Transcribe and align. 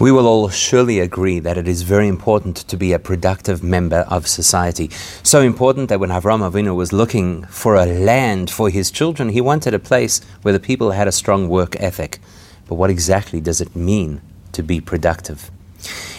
We 0.00 0.12
will 0.12 0.28
all 0.28 0.48
surely 0.48 1.00
agree 1.00 1.40
that 1.40 1.58
it 1.58 1.66
is 1.66 1.82
very 1.82 2.06
important 2.06 2.56
to 2.58 2.76
be 2.76 2.92
a 2.92 3.00
productive 3.00 3.64
member 3.64 4.06
of 4.08 4.28
society. 4.28 4.90
So 5.24 5.40
important 5.40 5.88
that 5.88 5.98
when 5.98 6.10
Avram 6.10 6.48
Avinu 6.48 6.76
was 6.76 6.92
looking 6.92 7.42
for 7.46 7.74
a 7.74 7.84
land 7.84 8.48
for 8.48 8.70
his 8.70 8.92
children, 8.92 9.30
he 9.30 9.40
wanted 9.40 9.74
a 9.74 9.80
place 9.80 10.20
where 10.42 10.52
the 10.52 10.60
people 10.60 10.92
had 10.92 11.08
a 11.08 11.12
strong 11.12 11.48
work 11.48 11.74
ethic. 11.80 12.20
But 12.68 12.76
what 12.76 12.90
exactly 12.90 13.40
does 13.40 13.60
it 13.60 13.74
mean 13.74 14.20
to 14.52 14.62
be 14.62 14.80
productive? 14.80 15.50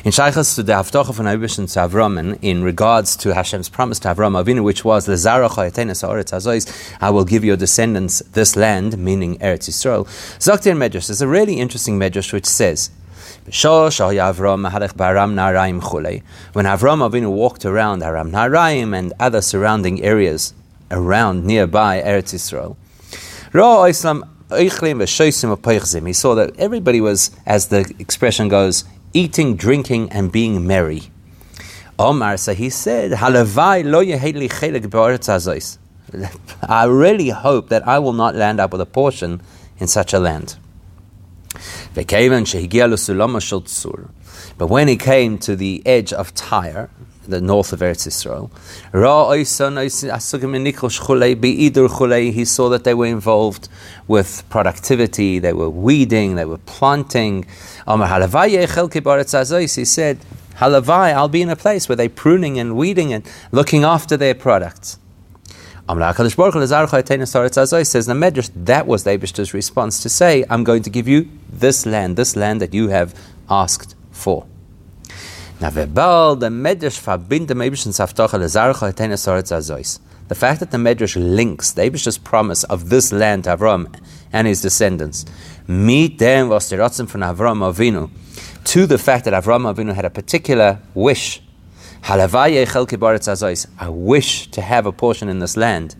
In 0.04 0.12
Shaykhas 0.12 0.56
to 0.56 0.64
the 0.64 0.74
Haftocha 0.74 1.14
von 1.14 1.26
Abishan 1.26 1.72
to 1.74 1.80
Avram, 1.80 2.38
in 2.42 2.64
regards 2.64 3.16
to 3.18 3.34
Hashem's 3.34 3.70
promise 3.70 4.00
to 4.00 4.10
Avram 4.10 4.42
Avinu, 4.42 4.62
which 4.62 4.84
was, 4.84 5.08
I 7.02 7.10
will 7.10 7.26
give 7.26 7.46
your 7.46 7.58
descendants 7.58 8.20
this 8.34 8.58
land, 8.58 8.98
meaning 8.98 9.38
Eretz 9.40 9.70
Yisrael, 9.70 10.06
Zaktir 10.38 10.76
Medrash 10.76 11.10
is 11.10 11.22
a 11.22 11.28
really 11.28 11.60
interesting 11.60 11.98
Medrash 11.98 12.34
which 12.34 12.46
says, 12.46 12.90
when 16.54 16.66
Avram 16.66 17.02
Avinu 17.10 17.32
walked 17.32 17.66
around 17.66 18.04
Aram 18.04 18.32
Naharaim 18.32 18.98
and 18.98 19.14
other 19.20 19.42
surrounding 19.42 20.04
areas 20.04 20.54
around 20.92 21.46
nearby 21.46 22.02
Eretz 22.02 22.34
Yisrael, 22.34 22.76
he 26.08 26.14
saw 26.14 26.36
that 26.36 26.60
everybody 26.60 27.02
was, 27.02 27.32
as 27.46 27.68
the 27.68 27.94
expression 28.00 28.48
goes, 28.48 28.84
eating, 29.14 29.56
drinking, 29.56 30.12
and 30.12 30.32
being 30.32 30.66
merry. 30.66 31.12
Omar, 31.98 32.38
so 32.38 32.54
he 32.54 32.70
said, 32.70 33.14
I 36.64 36.86
really 36.86 37.30
hope 37.30 37.70
that 37.70 37.88
I 37.88 38.00
will 38.00 38.14
not 38.14 38.36
land 38.36 38.60
up 38.60 38.72
with 38.72 38.82
a 38.82 38.86
portion 38.86 39.42
in 39.78 39.88
such 39.88 40.14
a 40.14 40.20
land. 40.20 40.58
But 44.58 44.70
when 44.70 44.88
he 44.88 44.98
came 44.98 45.38
to 45.40 45.56
the 45.56 45.82
edge 45.86 46.14
of 46.14 46.34
Tyre, 46.36 46.90
the 47.28 47.42
north 47.42 47.74
of 47.74 47.80
Eretz 47.80 48.08
Israel, 48.08 48.52
he 52.34 52.46
saw 52.46 52.70
that 52.70 52.84
they 52.84 52.94
were 52.94 53.06
involved 53.06 53.70
with 54.08 54.44
productivity, 54.50 55.40
they 55.40 55.54
were 55.54 55.70
weeding, 55.70 56.36
they 56.36 56.46
were 56.46 56.58
planting. 56.60 57.46
He 57.86 57.96
said, 59.86 60.20
Halavai, 60.60 61.14
I'll 61.14 61.30
be 61.30 61.42
in 61.42 61.50
a 61.50 61.56
place 61.56 61.88
where 61.88 61.96
they're 61.96 62.10
pruning 62.10 62.60
and 62.60 62.76
weeding 62.76 63.14
and 63.14 63.24
looking 63.52 63.84
after 63.84 64.18
their 64.18 64.36
products. 64.36 64.98
Says 65.90 65.98
the 68.06 68.14
Medrash, 68.14 68.52
that 68.56 68.86
was 68.86 69.04
the 69.06 69.10
Abishta's 69.10 69.56
response 69.56 70.04
to 70.04 70.10
say, 70.10 70.46
I'm 70.48 70.64
going 70.64 70.84
to 70.84 70.90
give 70.92 71.08
you 71.08 71.28
this 71.52 71.88
land, 71.88 72.16
this 72.16 72.36
land 72.36 72.62
that 72.62 72.76
you 72.76 72.90
have 72.90 73.16
asked 73.50 73.96
for. 74.12 74.46
Now, 75.60 75.72
the 75.72 75.88
medrash, 75.88 77.00
The 80.28 80.36
fact 80.36 80.60
that 80.60 80.72
the 80.72 80.78
Medrash 80.78 81.36
links 81.36 81.72
the 81.72 81.82
Abishta's 81.82 82.18
promise 82.20 82.64
of 82.66 82.90
this 82.90 83.12
land 83.12 83.46
to 83.46 83.58
Avram 83.58 83.94
and 84.32 84.48
his 84.48 84.62
descendants, 84.62 85.26
meet 85.68 86.20
them 86.20 86.50
from 86.50 86.60
Avram 86.60 87.62
Avinu, 87.68 88.12
to 88.66 88.86
the 88.86 89.00
fact 89.00 89.26
that 89.26 89.34
Avram 89.34 89.74
Avinu 89.74 89.96
had 89.96 90.06
a 90.06 90.12
particular 90.12 90.80
wish 90.94 91.42
I 92.04 93.90
wish 93.90 94.48
to 94.52 94.62
have 94.62 94.86
a 94.86 94.92
portion 94.92 95.30
in 95.30 95.40
this 95.40 95.58
land, 95.58 95.96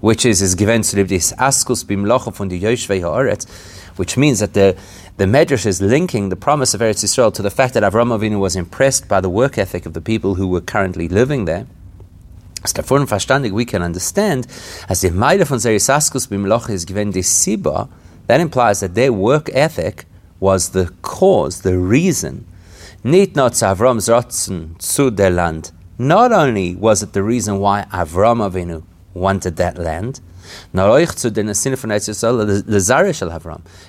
which 0.00 0.26
is 0.26 0.42
is 0.42 0.54
given 0.54 0.82
to 0.82 1.04
this 1.04 1.32
askus 1.32 1.84
bimlocha 1.84 2.34
von 2.34 2.48
the 2.48 2.60
Haaretz, 2.60 3.48
which 3.96 4.16
means 4.16 4.40
that 4.40 4.54
the 4.54 4.76
the 5.16 5.24
Medrash 5.24 5.64
is 5.64 5.80
linking 5.80 6.28
the 6.28 6.36
promise 6.36 6.74
of 6.74 6.82
Eretz 6.82 7.02
Yisrael 7.02 7.32
to 7.32 7.40
the 7.40 7.50
fact 7.50 7.72
that 7.72 7.82
Avram 7.82 8.14
Avinu 8.16 8.38
was 8.38 8.54
impressed 8.54 9.08
by 9.08 9.18
the 9.18 9.30
work 9.30 9.56
ethic 9.56 9.86
of 9.86 9.94
the 9.94 10.02
people 10.02 10.34
who 10.34 10.46
were 10.46 10.60
currently 10.60 11.08
living 11.08 11.46
there. 11.46 11.66
As 12.62 12.74
we 13.52 13.64
can 13.64 13.82
understand, 13.82 14.46
as 14.90 15.00
the 15.00 15.10
von 15.10 15.58
Askus 15.58 16.70
is 16.70 16.84
given 16.84 17.12
the 17.12 17.20
Siba, 17.20 17.88
that 18.26 18.40
implies 18.40 18.80
that 18.80 18.94
their 18.94 19.12
work 19.12 19.48
ethic 19.54 20.04
was 20.38 20.70
the 20.70 20.92
cause, 21.00 21.62
the 21.62 21.78
reason 21.78 22.46
Nit 23.06 23.36
not 23.36 23.52
Avram's 23.52 24.08
rotzen 24.08 24.74
zu 24.80 25.12
der 25.12 25.30
Land. 25.30 25.70
Not 25.96 26.32
only 26.32 26.74
was 26.74 27.04
it 27.04 27.12
the 27.12 27.22
reason 27.22 27.60
why 27.60 27.86
Avram 27.92 28.40
Avinu 28.40 28.82
wanted 29.14 29.54
that 29.58 29.78
land, 29.78 30.20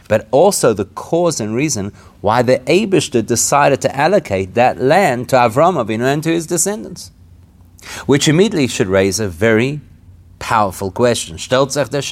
but 0.08 0.28
also 0.30 0.74
the 0.74 0.86
cause 0.94 1.40
and 1.40 1.56
reason 1.56 1.92
why 2.22 2.44
the 2.44 2.60
Abishter 2.60 3.26
decided 3.26 3.82
to 3.82 3.96
allocate 3.96 4.54
that 4.54 4.80
land 4.80 5.30
to 5.30 5.36
Avram 5.36 5.84
Avinu 5.84 6.04
and 6.04 6.22
to 6.22 6.30
his 6.30 6.46
descendants. 6.46 7.10
Which 8.06 8.28
immediately 8.28 8.68
should 8.68 8.88
raise 8.88 9.20
a 9.20 9.28
very 9.28 9.82
powerful 10.38 10.92
question. 10.92 11.40
Stellt 11.40 11.72
sich 11.72 11.90
der. 11.90 12.04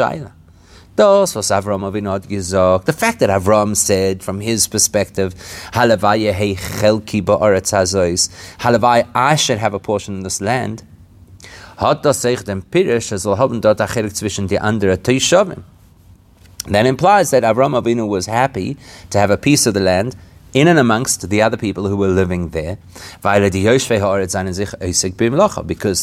Das, 0.96 1.36
was 1.36 1.52
Avram 1.52 1.82
Avinu 1.82 2.86
the 2.86 2.94
fact 2.94 3.20
that 3.20 3.30
Avram 3.30 3.76
said, 3.76 4.24
from 4.24 4.40
his 4.40 4.70
perspective, 4.70 5.36
Halavai 5.74 6.56
chelki 6.56 7.22
ba'aretz 7.22 7.74
hazois, 7.74 8.30
Halavai, 8.60 9.06
I 9.14 9.36
should 9.36 9.58
have 9.58 9.74
a 9.74 9.80
portion 9.80 10.16
in 10.16 10.24
this 10.24 10.40
land, 10.40 10.84
hat 11.78 12.04
das 12.04 12.22
sich 12.22 12.42
den 12.44 12.62
Pirish, 12.62 13.12
haben 13.12 13.60
dort 13.60 13.80
zwischen 14.16 14.48
die. 14.48 14.58
That 16.72 16.86
implies 16.86 17.32
that 17.32 17.44
Avram 17.44 17.78
Avinu 17.78 18.08
was 18.08 18.28
happy 18.28 18.78
to 19.10 19.20
have 19.20 19.30
a 19.30 19.38
piece 19.38 19.68
of 19.68 19.74
the 19.74 19.82
land 19.82 20.16
in 20.54 20.70
and 20.70 20.80
amongst 20.80 21.30
the 21.30 21.42
other 21.42 21.58
people 21.58 21.90
who 21.90 21.98
were 21.98 22.08
living 22.08 22.52
there, 22.52 22.78
because 23.22 23.52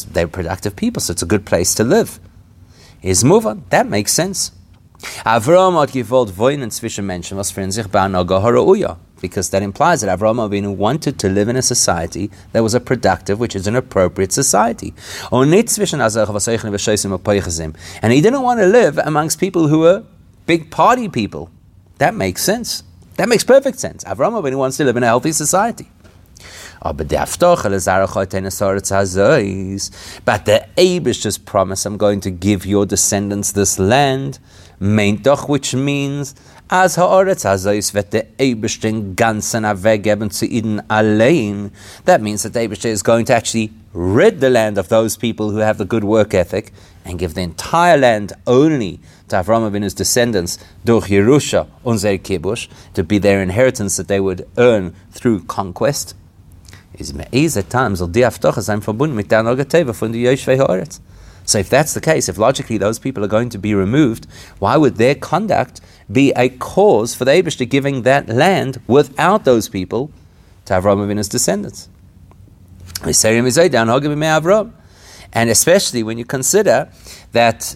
they're 0.05 0.27
productive 0.27 0.75
people, 0.75 1.01
so 1.01 1.11
it's 1.11 1.23
a 1.23 1.25
good 1.25 1.47
place 1.47 1.73
to 1.73 1.83
live. 1.83 2.19
Is 3.01 3.23
move 3.23 3.47
on. 3.47 3.63
That 3.71 3.89
makes 3.89 4.13
sense. 4.13 4.51
Avram 5.25 5.79
hat 5.79 5.91
gewollt 5.91 6.37
wohnen 6.37 6.71
zwischen 6.71 7.05
Menschen, 7.05 7.37
was 7.37 7.51
für 7.51 7.71
sich 7.71 7.87
because 9.23 9.49
that 9.51 9.63
implies 9.63 10.01
that 10.01 10.09
Avram 10.09 10.37
Avinu 10.37 10.75
wanted 10.75 11.17
to 11.17 11.29
live 11.29 11.47
in 11.47 11.55
a 11.55 11.61
society 11.61 12.29
that 12.51 12.61
was 12.61 12.73
a 12.75 12.79
productive, 12.81 13.39
which 13.39 13.55
is 13.55 13.67
an 13.67 13.75
appropriate 13.77 14.33
society. 14.33 14.93
And 15.31 15.51
he 18.11 18.21
didn't 18.21 18.41
want 18.41 18.59
to 18.59 18.65
live 18.65 18.97
amongst 18.97 19.39
people 19.39 19.69
who 19.69 19.79
were 19.79 20.03
big 20.45 20.69
party 20.69 21.07
people. 21.07 21.49
That 21.99 22.13
makes 22.13 22.43
sense. 22.43 22.83
That 23.15 23.29
makes 23.29 23.45
perfect 23.45 23.79
sense. 23.79 24.03
Avram 24.03 24.33
Avinu 24.33 24.57
wants 24.57 24.75
to 24.77 24.83
live 24.83 24.97
in 24.97 25.03
a 25.03 25.07
healthy 25.07 25.31
society. 25.31 25.87
But 26.81 26.97
the 27.07 27.15
Abish 30.75 31.21
just 31.21 31.45
promised, 31.45 31.85
I'm 31.85 31.95
going 31.95 32.19
to 32.19 32.29
give 32.29 32.65
your 32.65 32.85
descendants 32.85 33.53
this 33.53 33.79
land 33.79 34.39
meint 34.79 35.25
which 35.47 35.75
means 35.75 36.35
as 36.69 36.95
ha'oretz 36.95 37.43
hazais 37.45 37.91
vet 37.91 38.11
the 38.11 38.25
Eberstein 38.39 39.15
ganzen 39.15 39.63
weggeben 39.83 40.31
zu 40.31 40.45
Eden 40.45 40.81
allein. 40.89 41.71
That 42.05 42.21
means 42.21 42.43
that 42.43 42.53
the 42.53 42.89
is 42.89 43.03
going 43.03 43.25
to 43.25 43.33
actually 43.35 43.71
rid 43.93 44.39
the 44.39 44.49
land 44.49 44.77
of 44.77 44.89
those 44.89 45.17
people 45.17 45.51
who 45.51 45.57
have 45.57 45.77
the 45.77 45.85
good 45.85 46.03
work 46.03 46.33
ethic 46.33 46.73
and 47.05 47.19
give 47.19 47.35
the 47.35 47.41
entire 47.41 47.97
land 47.97 48.33
only 48.47 48.99
to 49.27 49.35
Avram 49.35 49.69
Avinu's 49.69 49.93
descendants 49.93 50.57
durch 50.83 51.09
Yerusha 51.09 51.67
unser 51.85 52.17
Kibush 52.17 52.67
to 52.93 53.03
be 53.03 53.19
their 53.19 53.41
inheritance 53.41 53.97
that 53.97 54.07
they 54.07 54.19
would 54.19 54.47
earn 54.57 54.95
through 55.11 55.43
conquest. 55.43 56.15
Is 56.97 57.13
me'ez 57.13 57.57
at 57.57 57.69
times 57.69 58.01
al 58.01 58.07
di 58.07 58.21
sein 58.21 58.81
verbunden 58.81 59.15
mit 59.15 59.29
der 59.29 59.43
Nogateva 59.43 59.93
von 59.93 60.13
Haaretz. 60.13 60.99
So, 61.45 61.59
if 61.59 61.69
that's 61.69 61.93
the 61.93 62.01
case, 62.01 62.29
if 62.29 62.37
logically 62.37 62.77
those 62.77 62.99
people 62.99 63.23
are 63.23 63.27
going 63.27 63.49
to 63.49 63.57
be 63.57 63.75
removed, 63.75 64.27
why 64.59 64.77
would 64.77 64.95
their 64.95 65.15
conduct 65.15 65.81
be 66.11 66.31
a 66.35 66.49
cause 66.49 67.15
for 67.15 67.25
the 67.25 67.31
Abish 67.31 67.57
to 67.57 67.65
giving 67.65 68.03
that 68.03 68.29
land 68.29 68.81
without 68.87 69.43
those 69.43 69.67
people 69.67 70.11
to 70.65 70.73
Avram 70.73 71.05
Avinu's 71.05 71.27
descendants? 71.27 71.89
And 75.33 75.49
especially 75.49 76.03
when 76.03 76.17
you 76.17 76.25
consider 76.25 76.89
that 77.31 77.75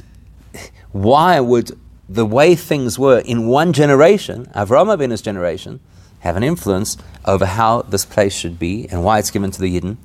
why 0.91 1.39
would 1.39 1.77
the 2.07 2.25
way 2.25 2.55
things 2.55 2.97
were 2.97 3.19
in 3.19 3.47
one 3.47 3.73
generation, 3.73 4.45
Avram 4.55 4.95
Avinu's 4.95 5.21
generation, 5.21 5.81
have 6.19 6.37
an 6.37 6.43
influence 6.43 6.97
over 7.25 7.45
how 7.45 7.81
this 7.81 8.05
place 8.05 8.33
should 8.33 8.57
be 8.57 8.87
and 8.89 9.03
why 9.03 9.19
it's 9.19 9.31
given 9.31 9.51
to 9.51 9.59
the 9.59 9.79
Yidden 9.79 9.97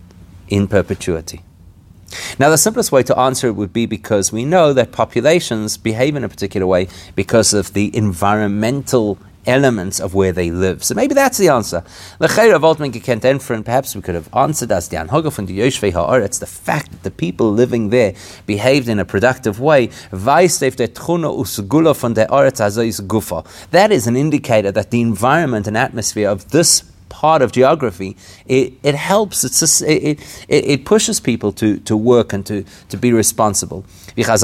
in 0.49 0.67
perpetuity? 0.67 1.43
Now, 2.39 2.51
the 2.51 2.59
simplest 2.59 2.93
way 2.93 3.03
to 3.05 3.19
answer 3.19 3.49
it 3.49 3.57
would 3.57 3.73
be 3.73 3.87
because 3.87 4.33
we 4.33 4.45
know 4.45 4.73
that 4.73 4.93
populations 4.93 5.77
behave 5.77 6.17
in 6.17 6.25
a 6.25 6.29
particular 6.29 6.67
way 6.67 6.89
because 7.15 7.53
of 7.55 7.73
the 7.73 7.95
environmental 7.97 9.19
elements 9.47 10.01
of 10.01 10.15
where 10.15 10.33
they 10.33 10.51
live. 10.51 10.85
So 10.85 10.95
maybe 10.95 11.15
that's 11.15 11.39
the 11.39 11.49
answer. 11.49 11.83
Perhaps 12.19 13.95
we 13.97 14.03
could 14.03 14.15
have 14.15 14.29
answered 14.35 14.73
as 14.73 14.89
the 14.89 14.97
Anhoga 14.97 15.33
from 15.33 15.47
the 15.47 15.59
Yoshvei 15.59 16.39
the 16.39 16.47
fact 16.47 16.93
that 16.93 17.03
the 17.03 17.11
people 17.11 17.51
living 17.53 17.89
there 17.91 18.15
behaved 18.47 18.89
in 18.89 18.99
a 18.99 19.05
productive 19.05 19.59
way. 19.61 19.87
That 20.13 20.43
is 23.91 24.07
an 24.07 24.17
indicator 24.17 24.73
that 24.73 24.91
the 24.91 25.01
environment 25.01 25.67
and 25.67 25.77
atmosphere 25.77 26.29
of 26.29 26.51
this 26.51 26.92
part 27.13 27.43
of 27.43 27.53
geography, 27.53 28.17
it, 28.47 28.73
it 28.83 28.95
helps. 28.95 29.45
It, 29.45 29.87
it, 29.87 30.19
it 30.49 30.85
pushes 30.87 31.21
people 31.21 31.53
to, 31.53 31.79
to 31.81 31.95
work 31.97 32.33
and 32.33 32.45
to, 32.47 32.65
to 32.89 32.97
be 32.97 33.13
responsible. 33.13 33.85
Like 34.17 34.27
the 34.27 34.43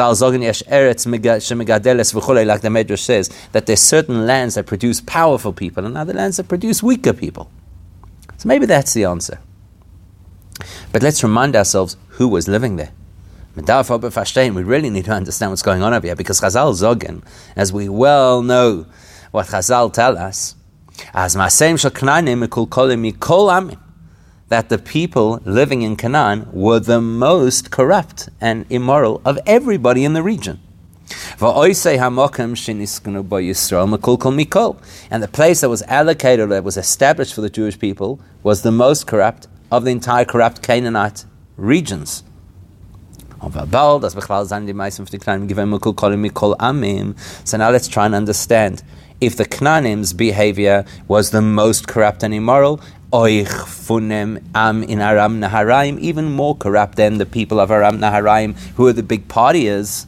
Medrash 2.69 2.99
says, 2.99 3.31
that 3.53 3.65
there's 3.67 3.81
certain 3.81 4.27
lands 4.27 4.55
that 4.55 4.67
produce 4.67 5.01
powerful 5.01 5.53
people 5.55 5.87
and 5.87 5.97
other 5.97 6.13
lands 6.13 6.37
that 6.37 6.47
produce 6.49 6.83
weaker 6.83 7.15
people. 7.15 7.51
So 8.37 8.47
maybe 8.47 8.67
that's 8.67 8.93
the 8.93 9.05
answer. 9.05 9.41
But 10.93 11.03
let's 11.03 11.23
remind 11.23 11.57
ourselves 11.57 11.97
who 12.11 12.29
was 12.29 12.49
living 12.49 12.77
there. 12.77 12.93
We 13.57 13.63
really 13.63 14.91
need 14.91 15.07
to 15.07 15.13
understand 15.13 15.53
what's 15.53 15.63
going 15.63 15.83
on 15.83 15.95
over 15.95 16.07
here 16.07 16.15
because 16.15 16.41
Chazal 16.41 16.75
Zogen, 16.75 17.23
as 17.57 17.73
we 17.73 17.89
well 17.89 18.43
know 18.43 18.87
what 19.31 19.47
Chazal 19.47 19.93
tell 19.93 20.19
us, 20.19 20.55
as 21.15 21.35
that 24.49 24.69
the 24.71 24.79
people 24.79 25.41
living 25.45 25.83
in 25.83 25.97
Canaan 25.97 26.49
were 26.53 26.81
the 26.81 27.01
most 27.01 27.71
corrupt 27.71 28.29
and 28.41 28.65
immoral 28.71 29.21
of 29.25 29.39
everybody 29.47 30.05
in 30.05 30.15
the 30.15 30.23
region. 30.23 30.59
And 35.11 35.23
the 35.23 35.29
place 35.33 35.61
that 35.61 35.69
was 35.69 35.83
allocated, 35.83 36.51
that 36.51 36.65
was 36.65 36.77
established 36.77 37.35
for 37.35 37.41
the 37.41 37.51
Jewish 37.51 37.79
people, 37.79 38.21
was 38.43 38.63
the 38.63 38.73
most 38.73 39.07
corrupt 39.07 39.47
of 39.71 39.85
the 39.85 39.91
entire 39.91 40.25
corrupt 40.25 40.63
Canaanite 40.63 41.25
regions. 41.57 42.25
So 43.41 43.49
now 47.57 47.71
let's 47.71 47.89
try 47.89 48.07
and 48.07 48.15
understand 48.15 48.83
if 49.21 49.37
the 49.37 49.45
Knanim's 49.45 50.13
behavior 50.13 50.85
was 51.09 51.31
the 51.31 51.43
most 51.43 51.89
corrupt 51.89 52.23
and 52.23 52.33
immoral, 52.33 52.81
oich 53.13 53.47
funem 53.47 54.45
am 54.55 54.83
in 54.85 55.01
Aram 55.01 55.41
Naharaim, 55.41 55.99
even 55.99 56.31
more 56.31 56.57
corrupt 56.57 56.97
than 56.97 57.19
the 57.19 57.27
people 57.27 57.59
of 57.59 57.71
Aram 57.71 57.99
Naharaim, 57.99 58.57
who 58.77 58.87
are 58.87 58.93
the 58.93 59.03
big 59.03 59.27
partiers. 59.29 60.07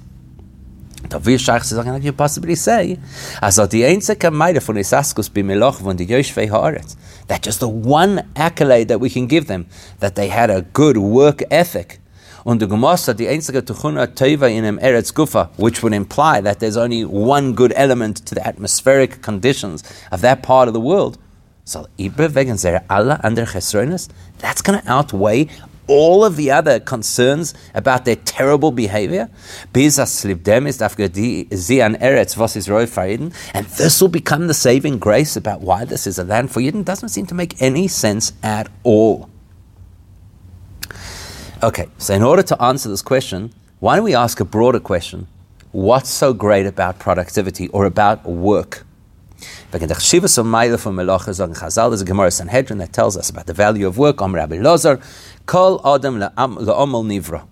How 1.10 1.18
can 1.18 2.02
you 2.02 2.12
possibly 2.12 2.54
say? 2.54 2.98
That 3.40 3.68
just 7.42 7.60
the 7.60 7.68
one 7.68 8.30
accolade 8.36 8.88
that 8.88 9.00
we 9.00 9.10
can 9.10 9.26
give 9.26 9.46
them, 9.46 9.66
that 9.98 10.14
they 10.14 10.28
had 10.28 10.50
a 10.50 10.62
good 10.62 10.98
work 10.98 11.42
ethic. 11.50 12.00
Und 12.44 12.62
die 12.62 12.69
Gemara 12.69 13.14
die 13.14 13.28
einzige 13.28 13.64
Tuchuna 13.64 14.06
Teva 14.06 14.46
in 14.46 14.64
einem 14.64 14.78
Eretz 14.78 15.12
Gufa, 15.14 15.50
which 15.56 15.82
would 15.82 15.92
imply 15.92 16.40
that 16.42 16.60
there's 16.60 16.76
only 16.76 17.04
one 17.04 17.54
good 17.54 17.72
element 17.75 18.25
to 18.26 18.34
the 18.34 18.46
atmospheric 18.46 19.22
conditions 19.22 19.82
of 20.10 20.22
that 20.22 20.42
part 20.42 20.69
of 20.69 20.75
the 20.75 20.81
world. 20.81 21.19
So, 21.64 21.87
wegen 21.98 22.58
seiner 22.58 22.82
alle 22.88 23.22
andere 23.22 23.46
Chesronis, 23.46 24.08
that's 24.38 24.62
going 24.62 24.81
to 24.81 24.90
outweigh 24.90 25.48
all 25.90 26.25
of 26.25 26.37
the 26.37 26.50
other 26.50 26.81
concerns 26.81 27.52
about 27.75 28.04
their 28.04 28.16
terrible 28.16 28.70
behavior. 28.70 29.28
And 29.72 29.90
this 33.76 34.00
will 34.00 34.08
become 34.08 34.46
the 34.46 34.54
saving 34.54 34.98
grace 34.98 35.37
about 35.37 35.60
why 35.60 35.84
this 35.84 36.06
is 36.06 36.19
a 36.19 36.25
land 36.25 36.50
for 36.50 36.60
Yidden. 36.60 36.84
Doesn't 36.84 37.08
seem 37.10 37.26
to 37.26 37.34
make 37.34 37.60
any 37.60 37.88
sense 37.88 38.32
at 38.42 38.69
all. 38.84 39.28
Okay, 41.62 41.88
so 41.98 42.14
in 42.14 42.22
order 42.22 42.42
to 42.42 42.62
answer 42.62 42.88
this 42.88 43.02
question, 43.02 43.52
why 43.80 43.94
don't 43.94 44.04
we 44.06 44.14
ask 44.14 44.40
a 44.40 44.46
broader 44.46 44.80
question? 44.80 45.26
What's 45.72 46.08
so 46.08 46.32
great 46.32 46.64
about 46.64 46.98
productivity 46.98 47.68
or 47.68 47.84
about 47.84 48.24
work? 48.24 48.86
There's 49.70 49.82
a 49.82 49.88
Gemara 52.06 52.30
Sanhedrin 52.30 52.78
that 52.78 52.94
tells 52.94 53.18
us 53.18 53.28
about 53.28 53.44
the 53.44 53.52
value 53.52 53.86
of 53.86 53.98
work. 53.98 54.22
Rabbi 54.22 54.56
Lozar, 54.56 55.04
Kol 55.44 55.86
Adam 55.86 56.18
Nivra. 56.18 57.46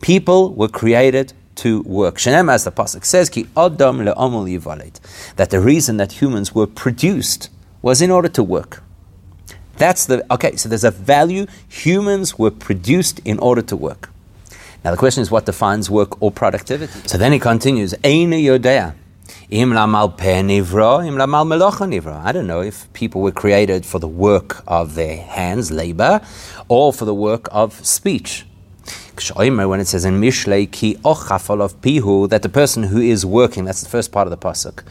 People 0.00 0.54
were 0.54 0.68
created 0.68 1.32
to 1.56 1.82
work. 1.82 2.18
Shenem, 2.18 2.48
as 2.48 2.62
the 2.62 2.70
pasuk 2.70 3.04
says, 3.04 3.28
Ki 3.28 3.48
Adam 3.56 3.98
Le'omol 3.98 5.00
That 5.34 5.50
the 5.50 5.58
reason 5.58 5.96
that 5.96 6.12
humans 6.22 6.54
were 6.54 6.68
produced 6.68 7.50
was 7.82 8.00
in 8.00 8.12
order 8.12 8.28
to 8.28 8.44
work. 8.44 8.84
That's 9.76 10.06
the 10.06 10.24
okay. 10.32 10.56
So 10.56 10.68
there's 10.68 10.84
a 10.84 10.90
value. 10.90 11.46
Humans 11.68 12.38
were 12.38 12.50
produced 12.50 13.20
in 13.24 13.38
order 13.38 13.62
to 13.62 13.76
work. 13.76 14.10
Now 14.84 14.90
the 14.90 14.96
question 14.96 15.22
is, 15.22 15.30
what 15.30 15.46
defines 15.46 15.88
work 15.88 16.20
or 16.20 16.30
productivity? 16.30 17.08
So 17.08 17.16
then 17.18 17.32
he 17.32 17.38
continues, 17.38 17.94
Yodea. 17.94 18.94
I 19.50 19.64
don't 22.32 22.46
know 22.46 22.60
if 22.60 22.92
people 22.92 23.20
were 23.20 23.32
created 23.32 23.86
for 23.86 23.98
the 23.98 24.08
work 24.08 24.62
of 24.66 24.94
their 24.94 25.16
hands, 25.22 25.70
labor, 25.70 26.20
or 26.68 26.92
for 26.92 27.04
the 27.04 27.14
work 27.14 27.48
of 27.50 27.74
speech. 27.86 28.44
When 29.36 29.78
it 29.78 29.86
says 29.86 30.04
in 30.04 30.20
Mishlei 30.20 30.70
ki 30.70 30.96
of 31.04 31.18
pihu 31.82 32.28
that 32.30 32.42
the 32.42 32.48
person 32.48 32.82
who 32.84 33.00
is 33.00 33.24
working, 33.24 33.64
that's 33.64 33.82
the 33.82 33.88
first 33.88 34.10
part 34.10 34.26
of 34.26 34.30
the 34.32 34.36
pasuk, 34.36 34.82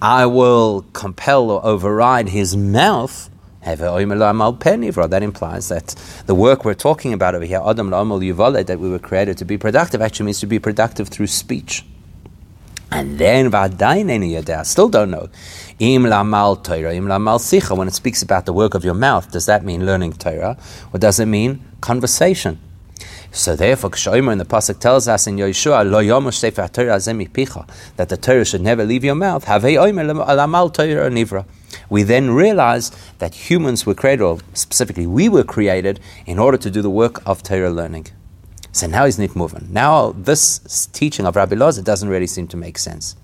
I 0.00 0.26
will 0.26 0.84
compel 0.92 1.50
or 1.50 1.64
override 1.64 2.28
his 2.28 2.56
mouth 2.56 3.28
that 3.64 5.20
implies 5.22 5.68
that 5.68 5.94
the 6.26 6.34
work 6.34 6.64
we're 6.64 6.74
talking 6.74 7.12
about 7.12 7.34
over 7.34 7.44
here, 7.44 7.60
Adam 7.64 7.90
that 7.90 8.76
we 8.80 8.88
were 8.88 8.98
created 8.98 9.38
to 9.38 9.44
be 9.44 9.56
productive, 9.56 10.02
actually 10.02 10.26
means 10.26 10.40
to 10.40 10.46
be 10.46 10.58
productive 10.58 11.08
through 11.08 11.28
speech. 11.28 11.84
And 12.90 13.18
then 13.18 13.50
still 14.64 14.88
don't 14.88 15.10
know. 15.10 15.28
Im 15.78 16.02
lamal 16.02 16.62
Torah, 16.62 16.94
im 16.94 17.06
lamal 17.06 17.38
sicha. 17.38 17.76
When 17.76 17.88
it 17.88 17.94
speaks 17.94 18.22
about 18.22 18.46
the 18.46 18.52
work 18.52 18.74
of 18.74 18.84
your 18.84 18.94
mouth, 18.94 19.30
does 19.30 19.46
that 19.46 19.64
mean 19.64 19.86
learning 19.86 20.14
Torah, 20.14 20.58
or 20.92 20.98
does 20.98 21.20
it 21.20 21.26
mean 21.26 21.64
conversation? 21.80 22.58
So 23.30 23.56
therefore, 23.56 23.90
Kshoimer 23.90 24.32
in 24.32 24.38
the 24.38 24.44
pasuk 24.44 24.78
tells 24.78 25.08
us 25.08 25.26
in 25.26 25.36
Yehoshua, 25.36 25.90
Lo 25.90 26.02
yomosh 26.02 26.34
sefer 26.34 26.68
Torah 26.68 26.98
that 27.96 28.08
the 28.10 28.16
Torah 28.18 28.44
should 28.44 28.60
never 28.60 28.84
leave 28.84 29.04
your 29.04 29.14
mouth. 29.14 29.44
Have 29.44 29.62
lamal 29.62 30.74
Torah 30.74 31.08
nivra 31.10 31.46
we 31.92 32.02
then 32.02 32.30
realize 32.30 32.90
that 33.18 33.34
humans 33.50 33.84
were 33.84 33.94
created, 33.94 34.22
or 34.22 34.38
specifically 34.54 35.06
we 35.06 35.28
were 35.28 35.44
created, 35.44 36.00
in 36.24 36.38
order 36.38 36.56
to 36.56 36.70
do 36.70 36.80
the 36.80 36.88
work 36.88 37.20
of 37.26 37.42
Torah 37.42 37.68
learning. 37.70 38.06
So 38.72 38.86
now 38.86 39.04
he's 39.04 39.18
not 39.18 39.36
moving. 39.36 39.68
Now 39.70 40.12
this 40.12 40.86
teaching 40.94 41.26
of 41.26 41.36
Rabbi 41.36 41.54
Loza 41.54 41.84
doesn't 41.84 42.08
really 42.08 42.26
seem 42.26 42.48
to 42.48 42.56
make 42.56 42.78
sense. 42.78 43.14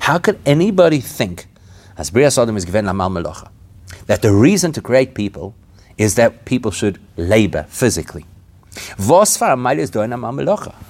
How 0.00 0.18
could 0.18 0.38
anybody 0.44 1.00
think, 1.00 1.46
as 1.96 2.10
Bria 2.10 2.30
Sodom 2.30 2.56
is 2.58 2.66
given 2.66 2.84
Lamal 2.84 3.10
Melocha, 3.10 3.48
that 4.04 4.20
the 4.20 4.32
reason 4.32 4.72
to 4.72 4.82
create 4.82 5.14
people 5.14 5.54
is 5.96 6.14
that 6.16 6.44
people 6.44 6.70
should 6.70 7.00
labor 7.16 7.64
physically? 7.70 8.26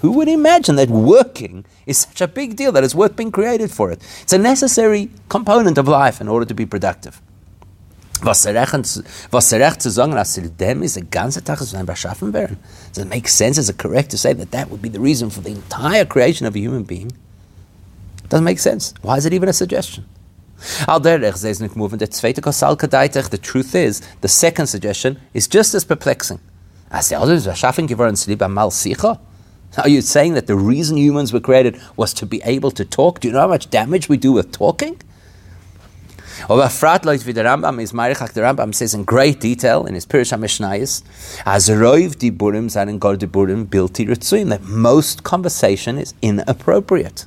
Who 0.02 0.12
would 0.12 0.28
imagine 0.28 0.76
that 0.76 0.90
working 0.90 1.64
is 1.86 1.98
such 1.98 2.20
a 2.20 2.28
big 2.28 2.56
deal 2.56 2.72
that 2.72 2.84
it's 2.84 2.94
worth 2.94 3.16
being 3.16 3.32
created 3.32 3.70
for 3.70 3.90
it? 3.90 4.02
It's 4.22 4.32
a 4.32 4.38
necessary 4.38 5.10
component 5.28 5.78
of 5.78 5.88
life 5.88 6.20
in 6.20 6.28
order 6.28 6.46
to 6.46 6.54
be 6.54 6.66
productive. 6.66 7.20
Does 12.92 13.04
it 13.04 13.08
make 13.08 13.28
sense? 13.28 13.58
Is 13.58 13.68
it 13.68 13.78
correct 13.78 14.10
to 14.10 14.18
say 14.18 14.32
that 14.32 14.50
that 14.50 14.70
would 14.70 14.82
be 14.82 14.88
the 14.88 14.98
reason 14.98 15.30
for 15.30 15.40
the 15.40 15.50
entire 15.50 16.04
creation 16.04 16.46
of 16.46 16.56
a 16.56 16.58
human 16.58 16.82
being? 16.82 17.12
Doesn't 18.28 18.44
make 18.44 18.58
sense. 18.58 18.92
Why 19.02 19.16
is 19.16 19.24
it 19.24 19.32
even 19.32 19.48
a 19.48 19.52
suggestion? 19.52 20.04
The 23.30 23.38
truth 23.40 23.74
is, 23.74 24.02
the 24.20 24.28
second 24.28 24.66
suggestion 24.66 25.20
is 25.32 25.46
just 25.46 25.74
as 25.74 25.84
perplexing. 25.84 26.40
Are 26.90 27.02
you 29.88 30.00
saying 30.00 30.34
that 30.34 30.46
the 30.46 30.56
reason 30.56 30.96
humans 30.96 31.32
were 31.32 31.40
created 31.40 31.80
was 31.96 32.14
to 32.14 32.24
be 32.24 32.40
able 32.44 32.70
to 32.70 32.84
talk? 32.84 33.20
Do 33.20 33.28
you 33.28 33.34
know 33.34 33.40
how 33.40 33.48
much 33.48 33.68
damage 33.68 34.08
we 34.08 34.16
do 34.16 34.32
with 34.32 34.52
talking? 34.52 35.00
the 36.46 36.54
Rambam 36.54 37.82
is 37.82 37.90
The 37.90 38.40
Rambam 38.40 38.74
says 38.74 38.94
in 38.94 39.04
great 39.04 39.40
detail 39.40 39.84
in 39.86 39.94
his 39.94 40.06
Pirush 40.06 40.32
HaMishnayis, 40.36 41.02
as 41.44 41.68
roiv 41.68 42.16
diburim 42.16 42.66
zayin 42.66 42.98
gol 42.98 43.16
diburim 43.16 43.66
bilti 43.66 44.08
ritzuim, 44.08 44.48
that 44.50 44.62
most 44.62 45.24
conversation 45.24 45.98
is 45.98 46.14
inappropriate. 46.22 47.26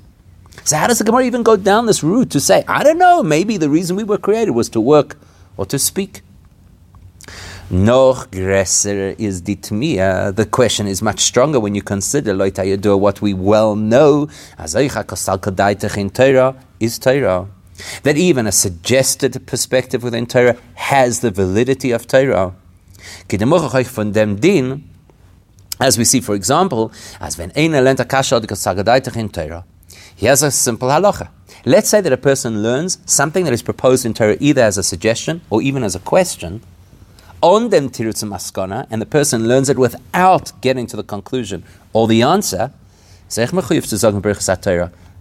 So 0.63 0.77
how 0.77 0.87
does 0.87 0.99
the 0.99 1.03
Gemara 1.03 1.25
even 1.25 1.43
go 1.43 1.55
down 1.55 1.85
this 1.85 2.03
route 2.03 2.29
to 2.31 2.39
say, 2.39 2.63
I 2.67 2.83
don't 2.83 2.97
know, 2.97 3.21
maybe 3.21 3.57
the 3.57 3.69
reason 3.69 3.95
we 3.95 4.03
were 4.03 4.17
created 4.17 4.51
was 4.51 4.69
to 4.69 4.81
work 4.81 5.17
or 5.57 5.65
to 5.67 5.77
speak? 5.77 6.21
Noch 7.73 8.29
gresser 8.29 9.15
is 9.17 9.43
the 9.43 9.55
ditmia. 9.55 10.35
The 10.35 10.45
question 10.45 10.87
is 10.87 11.01
much 11.01 11.21
stronger 11.21 11.57
when 11.57 11.73
you 11.73 11.81
consider 11.81 12.33
loitayador 12.33 12.99
what 12.99 13.21
we 13.21 13.33
well 13.33 13.77
know. 13.77 14.27
in 14.59 16.09
Torah 16.09 16.55
is 16.81 16.99
Torah. 16.99 17.47
That 18.03 18.17
even 18.17 18.45
a 18.45 18.51
suggested 18.51 19.47
perspective 19.47 20.03
within 20.03 20.25
Torah 20.25 20.57
has 20.73 21.21
the 21.21 21.31
validity 21.31 21.91
of 21.91 22.07
Torah. 22.07 22.53
von 23.29 24.11
dem 24.11 24.35
din, 24.35 24.89
as 25.79 25.97
we 25.97 26.03
see, 26.03 26.19
for 26.19 26.35
example, 26.35 26.91
as 27.21 27.37
when 27.37 27.53
ein 27.55 27.71
lenta 27.71 28.05
kasha 28.05 28.35
in 29.15 29.29
Torah, 29.29 29.63
Here's 30.17 30.43
a 30.43 30.51
simple 30.51 30.89
halacha. 30.89 31.29
Let's 31.65 31.87
say 31.87 32.01
that 32.01 32.11
a 32.11 32.17
person 32.17 32.61
learns 32.61 32.97
something 33.05 33.45
that 33.45 33.53
is 33.53 33.61
proposed 33.61 34.05
in 34.05 34.13
Torah 34.13 34.35
either 34.41 34.61
as 34.61 34.77
a 34.77 34.83
suggestion 34.83 35.39
or 35.49 35.61
even 35.61 35.83
as 35.83 35.95
a 35.95 35.99
question, 35.99 36.61
on 37.41 37.69
them 37.69 37.89
tirutz 37.89 38.23
maskana, 38.23 38.87
and 38.89 39.01
the 39.01 39.05
person 39.05 39.47
learns 39.47 39.69
it 39.69 39.77
without 39.77 40.51
getting 40.61 40.87
to 40.87 40.95
the 40.95 41.03
conclusion 41.03 41.63
or 41.93 42.07
the 42.07 42.21
answer. 42.21 42.71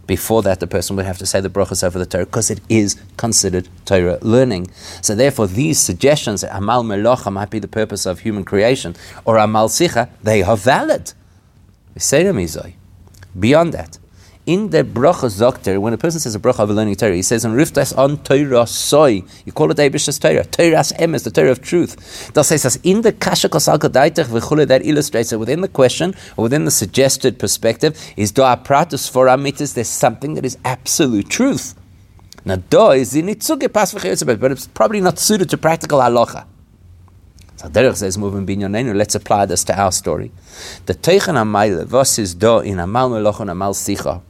Before 0.07 0.43
that, 0.43 0.59
the 0.59 0.67
person 0.67 0.97
would 0.97 1.07
have 1.07 1.19
to 1.19 1.27
say 1.27 1.41
the 1.41 1.49
brachas 1.49 1.85
over 1.85 1.97
the 1.99 2.07
Torah 2.07 2.27
because 2.27 2.51
it 2.51 2.61
is 2.69 2.97
considered 3.17 3.69
Torah 3.85 4.19
learning. 4.23 4.71
So, 5.03 5.15
therefore, 5.15 5.47
these 5.47 5.79
suggestions 5.79 6.41
that 6.41 6.57
Amal 6.57 6.83
Melocha 6.83 7.33
might 7.33 7.51
be 7.51 7.61
the 7.61 7.69
purpose 7.69 8.07
of 8.07 8.19
human 8.19 8.43
creation 8.45 8.97
or 9.25 9.37
Amal 9.37 9.69
Sicha, 9.69 10.09
they 10.23 10.43
are 10.43 10.57
valid. 10.57 11.13
Beyond 13.39 13.73
that, 13.73 13.99
in 14.51 14.71
the 14.71 14.83
bracha 14.83 15.29
zokter, 15.31 15.81
when 15.81 15.93
a 15.93 15.97
person 15.97 16.19
says 16.19 16.35
a 16.35 16.41
bracha 16.41 16.59
of 16.59 16.71
a 16.71 16.73
learning 16.73 16.97
Torah, 16.97 17.15
he 17.15 17.23
says 17.23 17.45
in 17.45 17.53
riftas 17.53 17.97
on 17.97 18.17
Torah 18.25 18.67
soy. 18.67 19.23
You 19.45 19.53
call 19.53 19.71
it 19.71 19.77
Abish's 19.77 20.19
Torah. 20.19 20.45
Torah's 20.45 20.91
em 20.99 21.15
is 21.15 21.23
the 21.23 21.31
Torah 21.31 21.53
of 21.53 21.63
truth. 21.63 22.33
That 22.35 22.43
says 22.43 22.81
in 22.83 23.03
the 23.03 23.13
kasha 23.13 23.49
kosal 23.49 23.79
v'chule 23.79 24.67
that 24.67 24.85
illustrates 24.85 25.31
that 25.31 25.39
within 25.39 25.61
the 25.61 25.69
question 25.69 26.15
or 26.37 26.43
within 26.43 26.65
the 26.65 26.73
suggested 26.73 27.39
perspective 27.39 27.97
is 28.17 28.33
do 28.33 28.43
pratus 28.43 29.09
for 29.09 29.27
amitis. 29.27 29.75
There's 29.75 29.89
something 29.89 30.35
that 30.35 30.45
is 30.45 30.59
absolute 30.65 31.29
truth. 31.29 31.77
Now 32.45 32.57
do 32.57 32.91
is 32.91 33.15
in 33.15 33.33
pas 33.69 33.95
but 33.95 34.51
it's 34.51 34.67
probably 34.67 35.01
not 35.01 35.21
suited 35.21 35.49
to 35.51 35.59
practical 35.59 36.01
halacha. 36.01 36.45
So 37.55 37.69
Derech 37.69 37.97
says, 37.97 38.19
moving 38.19 38.47
binyanenu, 38.47 38.97
let's 38.97 39.15
apply 39.15 39.47
this 39.47 39.63
to 39.65 39.79
our 39.79 39.93
story. 39.93 40.33
The 40.87 40.95
Teichen 40.95 41.37
Amayle, 41.37 41.89
was 41.89 42.19
is 42.19 42.35
do 42.35 42.59
in 42.61 42.81
Amal 42.81 43.11
Meloch 43.11 43.39
Amal 43.41 43.75
Sicha 43.75 44.23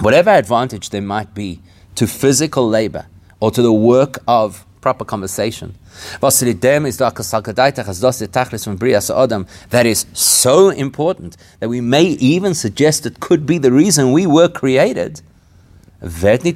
whatever 0.00 0.30
advantage 0.30 0.90
there 0.90 1.02
might 1.02 1.34
be 1.34 1.60
to 1.96 2.06
physical 2.06 2.68
labor 2.68 3.06
or 3.40 3.50
to 3.50 3.62
the 3.62 3.72
work 3.72 4.18
of 4.28 4.64
proper 4.80 5.04
conversation. 5.04 5.74
That 9.70 9.84
is 9.84 10.06
so 10.12 10.70
important 10.70 11.36
that 11.58 11.68
we 11.68 11.80
may 11.80 12.04
even 12.04 12.54
suggest 12.54 13.06
it 13.06 13.18
could 13.20 13.44
be 13.44 13.58
the 13.58 13.72
reason 13.72 14.12
we 14.12 14.26
were 14.26 14.48
created. 14.48 15.20
Even 16.00 16.54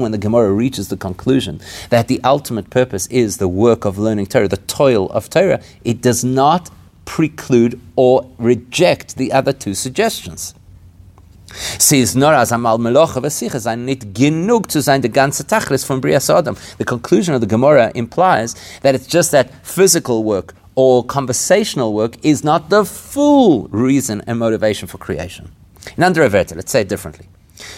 when 0.00 0.10
the 0.10 0.18
Gemara 0.18 0.52
reaches 0.52 0.88
the 0.88 0.96
conclusion 0.96 1.60
that 1.90 2.08
the 2.08 2.20
ultimate 2.24 2.68
purpose 2.68 3.06
is 3.06 3.36
the 3.36 3.46
work 3.46 3.84
of 3.84 3.96
learning 3.96 4.26
Torah, 4.26 4.48
the 4.48 4.56
toil 4.56 5.08
of 5.10 5.30
Torah, 5.30 5.60
it 5.84 6.02
does 6.02 6.24
not 6.24 6.68
preclude 7.04 7.80
or 7.96 8.26
reject 8.38 9.16
the 9.16 9.32
other 9.32 9.52
two 9.52 9.74
suggestions. 9.74 10.54
Sie 11.78 12.00
ist 12.00 12.16
nur 12.16 12.30
als 12.30 12.52
einmal 12.52 12.78
Meloche 12.78 13.20
nicht 13.76 14.14
genug 14.14 14.70
zu 14.70 14.80
sein, 14.80 15.02
the 15.02 15.08
ganze 15.08 15.46
Tachlis 15.46 15.84
from 15.84 16.00
Bria 16.00 16.20
Sodom. 16.20 16.56
The 16.78 16.84
conclusion 16.84 17.34
of 17.34 17.40
the 17.40 17.46
Gemara 17.46 17.90
implies 17.94 18.54
that 18.82 18.94
it's 18.94 19.06
just 19.06 19.32
that 19.32 19.50
physical 19.62 20.24
work 20.24 20.54
or 20.74 21.04
conversational 21.04 21.92
work 21.92 22.16
is 22.22 22.42
not 22.42 22.70
the 22.70 22.84
full 22.84 23.68
reason 23.70 24.22
and 24.26 24.38
motivation 24.38 24.88
for 24.88 24.98
creation. 24.98 25.50
In 25.96 26.04
Averta, 26.04 26.56
let's 26.56 26.72
say 26.72 26.80
it 26.82 26.88
differently. 26.88 27.28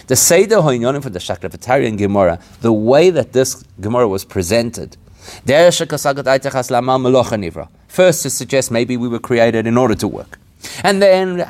The 0.07 0.15
Seder 0.15 0.57
Hoinyonim 0.57 1.03
for 1.03 1.09
the 1.09 1.19
Shakravatarian 1.19 1.97
Gemara, 1.97 2.39
the 2.61 2.71
way 2.71 3.09
that 3.09 3.33
this 3.33 3.63
Gemara 3.81 4.07
was 4.07 4.23
presented, 4.23 4.97
First, 7.95 8.23
to 8.23 8.29
suggest 8.29 8.71
maybe 8.71 8.97
we 8.97 9.07
were 9.07 9.19
created 9.19 9.65
in 9.65 9.77
order 9.77 9.95
to 9.95 10.05
work. 10.05 10.37
And 10.83 11.01
then, 11.01 11.37
then 11.37 11.47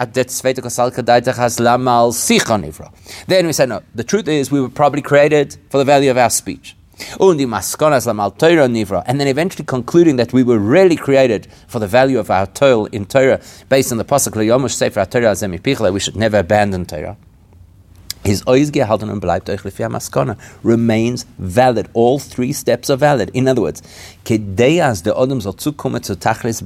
we 3.48 3.54
said, 3.54 3.70
no, 3.70 3.82
the 3.96 4.04
truth 4.04 4.28
is 4.28 4.52
we 4.52 4.62
were 4.62 4.70
probably 4.70 5.02
created 5.02 5.58
for 5.72 5.80
the 5.80 5.84
value 5.84 6.12
of 6.12 6.18
our 6.18 6.30
speech. 6.30 6.76
And 7.20 7.40
then 7.40 9.28
eventually 9.28 9.66
concluding 9.66 10.18
that 10.18 10.34
we 10.34 10.44
were 10.44 10.60
really 10.60 10.96
created 10.96 11.48
for 11.68 11.80
the 11.80 11.88
value 11.88 12.20
of 12.20 12.30
our 12.30 12.46
toil 12.46 12.86
in 12.86 13.08
Torah, 13.08 13.42
based 13.68 13.92
on 13.92 13.98
the 13.98 14.06
Pasuk 14.06 14.36
Torah 15.10 15.36
we 15.92 16.00
should 16.00 16.16
never 16.16 16.38
abandon 16.38 16.86
Torah 16.86 17.18
his 18.26 18.44
gehalten 18.72 19.10
und 19.10 19.20
bleibt 19.20 19.50
euch 19.50 19.62
maskana 19.62 20.36
remains 20.64 21.26
valid. 21.38 21.88
All 21.94 22.20
three 22.20 22.54
steps 22.54 22.90
are 22.90 22.98
valid. 22.98 23.30
In 23.34 23.48
other 23.48 23.62
words, 23.62 23.82
kedeyas 24.24 25.04
the 25.04 25.12
odom 25.12 25.42
soll 25.42 25.54
zukommen 25.54 26.04
zu 26.04 26.16
tachlis. 26.16 26.62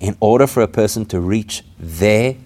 In 0.00 0.16
order 0.20 0.46
for 0.46 0.62
a 0.62 0.68
person 0.68 1.04
to 1.06 1.20
reach 1.20 1.64
their 1.78 2.36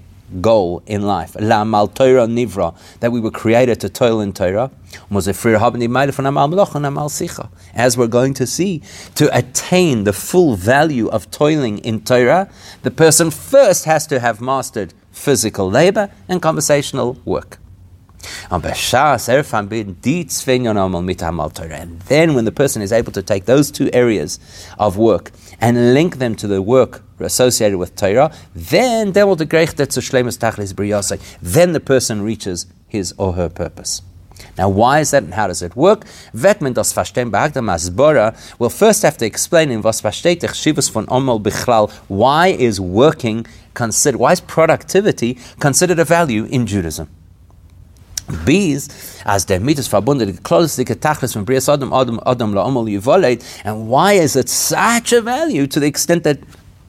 goal 0.40 0.82
in 0.86 1.02
life, 1.02 1.36
la 1.38 1.64
mal 1.64 1.86
Torah 1.86 2.26
nivra, 2.26 2.74
that 3.00 3.12
we 3.12 3.20
were 3.20 3.30
created 3.30 3.78
to 3.80 3.88
toil 3.88 4.20
in 4.20 4.32
Torah, 4.32 4.70
as 7.74 7.98
we're 7.98 8.06
going 8.06 8.34
to 8.34 8.46
see, 8.46 8.82
to 9.14 9.36
attain 9.36 10.04
the 10.04 10.12
full 10.12 10.56
value 10.56 11.08
of 11.08 11.30
toiling 11.30 11.78
in 11.78 12.00
Torah, 12.00 12.48
the 12.82 12.90
person 12.90 13.30
first 13.30 13.84
has 13.84 14.06
to 14.06 14.18
have 14.20 14.40
mastered 14.40 14.94
physical 15.10 15.70
labor 15.70 16.10
and 16.28 16.40
conversational 16.40 17.18
work. 17.24 17.58
Er 18.50 18.60
and 21.70 22.00
then, 22.08 22.34
when 22.34 22.44
the 22.44 22.52
person 22.52 22.82
is 22.82 22.92
able 22.92 23.12
to 23.12 23.22
take 23.22 23.44
those 23.44 23.70
two 23.70 23.90
areas 23.92 24.38
of 24.78 24.96
work 24.96 25.30
and 25.60 25.94
link 25.94 26.18
them 26.18 26.34
to 26.36 26.46
the 26.46 26.62
work 26.62 27.02
associated 27.18 27.78
with 27.78 27.96
Torah, 27.96 28.32
then 28.54 29.12
then 31.40 31.72
the 31.72 31.80
person 31.80 32.22
reaches 32.22 32.66
his 32.88 33.14
or 33.16 33.34
her 33.34 33.48
purpose. 33.48 34.02
Now, 34.58 34.68
why 34.68 35.00
is 35.00 35.12
that 35.12 35.22
and 35.22 35.34
how 35.34 35.46
does 35.46 35.62
it 35.62 35.76
work? 35.76 36.04
Will 36.34 36.40
first 38.70 39.02
have 39.02 39.16
to 39.18 39.26
explain 39.26 39.70
in 39.70 39.82
was 39.82 40.00
Chivus 40.00 40.90
von 40.90 41.06
Omol 41.06 41.42
Bichlal 41.42 41.90
why 42.08 42.48
is 42.48 42.80
working 42.80 43.46
considered, 43.74 44.18
why 44.18 44.32
is 44.32 44.40
productivity 44.40 45.38
considered 45.60 45.98
a 45.98 46.04
value 46.04 46.44
in 46.44 46.66
Judaism? 46.66 47.08
Bees, 48.44 48.88
as 49.24 49.44
der 49.44 49.60
Mitzvah 49.60 50.00
verbunden, 50.00 50.42
closely 50.42 50.84
Tachlis 50.84 51.32
from 51.32 51.44
Brias 51.46 51.68
Adam, 51.72 51.92
Adam, 51.92 52.20
Adam 52.26 52.52
La'omol 52.52 52.88
Yivoleit, 52.90 53.42
and 53.64 53.88
why 53.88 54.14
is 54.14 54.34
it 54.36 54.48
such 54.48 55.12
a 55.12 55.20
value 55.20 55.66
to 55.66 55.78
the 55.80 55.86
extent 55.86 56.24
that 56.24 56.38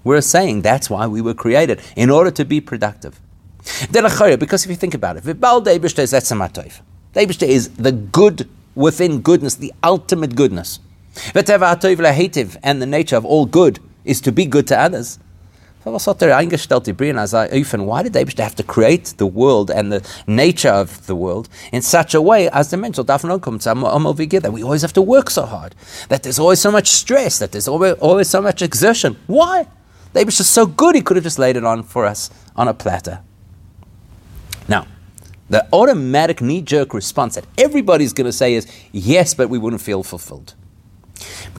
we're 0.03 0.21
saying 0.21 0.61
that's 0.61 0.89
why 0.89 1.07
we 1.07 1.21
were 1.21 1.33
created, 1.33 1.79
in 1.95 2.09
order 2.09 2.31
to 2.31 2.43
be 2.43 2.59
productive. 2.59 3.19
Because 3.91 4.65
if 4.65 4.69
you 4.69 4.75
think 4.75 4.93
about 4.93 5.15
it, 5.17 5.23
Deibishte 5.23 5.99
is 7.47 7.69
the 7.69 7.91
good 7.91 8.49
within 8.75 9.21
goodness, 9.21 9.55
the 9.55 9.71
ultimate 9.83 10.35
goodness. 10.35 10.79
And 11.33 11.45
the 12.81 12.85
nature 12.85 13.15
of 13.15 13.23
all 13.23 13.45
good 13.45 13.79
is 14.03 14.19
to 14.21 14.31
be 14.31 14.45
good 14.45 14.67
to 14.67 14.77
others. 14.77 15.19
Eingestellt, 15.85 16.85
die? 16.85 17.83
Why 17.85 18.03
did 18.03 18.13
they 18.13 18.43
have 18.43 18.55
to 18.55 18.63
create 18.63 19.17
the 19.17 19.25
world 19.25 19.69
and 19.69 19.91
the 19.91 20.01
nature 20.27 20.69
of 20.69 21.05
the 21.07 21.15
world 21.15 21.49
in 21.71 21.81
such 21.81 22.15
a 22.15 22.21
way 22.21 22.49
as 22.49 22.69
the 22.69 22.77
mental 22.77 23.03
darf 23.03 23.23
not 23.23 23.41
come 23.41 23.59
that 23.59 24.53
we 24.53 24.63
always 24.63 24.81
have 24.81 24.93
to 24.93 25.01
work 25.01 25.29
so 25.29 25.45
hard, 25.45 25.75
that 26.07 26.23
there's 26.23 26.39
always 26.39 26.61
so 26.61 26.71
much 26.71 26.87
stress, 26.87 27.39
that 27.39 27.51
there's 27.51 27.67
always, 27.67 27.93
always 27.95 28.29
so 28.29 28.41
much 28.41 28.61
exertion. 28.61 29.17
Why? 29.27 29.67
They 30.13 30.23
were 30.23 30.31
just 30.31 30.51
so 30.51 30.65
good, 30.65 30.95
he 30.95 31.01
could 31.01 31.17
have 31.17 31.23
just 31.23 31.39
laid 31.39 31.57
it 31.57 31.65
on 31.65 31.83
for 31.83 32.05
us 32.05 32.29
on 32.55 32.67
a 32.67 32.73
platter. 32.73 33.19
Now, 34.67 34.87
the 35.49 35.67
automatic 35.73 36.41
knee 36.41 36.61
jerk 36.61 36.93
response 36.93 37.35
that 37.35 37.45
everybody's 37.57 38.13
going 38.13 38.25
to 38.25 38.31
say 38.31 38.53
is, 38.53 38.67
yes, 38.93 39.33
but 39.33 39.49
we 39.49 39.57
wouldn't 39.57 39.81
feel 39.81 40.03
fulfilled 40.03 40.53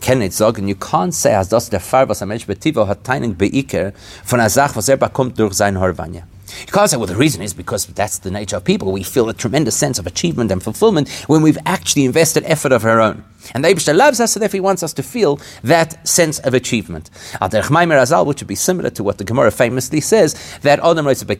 kann 0.04 0.18
nicht 0.18 0.34
sagen, 0.34 0.68
you 0.68 0.76
can't 0.76 1.12
say, 1.12 1.34
als 1.34 1.48
das 1.48 1.70
der 1.70 1.80
Fall, 1.80 2.08
was 2.08 2.22
ein 2.22 2.28
Mensch 2.28 2.46
betivo 2.46 2.86
hat 2.86 3.04
teilen 3.04 3.36
beiker 3.36 3.92
von 4.24 4.40
einer 4.40 4.50
Sache, 4.50 4.76
was 4.76 4.88
er 4.88 4.96
bekommt 4.96 5.38
durch 5.38 5.54
sein 5.54 5.80
Horvanya. 5.80 6.24
You 6.60 6.72
can't 6.72 6.90
say, 6.90 6.96
well, 6.96 7.06
the 7.06 7.16
reason 7.16 7.42
is 7.42 7.54
because 7.54 7.86
that's 7.86 8.18
the 8.18 8.30
nature 8.30 8.56
of 8.56 8.64
people. 8.64 8.92
We 8.92 9.02
feel 9.02 9.28
a 9.28 9.34
tremendous 9.34 9.76
sense 9.76 9.98
of 9.98 10.06
achievement 10.06 10.50
and 10.50 10.62
fulfillment 10.62 11.08
when 11.26 11.42
we've 11.42 11.58
actually 11.66 12.04
invested 12.04 12.44
effort 12.44 12.72
of 12.72 12.84
our 12.84 13.00
own. 13.00 13.24
And 13.54 13.64
the 13.64 13.68
Abishta 13.68 13.94
loves 13.94 14.20
us, 14.20 14.32
so 14.32 14.40
therefore 14.40 14.56
he 14.56 14.60
wants 14.60 14.82
us 14.82 14.94
to 14.94 15.02
feel 15.02 15.38
that 15.62 16.08
sense 16.08 16.38
of 16.38 16.54
achievement. 16.54 17.10
Al 17.40 17.50
Derech 17.50 17.64
Maimer 17.64 18.00
Azal, 18.00 18.24
which 18.24 18.40
would 18.40 18.48
be 18.48 18.54
similar 18.54 18.88
to 18.90 19.04
what 19.04 19.18
the 19.18 19.24
Gemara 19.24 19.50
famously 19.50 20.00
says, 20.00 20.34
that 20.62 20.80
Adam 20.80 21.06
writes 21.06 21.22
that 21.22 21.30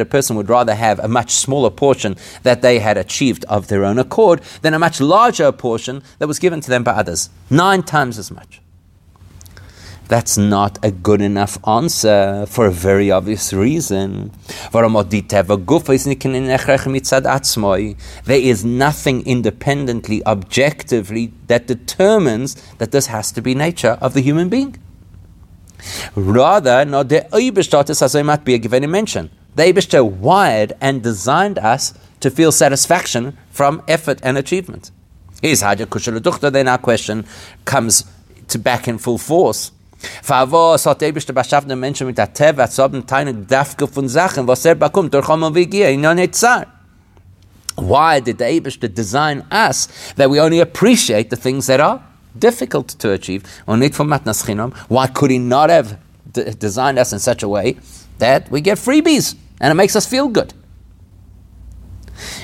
a 0.00 0.04
person 0.04 0.36
would 0.36 0.48
rather 0.48 0.74
have 0.74 0.98
a 1.00 1.08
much 1.08 1.32
smaller 1.32 1.70
portion 1.70 2.16
that 2.44 2.62
they 2.62 2.78
had 2.78 2.96
achieved 2.96 3.44
of 3.46 3.66
their 3.68 3.84
own 3.84 3.98
accord 3.98 4.40
than 4.62 4.74
a 4.74 4.78
much 4.78 5.00
larger 5.00 5.50
portion 5.50 6.02
that 6.18 6.28
was 6.28 6.38
given 6.38 6.60
to 6.60 6.70
them 6.70 6.84
by 6.84 6.92
others. 6.92 7.28
Nine 7.50 7.82
times 7.82 8.18
as 8.18 8.30
much. 8.30 8.60
That's 10.08 10.36
not 10.36 10.78
a 10.82 10.90
good 10.90 11.20
enough 11.22 11.56
answer 11.66 12.44
for 12.46 12.66
a 12.66 12.70
very 12.70 13.10
obvious 13.10 13.52
reason. 13.52 14.32
There 14.70 14.84
is 18.30 18.64
nothing 18.64 19.26
independently, 19.26 20.26
objectively, 20.26 21.32
that 21.46 21.66
determines 21.66 22.54
that 22.78 22.90
this 22.92 23.06
has 23.06 23.32
to 23.32 23.40
be 23.40 23.54
nature 23.54 23.98
of 24.00 24.12
the 24.14 24.20
human 24.20 24.48
being. 24.50 24.76
Rather, 26.14 26.84
not 26.84 27.08
the 27.08 27.26
Eibishtatis 27.32 28.02
as 28.02 28.14
I 28.14 28.22
might 28.22 28.44
be 28.44 28.58
mention. 28.86 29.30
The 29.54 30.04
wired 30.04 30.72
and 30.80 31.02
designed 31.02 31.58
us 31.58 31.94
to 32.20 32.30
feel 32.30 32.52
satisfaction 32.52 33.38
from 33.50 33.82
effort 33.88 34.18
and 34.22 34.36
achievement. 34.36 34.90
Here's 35.40 35.60
Haja 35.60 35.86
Kushaladuchta, 35.86 36.52
then 36.52 36.68
our 36.68 36.78
question 36.78 37.26
comes 37.64 38.04
to 38.48 38.58
back 38.58 38.88
in 38.88 38.98
full 38.98 39.18
force. 39.18 39.72
Hat 40.28 41.02
Eibishter 41.02 41.32
Bashavne 41.32 41.76
Menschen 41.76 42.06
mit 42.06 42.18
der 42.18 42.28
von 43.92 44.08
Sachen, 44.08 44.46
was 44.46 44.64
er 44.64 44.74
bekommt 44.74 45.12
durch 45.14 45.28
Homo 45.28 45.54
Vigia 45.54 45.88
in 45.88 46.02
Yonetzar. 46.02 46.66
Why 47.76 48.20
did 48.20 48.38
the 48.38 48.44
Eibishter 48.44 48.88
design 48.88 49.42
us 49.50 49.88
that 50.16 50.30
we 50.30 50.40
only 50.40 50.60
appreciate 50.60 51.30
the 51.30 51.36
things 51.36 51.66
that 51.66 51.80
are 51.80 52.00
difficult 52.38 52.98
to 52.98 53.10
achieve? 53.12 53.42
Or 53.66 53.76
nicht 53.76 53.94
from 53.94 54.08
Matnas 54.08 54.44
Chinam. 54.44 54.72
Why 54.88 55.08
could 55.08 55.30
he 55.30 55.38
not 55.38 55.70
have 55.70 55.98
designed 56.58 56.98
us 56.98 57.12
in 57.12 57.18
such 57.18 57.42
a 57.42 57.48
way 57.48 57.76
that 58.18 58.50
we 58.50 58.60
get 58.60 58.78
freebies 58.78 59.34
and 59.60 59.70
it 59.70 59.74
makes 59.74 59.96
us 59.96 60.06
feel 60.06 60.28
good? 60.28 60.54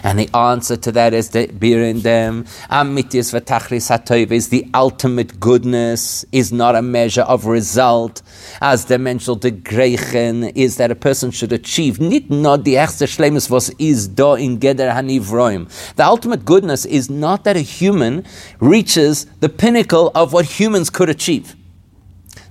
And 0.02 0.18
the 0.18 0.28
answer 0.36 0.76
to 0.76 0.92
that 0.92 1.14
is 1.14 1.30
that 1.30 1.58
beer 1.60 1.82
in 1.84 2.00
them, 2.00 2.44
amitis 2.70 3.32
v'tachris 3.32 4.30
is 4.30 4.48
the 4.48 4.66
ultimate 4.74 5.38
goodness, 5.40 6.24
is 6.32 6.52
not 6.52 6.74
a 6.74 6.82
measure 6.82 7.22
of 7.22 7.46
result. 7.46 8.22
As 8.60 8.86
the 8.86 8.98
mental 8.98 9.36
de 9.36 9.50
greichen 9.50 10.52
is 10.54 10.76
that 10.76 10.90
a 10.90 10.94
person 10.94 11.30
should 11.30 11.52
achieve, 11.52 12.00
nit 12.00 12.30
not 12.30 12.64
the 12.64 12.74
erste 12.74 13.06
schlemus 13.06 13.50
was 13.50 13.70
is 13.78 14.08
do 14.08 14.34
in 14.34 14.58
geder 14.58 14.92
hanivroim. 14.92 15.68
The 15.94 16.04
ultimate 16.04 16.44
goodness 16.44 16.84
is 16.84 17.10
not 17.10 17.44
that 17.44 17.56
a 17.56 17.60
human 17.60 18.24
reaches 18.58 19.26
the 19.40 19.48
pinnacle 19.48 20.10
of 20.14 20.32
what 20.32 20.44
humans 20.44 20.90
could 20.90 21.08
achieve. 21.08 21.56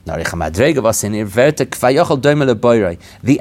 The 0.05 0.15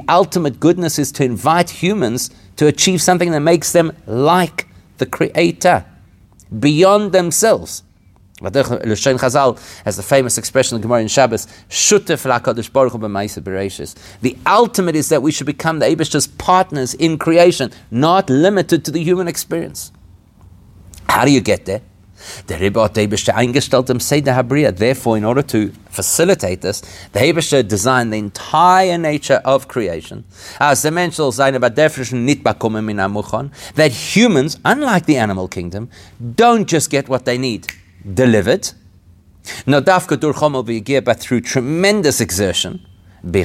ultimate 0.09 0.59
goodness 0.59 0.99
is 0.99 1.11
to 1.13 1.23
invite 1.23 1.69
humans 1.69 2.29
to 2.59 2.67
achieve 2.67 3.01
something 3.01 3.31
that 3.31 3.39
makes 3.39 3.71
them 3.71 3.93
like 4.05 4.67
the 4.97 5.05
Creator, 5.05 5.85
beyond 6.59 7.13
themselves. 7.13 7.83
Has 8.41 8.51
the 8.51 10.03
famous 10.05 10.37
expression 10.37 10.75
in 10.75 10.81
Gemara 10.81 10.99
in 10.99 11.07
Shabbos, 11.07 11.47
"Shutef 11.69 12.25
lakadosh 12.27 12.69
baruch 12.69 13.95
The 14.21 14.37
ultimate 14.45 14.97
is 14.97 15.07
that 15.07 15.21
we 15.21 15.31
should 15.31 15.47
become 15.47 15.79
the 15.79 15.85
Abish's 15.85 16.27
partners 16.27 16.93
in 16.95 17.17
creation, 17.17 17.71
not 17.91 18.29
limited 18.29 18.83
to 18.83 18.91
the 18.91 19.01
human 19.01 19.29
experience. 19.29 19.93
How 21.07 21.23
do 21.23 21.31
you 21.31 21.39
get 21.39 21.65
there? 21.65 21.81
Eingestellt 23.35 23.89
im 23.89 23.99
Seder 23.99 24.35
Habriya. 24.35 24.71
Therefore, 24.71 25.17
in 25.17 25.25
order 25.25 25.45
to 25.47 25.71
facilitate 25.89 26.61
this, 26.61 26.81
the 27.13 27.19
Eibische 27.19 27.67
designed 27.67 28.11
the 28.13 28.17
entire 28.17 28.97
nature 28.97 29.41
of 29.45 29.67
creation. 29.67 30.23
As 30.59 30.81
the 30.81 31.31
seine 31.31 31.59
definition 31.59 32.25
nit 32.25 32.43
bakommen 32.43 32.85
min 32.85 32.97
amuchon, 32.97 33.51
that 33.75 33.91
humans, 33.91 34.57
unlike 34.65 35.05
the 35.05 35.17
animal 35.17 35.47
kingdom, 35.47 35.89
don't 36.35 36.67
just 36.67 36.89
get 36.89 37.09
what 37.09 37.25
they 37.25 37.37
need 37.37 37.67
delivered. 38.13 38.71
No 39.65 39.81
dafka 39.81 40.19
dur 40.19 40.33
chomel 40.33 40.63
v'yigir, 40.65 41.03
but 41.03 41.19
through 41.19 41.41
tremendous 41.41 42.21
exertion. 42.21 42.85
Er 43.21 43.43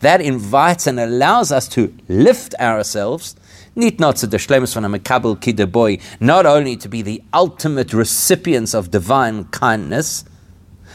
that 0.00 0.20
invites 0.20 0.86
and 0.86 1.00
allows 1.00 1.50
us 1.50 1.66
to 1.68 1.92
lift 2.08 2.54
ourselves 2.60 3.34
Nicht 3.76 4.00
not 4.00 4.16
the 4.16 4.36
shlemus 4.36 4.74
von 4.74 4.84
a 4.84 4.88
mekabel 4.88 5.36
kide 5.36 5.70
boy, 5.70 5.98
not 6.18 6.44
only 6.44 6.76
to 6.76 6.88
be 6.88 7.02
the 7.02 7.22
ultimate 7.32 7.92
recipients 7.92 8.74
of 8.74 8.90
divine 8.90 9.44
kindness, 9.44 10.24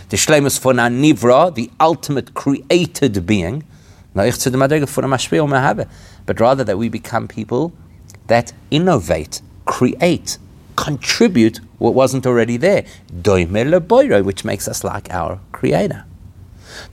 the 0.09 0.17
shlemus 0.17 0.59
von 0.59 0.79
a 0.79 0.89
the 1.51 1.71
ultimate 1.79 2.33
created 2.33 3.25
being, 3.25 3.63
but 4.13 6.39
rather 6.39 6.63
that 6.63 6.77
we 6.77 6.89
become 6.89 7.27
people 7.27 7.73
that 8.27 8.53
innovate, 8.71 9.41
create, 9.65 10.37
contribute 10.75 11.59
what 11.77 11.93
wasn't 11.93 12.25
already 12.25 12.57
there, 12.57 12.85
which 14.23 14.45
makes 14.45 14.67
us 14.67 14.83
like 14.83 15.13
our 15.13 15.39
Creator. 15.51 16.05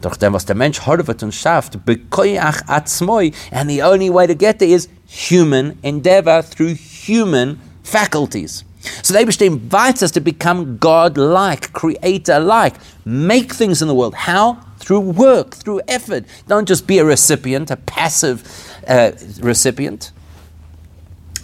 Doch 0.00 0.16
dem, 0.16 0.32
was 0.32 0.44
der 0.44 0.56
Mensch 0.56 0.86
horvet 0.86 1.22
und 1.22 1.34
schafft, 1.34 1.84
bekoyach 1.84 2.62
atzmoi, 2.66 3.32
and 3.50 3.68
the 3.68 3.82
only 3.82 4.10
way 4.10 4.26
to 4.26 4.34
get 4.34 4.58
there 4.58 4.68
is 4.68 4.88
human 5.06 5.78
endeavor 5.82 6.42
through 6.42 6.74
human 6.74 7.60
faculties. 7.82 8.64
So 9.02 9.14
the 9.14 9.20
Abishta 9.20 9.46
invites 9.46 10.02
us 10.02 10.10
to 10.12 10.20
become 10.20 10.78
God-like, 10.78 11.72
creator-like, 11.72 12.74
make 13.04 13.52
things 13.52 13.80
in 13.80 13.88
the 13.88 13.94
world. 13.94 14.14
How? 14.14 14.58
Through 14.78 15.00
work, 15.00 15.54
through 15.54 15.82
effort. 15.86 16.24
Don't 16.48 16.66
just 16.68 16.86
be 16.86 16.98
a 16.98 17.04
recipient, 17.04 17.70
a 17.70 17.76
passive 17.76 18.42
uh, 18.88 19.12
recipient. 19.40 20.10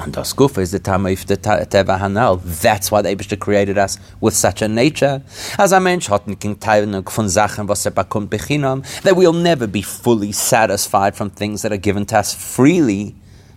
And 0.00 0.12
das 0.14 0.32
Gufa 0.36 0.58
is 0.58 0.70
the 0.70 0.78
Tamaif 0.78 1.26
the 1.26 1.36
Teva 1.36 1.98
Hanal. 1.98 2.40
That's 2.60 2.92
why 2.92 3.02
the 3.02 3.08
Eibishter 3.08 3.38
created 3.38 3.78
us 3.78 3.98
with 4.20 4.34
such 4.34 4.62
a 4.62 4.68
nature. 4.68 5.22
As 5.58 5.72
a 5.72 5.80
Mensch 5.80 6.08
hat 6.08 6.28
nicht 6.28 6.40
Teilung 6.60 7.04
von 7.10 7.28
Sachen, 7.28 7.68
was 7.68 7.84
er 7.84 7.90
bekommt 7.90 8.28
bechinam, 8.28 8.84
that 9.02 9.16
we'll 9.16 9.32
never 9.32 9.66
be 9.66 9.82
fully 9.82 10.30
satisfied 10.30 11.16
from 11.16 11.30
things 11.30 11.62
that 11.62 11.72
are 11.72 11.78
given 11.78 12.06
to 12.06 12.16
us 12.16 12.32
freely. 12.32 13.16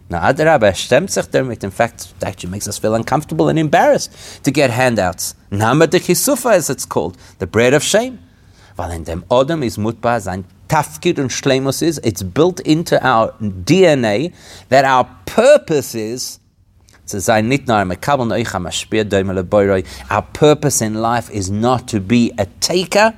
Now, 0.09 0.21
Adarabah 0.21 0.73
stemmt 0.75 1.11
sich 1.11 1.27
damit. 1.27 1.63
In 1.63 1.69
fact, 1.69 2.13
it 2.19 2.23
actually 2.25 2.49
makes 2.49 2.67
us 2.67 2.79
feel 2.79 2.95
uncomfortable 2.95 3.47
and 3.47 3.59
embarrassed 3.59 4.43
to 4.43 4.51
get 4.51 4.71
handouts. 4.71 5.35
Nama 5.51 5.85
de 5.85 5.99
Chisufa, 5.99 6.53
as 6.53 6.71
it's 6.71 6.85
called, 6.85 7.17
the 7.37 7.45
bread 7.45 7.75
of 7.75 7.83
shame. 7.83 8.19
Weil 8.75 8.91
in 8.91 9.03
dem 9.03 9.23
Odom 9.29 9.63
is 9.63 9.77
mutbar 9.77 10.19
sein 10.21 10.45
Tafkid 10.67 11.17
and 11.19 11.29
Shlemus 11.29 11.99
it's 12.03 12.23
built 12.23 12.61
into 12.61 13.05
our 13.05 13.33
DNA 13.41 14.33
that 14.69 14.85
our 14.85 15.05
purpose 15.25 15.95
is 15.95 16.39
our 20.09 20.21
purpose 20.33 20.81
in 20.81 20.93
life 20.93 21.29
is 21.29 21.51
not 21.51 21.87
to 21.89 21.99
be 21.99 22.31
a 22.37 22.45
taker, 22.61 23.13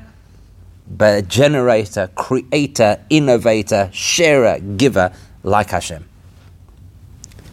but 0.88 1.18
a 1.18 1.22
generator, 1.22 2.10
creator, 2.16 3.00
innovator, 3.10 3.90
sharer, 3.94 4.60
giver 4.60 5.14
like 5.44 5.70
Hashem. 5.70 6.06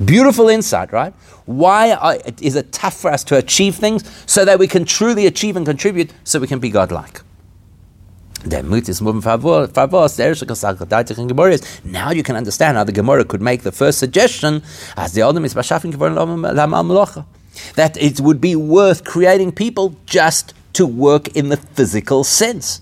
Beautiful 0.02 0.48
insight, 0.48 0.92
right? 0.92 1.12
Why 1.44 1.92
are, 1.92 2.16
is 2.40 2.56
it 2.56 2.72
tough 2.72 2.98
for 2.98 3.10
us 3.10 3.22
to 3.24 3.36
achieve 3.36 3.74
things 3.74 4.10
so 4.24 4.46
that 4.46 4.58
we 4.58 4.66
can 4.66 4.86
truly 4.86 5.26
achieve 5.26 5.56
and 5.56 5.66
contribute 5.66 6.10
so 6.24 6.38
we 6.40 6.46
can 6.46 6.58
be 6.58 6.70
godlike? 6.70 7.20
Now 11.84 12.10
you 12.10 12.22
can 12.22 12.36
understand 12.36 12.76
how 12.76 12.84
the 12.84 12.92
Gemara 12.92 13.24
could 13.24 13.42
make 13.42 13.62
the 13.62 13.72
first 13.72 13.98
suggestion, 13.98 14.62
as 14.96 15.12
the 15.12 15.22
Adam 15.22 15.44
is 15.44 15.54
that 17.74 17.96
it 17.96 18.20
would 18.20 18.40
be 18.40 18.56
worth 18.56 19.04
creating 19.04 19.52
people 19.52 19.94
just 20.06 20.54
to 20.72 20.86
work 20.86 21.28
in 21.36 21.48
the 21.50 21.56
physical 21.56 22.24
sense. 22.24 22.80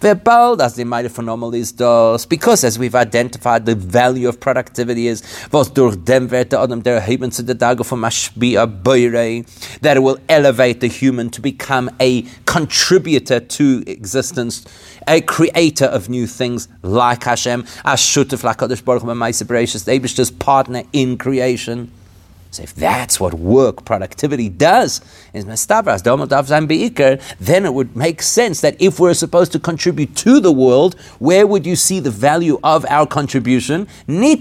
Verbal, 0.00 0.60
as 0.62 0.74
the 0.74 0.84
mighty 0.84 1.08
phenomenal 1.08 1.54
is 1.54 1.72
das, 1.72 2.26
because 2.26 2.64
as 2.64 2.78
we've 2.78 2.94
identified 2.94 3.66
the 3.66 3.74
value 3.74 4.28
of 4.28 4.38
productivity 4.40 5.08
is, 5.08 5.22
was 5.52 5.70
durch 5.70 5.96
dem 6.04 6.30
wird 6.30 6.54
Adam 6.54 6.82
der 6.82 7.00
Heben 7.00 7.32
zu 7.32 7.42
der 7.42 7.58
Tage 7.58 7.84
von 7.84 8.00
Mashbi'a 8.00 8.66
Beire, 8.66 9.44
that 9.80 9.96
it 9.96 10.00
will 10.00 10.18
elevate 10.28 10.80
the 10.80 10.88
human 10.88 11.30
to 11.30 11.40
become 11.40 11.90
a 12.00 12.22
contributor 12.46 13.40
to 13.40 13.82
existence, 13.86 14.64
a 15.06 15.20
creator 15.20 15.86
of 15.86 16.08
new 16.08 16.26
things 16.26 16.68
like 16.82 17.24
Hashem, 17.24 17.64
as 17.84 18.00
Shutef 18.00 18.42
Lakadosh 18.42 18.84
Baruch 18.84 19.02
Hu 19.02 19.08
Ma'aseh 19.08 19.44
Bereshis, 19.44 20.38
partner 20.38 20.82
in 20.92 21.16
creation. 21.16 21.90
So 22.56 22.62
if 22.62 22.74
that's 22.74 23.20
what 23.20 23.34
work 23.34 23.84
productivity 23.84 24.48
does, 24.48 25.02
then 25.34 25.50
it 27.66 27.74
would 27.74 27.94
make 27.94 28.22
sense 28.22 28.62
that 28.62 28.76
if 28.80 28.98
we're 28.98 29.12
supposed 29.12 29.52
to 29.52 29.58
contribute 29.58 30.16
to 30.16 30.40
the 30.40 30.50
world, 30.50 30.98
where 31.18 31.46
would 31.46 31.66
you 31.66 31.76
see 31.76 32.00
the 32.00 32.10
value 32.10 32.58
of 32.64 32.86
our 32.88 33.06
contribution? 33.06 33.86
You 34.08 34.38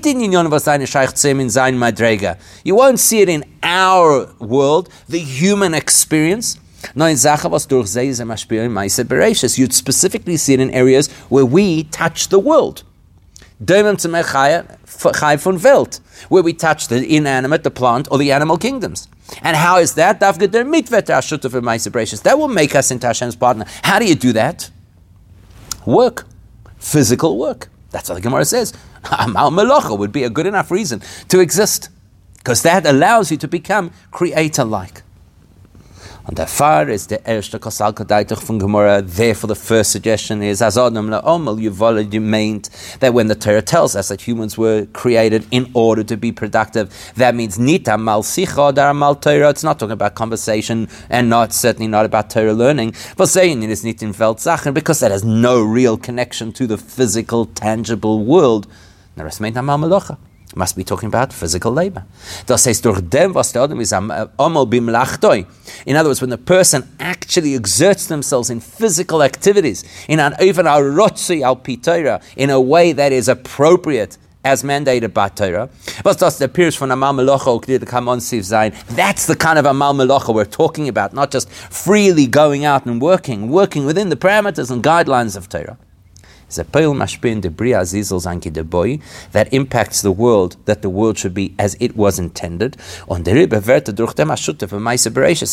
won't 2.75 2.99
see 2.99 3.19
it 3.19 3.27
in 3.27 3.43
our 3.61 4.33
world, 4.39 4.89
the 5.09 5.19
human 5.19 5.73
experience. 5.73 6.57
You'd 9.57 9.73
specifically 9.73 10.37
see 10.37 10.53
it 10.53 10.61
in 10.61 10.71
areas 10.71 11.11
where 11.27 11.45
we 11.45 11.83
touch 11.83 12.29
the 12.29 12.39
world. 12.39 12.83
Chai 13.63 15.35
von 15.37 15.57
Welt, 15.61 15.99
where 16.29 16.43
we 16.43 16.53
touch 16.53 16.87
the 16.87 17.15
inanimate, 17.15 17.63
the 17.63 17.71
plant, 17.71 18.07
or 18.11 18.17
the 18.17 18.31
animal 18.31 18.57
kingdoms. 18.57 19.07
And 19.41 19.55
how 19.55 19.77
is 19.77 19.95
that? 19.95 20.19
That 20.19 20.37
will 22.37 22.47
make 22.47 22.75
us 22.75 22.91
into 22.91 23.07
Hashem's 23.07 23.35
partner. 23.35 23.65
How 23.83 23.99
do 23.99 24.05
you 24.05 24.15
do 24.15 24.33
that? 24.33 24.69
Work. 25.85 26.25
Physical 26.77 27.37
work. 27.37 27.69
That's 27.91 28.09
what 28.09 28.15
the 28.15 28.21
Gemara 28.21 28.45
says. 28.45 28.73
Amal 29.19 29.51
Melacha 29.51 29.97
would 29.97 30.11
be 30.11 30.23
a 30.23 30.29
good 30.29 30.45
enough 30.45 30.69
reason 30.69 31.01
to 31.29 31.39
exist. 31.39 31.89
Because 32.37 32.61
that 32.63 32.85
allows 32.85 33.31
you 33.31 33.37
to 33.37 33.47
become 33.47 33.91
creator 34.11 34.63
like. 34.65 35.01
Und 36.27 36.39
der 36.39 36.47
Fahr 36.47 36.87
ist 36.89 37.11
der 37.11 37.23
erste 37.23 37.59
Kasalkadeitach 37.59 38.41
von 38.41 38.57
Gemara. 38.57 39.03
Therefore, 39.03 39.53
the 39.53 39.59
first 39.59 39.91
suggestion 39.91 40.41
is, 40.41 40.59
as 40.59 40.75
Adam 40.75 41.07
la'omal, 41.11 41.59
you've 41.59 41.83
already 41.83 42.17
meant 42.17 42.71
that 42.99 43.13
when 43.13 43.27
the 43.27 43.35
Torah 43.35 43.61
tells 43.61 43.95
us 43.95 44.07
that 44.07 44.21
humans 44.21 44.57
were 44.57 44.87
created 44.91 45.45
in 45.51 45.69
order 45.75 46.03
to 46.03 46.17
be 46.17 46.31
productive, 46.31 46.89
that 47.15 47.35
means 47.35 47.59
nita 47.59 47.95
mal 47.95 48.23
sicha 48.23 48.73
dar 48.73 48.95
mal 48.95 49.13
Torah. 49.13 49.51
It's 49.51 49.63
not 49.63 49.77
talking 49.77 49.93
about 49.93 50.15
conversation 50.15 50.89
and 51.11 51.29
not 51.29 51.53
certainly 51.53 51.87
not 51.87 52.05
about 52.05 52.31
Torah 52.31 52.53
learning. 52.53 52.95
But 53.17 53.27
saying 53.27 53.61
it 53.61 53.69
is 53.69 53.83
nit 53.83 54.01
in 54.01 54.11
Sachen 54.11 54.73
because 54.73 55.01
that 55.01 55.11
has 55.11 55.23
no 55.23 55.61
real 55.61 55.95
connection 55.95 56.51
to 56.53 56.65
the 56.65 56.79
physical, 56.79 57.45
tangible 57.45 58.25
world. 58.25 58.65
Naras 59.15 59.39
meint 59.39 59.63
mal 59.63 59.77
melocha 59.77 60.17
must 60.55 60.75
be 60.75 60.83
talking 60.83 61.07
about 61.07 61.33
physical 61.33 61.71
labor. 61.71 62.03
Uh, 62.47 62.57
lachtoi. 64.87 65.45
In 65.85 65.95
other 65.95 66.09
words, 66.09 66.21
when 66.21 66.29
the 66.29 66.37
person 66.37 66.87
actually 66.99 67.55
exerts 67.55 68.07
themselves 68.07 68.49
in 68.49 68.59
physical 68.59 69.21
activities, 69.23 69.83
in 70.07 70.19
an 70.19 70.33
even 70.41 70.65
a 70.67 70.71
rotzi 70.71 71.41
al 71.41 71.57
pitera, 71.57 72.21
in 72.35 72.49
a 72.49 72.59
way 72.59 72.91
that 72.93 73.11
is 73.11 73.27
appropriate 73.27 74.17
as 74.43 74.63
mandated 74.63 75.11
by 75.13 75.27
Torah. 75.27 75.69
Was 76.05 76.17
das 76.17 76.37
Pirs 76.53 76.75
von 76.75 76.91
Amal 76.91 77.13
Melocha 77.13 77.59
Ukdir 77.59 77.79
Kamon 77.79 78.19
Siv 78.19 78.41
Zayin? 78.41 78.73
That's 78.95 79.25
the 79.25 79.35
kind 79.35 79.57
of 79.57 79.65
Amal 79.65 79.95
Melocha 79.95 80.33
we're 80.33 80.45
talking 80.45 80.87
about, 80.87 81.13
not 81.13 81.31
just 81.31 81.49
freely 81.49 82.27
going 82.27 82.63
out 82.63 82.85
and 82.85 83.01
working, 83.01 83.49
working 83.49 83.85
within 83.85 84.09
the 84.09 84.15
parameters 84.15 84.69
and 84.69 84.83
guidelines 84.83 85.35
of 85.35 85.49
Torah 85.49 85.77
that 89.31 89.47
impacts 89.51 90.01
the 90.01 90.11
world, 90.11 90.57
that 90.65 90.81
the 90.81 90.89
world 90.89 91.17
should 91.17 91.33
be 91.33 91.55
as 91.57 91.75
it 91.79 91.95
was 91.95 92.19
intended. 92.19 92.77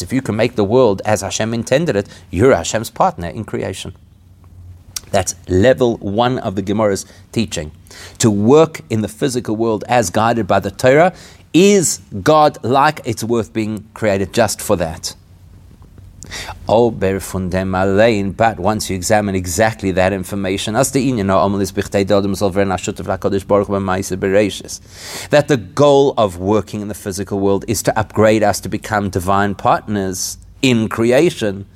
If 0.03 0.13
you 0.13 0.23
can 0.23 0.37
make 0.37 0.55
the 0.55 0.65
world 0.65 1.03
as 1.05 1.21
Hashem 1.21 1.55
intended 1.55 1.97
it, 1.97 2.09
you're 2.31 2.55
Hashem's 2.55 2.91
partner 2.91 3.29
in 3.29 3.45
creation. 3.45 3.95
That's 5.11 5.35
level 5.49 5.99
one 5.99 6.39
of 6.39 6.55
the 6.57 6.63
Gemara's 6.63 7.05
teaching. 7.33 7.71
To 8.19 8.31
work 8.31 8.81
in 8.89 9.03
the 9.03 9.09
physical 9.09 9.57
world 9.57 9.85
as 9.87 10.11
guided 10.11 10.47
by 10.47 10.61
the 10.61 10.71
Torah 10.71 11.13
is 11.53 12.01
God 12.23 12.57
like 12.65 13.01
it's 13.05 13.23
worth 13.23 13.53
being 13.53 13.89
created 13.93 14.33
just 14.33 14.61
for 14.61 14.77
that. 14.77 15.15
Ober 16.69 17.21
von 17.21 17.51
dem 17.51 17.75
allein, 17.75 18.33
but 18.33 18.59
once 18.59 18.89
you 18.89 18.97
examine 18.97 19.35
exactly 19.35 19.91
that 19.93 20.13
information, 20.13 20.77
as 20.77 20.93
the 20.93 21.11
inyan 21.11 21.29
omelis 21.29 21.73
bichtei 21.73 22.05
dodem 22.05 22.37
solver 22.37 22.65
nashutev 22.65 23.07
lakodesh 23.07 23.47
baruch 23.47 23.69
b'maise 23.69 24.17
bereishis, 24.17 24.81
that 25.29 25.49
the 25.49 25.57
goal 25.57 26.15
of 26.17 26.39
working 26.39 26.81
in 26.81 26.89
the 26.89 26.95
physical 26.95 27.41
world 27.41 27.65
is 27.69 27.83
to 27.83 27.99
upgrade 27.99 28.43
us 28.43 28.61
to 28.61 28.69
become 28.69 29.11
divine 29.11 29.55
partners 29.55 30.39
in 30.63 30.89
creation 30.89 31.67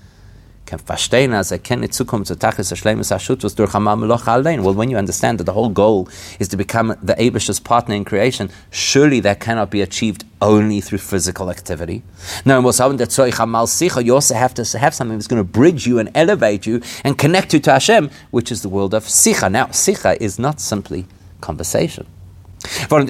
can 0.67 0.79
verstehen, 0.79 1.33
als 1.33 1.51
er 1.51 1.59
kennt 1.59 1.95
Zukunft 1.95 2.27
zu 2.27 2.37
Tachis 2.37 2.73
Ashlemus 2.73 3.13
Ashutus 3.13 3.55
durch 3.55 3.73
Hamal 3.73 3.97
Meloch 3.97 4.27
allein. 4.27 4.65
Well, 4.65 4.77
when 4.77 4.91
you 4.91 4.99
understand 4.99 5.39
that 5.39 5.47
the 5.47 5.55
whole 5.55 5.71
goal 5.71 6.09
is 6.39 6.49
to 6.49 6.57
become 6.57 6.97
the 7.03 7.15
Abish's 7.15 7.61
partner 7.61 7.95
in 7.95 8.05
creation, 8.05 8.51
surely 8.71 9.21
that 9.21 9.41
cannot 9.41 9.71
be 9.71 9.81
achieved 9.81 10.25
only 10.43 10.81
through 10.81 10.99
physical 10.99 11.49
activity. 11.51 12.03
No, 12.45 12.61
you 12.61 12.67
also 12.67 14.35
have 14.35 14.55
to 14.55 14.79
have 14.79 14.95
something 14.95 15.17
that's 15.17 15.29
going 15.29 15.41
to 15.41 15.45
bridge 15.45 15.87
you 15.87 15.99
and 15.99 16.11
elevate 16.15 16.67
you 16.67 16.83
and 17.05 17.17
connect 17.17 17.55
you 17.55 17.61
to 17.61 17.73
Hashem, 17.73 18.11
which 18.33 18.51
is 18.51 18.63
the 18.63 18.69
world 18.69 18.93
of 18.93 19.05
Sicha. 19.05 19.51
Now, 19.51 19.67
Sicha 19.67 20.17
is 20.21 20.39
not 20.39 20.61
simply 20.61 21.07
conversation. 21.41 22.07
Er 22.91 23.05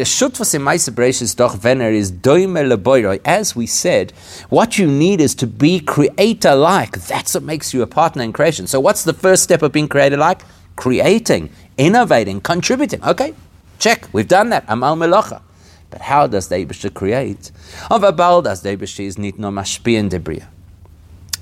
As 3.25 3.57
we 3.57 3.67
said, 3.67 4.13
what 4.49 4.79
you 4.79 4.87
need 4.87 5.21
is 5.21 5.35
to 5.35 5.47
be 5.47 5.81
creator 5.81 6.55
like. 6.55 6.93
That's 7.07 7.35
what 7.35 7.43
makes 7.43 7.73
you 7.75 7.83
a 7.83 7.87
partner 7.87 8.23
in 8.23 8.33
creation. 8.33 8.67
So, 8.67 8.81
what's 8.81 9.05
the 9.05 9.13
first 9.13 9.43
step 9.43 9.63
of 9.63 9.73
being 9.73 9.89
creator 9.89 10.17
like? 10.17 10.43
Creating, 10.77 11.51
innovating, 11.79 12.41
contributing. 12.41 13.03
Okay, 13.05 13.35
check. 13.79 14.09
We've 14.13 14.29
done 14.29 14.51
that. 14.51 14.65
Amal 14.69 14.97
Melacha. 14.97 15.43
But 15.91 16.03
how 16.03 16.27
does 16.27 16.49
the 16.49 16.57
Eibishter 16.57 16.93
create? 16.93 17.51
Of 17.91 18.03
a 18.03 18.13
bal 18.13 18.43
does 18.43 18.63
the 18.63 18.77
Eibishter 18.77 19.05
is 19.07 19.17
no 19.19 19.51
mashpien 19.51 20.11
debria. 20.11 20.47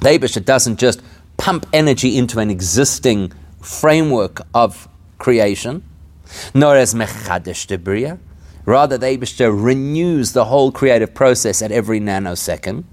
The 0.00 0.10
Eibishter 0.10 0.44
doesn't 0.44 0.78
just 0.78 1.00
pump 1.36 1.66
energy 1.72 2.16
into 2.16 2.38
an 2.38 2.50
existing 2.50 3.32
framework 3.60 4.42
of 4.54 4.86
creation 5.18 5.82
nor 6.52 6.76
as 6.76 6.94
mechadesh 6.94 7.66
debria. 7.66 8.18
Rather, 8.66 8.96
the 8.96 9.06
Abishter 9.06 9.52
renews 9.52 10.32
the 10.32 10.46
whole 10.46 10.72
creative 10.72 11.14
process 11.14 11.60
at 11.60 11.70
every 11.70 12.00
nanosecond. 12.00 12.84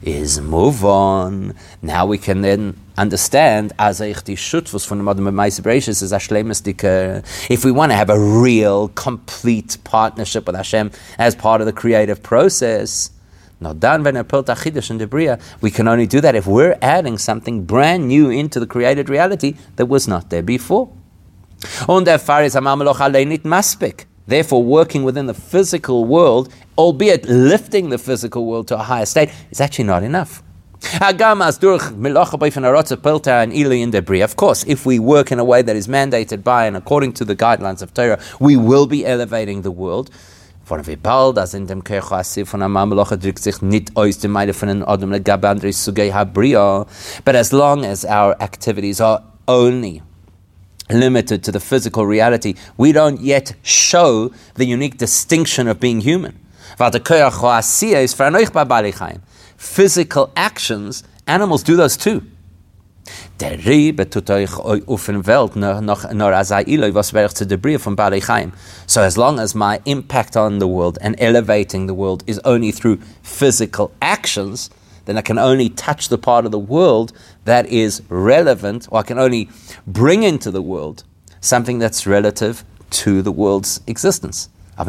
Is 0.00 0.40
move 0.40 0.84
on. 0.84 1.54
Now 1.82 2.06
we 2.06 2.18
can 2.18 2.42
then 2.42 2.76
understand 2.96 3.72
as 3.78 3.98
dem 3.98 5.08
Adam 5.08 5.34
Meise 5.34 6.02
is 6.02 6.12
If 7.50 7.64
we 7.64 7.72
want 7.72 7.90
to 7.90 7.96
have 7.96 8.10
a 8.10 8.18
real, 8.18 8.88
complete 8.88 9.76
partnership 9.82 10.46
with 10.46 10.54
Hashem 10.54 10.92
as 11.18 11.34
part 11.34 11.60
of 11.60 11.66
the 11.66 11.72
creative 11.72 12.22
process, 12.22 13.10
the 13.60 15.38
we 15.60 15.70
can 15.70 15.88
only 15.88 16.06
do 16.06 16.20
that 16.20 16.34
if 16.36 16.46
we're 16.46 16.78
adding 16.80 17.18
something 17.18 17.64
brand 17.64 18.06
new 18.06 18.30
into 18.30 18.60
the 18.60 18.66
created 18.66 19.08
reality 19.08 19.56
that 19.76 19.86
was 19.86 20.06
not 20.06 20.30
there 20.30 20.42
before. 20.42 20.90
Therefore, 24.28 24.62
working 24.62 25.04
within 25.04 25.26
the 25.26 25.34
physical 25.34 26.04
world, 26.04 26.52
albeit 26.76 27.24
lifting 27.26 27.88
the 27.88 27.96
physical 27.98 28.44
world 28.44 28.68
to 28.68 28.74
a 28.74 28.82
higher 28.82 29.06
state, 29.06 29.30
is 29.50 29.60
actually 29.60 29.86
not 29.86 30.02
enough. 30.02 30.42
Of 34.22 34.36
course, 34.36 34.64
if 34.66 34.86
we 34.86 34.98
work 34.98 35.32
in 35.32 35.38
a 35.38 35.44
way 35.44 35.62
that 35.62 35.74
is 35.76 35.88
mandated 35.88 36.44
by 36.44 36.66
and 36.66 36.76
according 36.76 37.14
to 37.14 37.24
the 37.24 37.34
guidelines 37.34 37.82
of 37.82 37.92
Torah, 37.94 38.18
we 38.38 38.56
will 38.56 38.86
be 38.86 39.04
elevating 39.04 39.62
the 39.62 39.72
world. 39.72 40.10
But 40.68 40.78
as 47.34 47.52
long 47.52 47.84
as 47.84 48.04
our 48.04 48.36
activities 48.40 49.00
are 49.00 49.22
only 49.48 50.02
limited 50.90 51.42
to 51.44 51.52
the 51.52 51.60
physical 51.60 52.06
reality, 52.06 52.54
we 52.76 52.92
don't 52.92 53.20
yet 53.20 53.54
show 53.62 54.30
the 54.54 54.64
unique 54.64 54.98
distinction 54.98 55.68
of 55.68 55.80
being 55.80 56.00
human. 56.00 56.38
Physical 59.56 60.30
actions, 60.36 61.04
animals 61.26 61.62
do 61.62 61.76
those 61.76 61.96
too. 61.96 62.22
So 68.86 69.02
as 69.02 69.16
long 69.16 69.38
as 69.38 69.54
my 69.54 69.80
impact 69.84 70.36
on 70.36 70.58
the 70.58 70.66
world 70.66 70.98
and 71.00 71.14
elevating 71.18 71.86
the 71.86 71.94
world 71.94 72.22
is 72.26 72.38
only 72.44 72.72
through 72.72 72.98
physical 73.22 73.92
actions, 74.02 74.70
then 75.08 75.16
I 75.16 75.22
can 75.22 75.38
only 75.38 75.70
touch 75.70 76.10
the 76.10 76.18
part 76.18 76.44
of 76.44 76.52
the 76.52 76.58
world 76.58 77.12
that 77.46 77.64
is 77.66 78.02
relevant, 78.10 78.86
or 78.90 78.98
I 79.00 79.02
can 79.02 79.18
only 79.18 79.48
bring 79.86 80.22
into 80.22 80.50
the 80.50 80.60
world 80.60 81.02
something 81.40 81.78
that's 81.78 82.06
relative 82.06 82.62
to 82.90 83.22
the 83.22 83.32
world's 83.32 83.80
existence. 83.86 84.50
But 84.76 84.86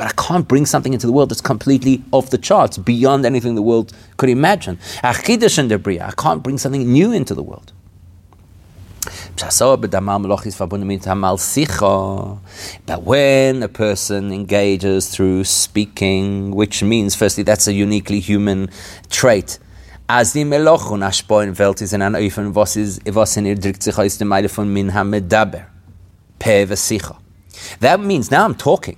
I 0.00 0.12
can't 0.16 0.46
bring 0.48 0.66
something 0.66 0.92
into 0.92 1.06
the 1.06 1.12
world 1.12 1.30
that's 1.30 1.40
completely 1.40 2.02
off 2.10 2.30
the 2.30 2.38
charts, 2.38 2.76
beyond 2.78 3.24
anything 3.24 3.54
the 3.54 3.62
world 3.62 3.92
could 4.16 4.28
imagine. 4.28 4.78
I 5.02 5.14
can't 5.14 6.42
bring 6.42 6.58
something 6.58 6.92
new 6.92 7.12
into 7.12 7.34
the 7.34 7.42
world. 7.42 7.72
But 12.86 13.02
when 13.02 13.62
a 13.62 13.68
person 13.68 14.32
engages 14.32 15.08
through 15.08 15.44
speaking, 15.44 16.52
which 16.52 16.82
means, 16.82 17.14
firstly, 17.14 17.42
that's 17.42 17.66
a 17.66 17.72
uniquely 17.72 18.20
human 18.20 18.70
trait. 19.10 19.58
As 20.08 20.34
an 20.34 22.02
Min 24.72 24.90
Hamedaber. 24.90 25.66
That 27.80 28.00
means 28.00 28.30
now 28.30 28.44
I'm 28.44 28.54
talking. 28.54 28.96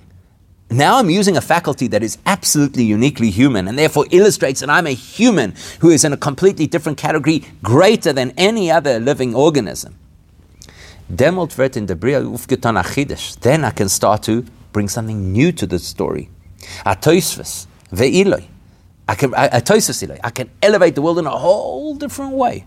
Now 0.69 0.97
I'm 0.97 1.09
using 1.09 1.37
a 1.37 1.41
faculty 1.41 1.87
that 1.87 2.01
is 2.03 2.17
absolutely 2.25 2.83
uniquely 2.83 3.29
human 3.29 3.67
and 3.67 3.77
therefore 3.77 4.05
illustrates 4.11 4.61
that 4.61 4.69
I'm 4.69 4.87
a 4.87 4.93
human 4.93 5.53
who 5.79 5.89
is 5.89 6.03
in 6.03 6.11
a 6.11 6.17
completely 6.17 6.67
different 6.67 6.97
category, 6.97 7.43
greater 7.61 8.11
than 8.11 8.31
any 8.37 8.71
other 8.71 8.99
living 8.99 9.35
organism. 9.35 9.95
Then 11.09 11.37
I 13.63 13.71
can 13.71 13.89
start 13.89 14.23
to 14.23 14.45
bring 14.71 14.89
something 14.89 15.31
new 15.31 15.51
to 15.51 15.67
the 15.67 15.77
story. 15.77 16.29
I 19.07 19.13
can. 19.15 19.33
I 20.23 20.31
can 20.31 20.49
elevate 20.63 20.95
the 20.95 21.01
world 21.01 21.19
in 21.19 21.27
a 21.27 21.37
whole 21.37 21.95
different 21.95 22.33
way. 22.33 22.65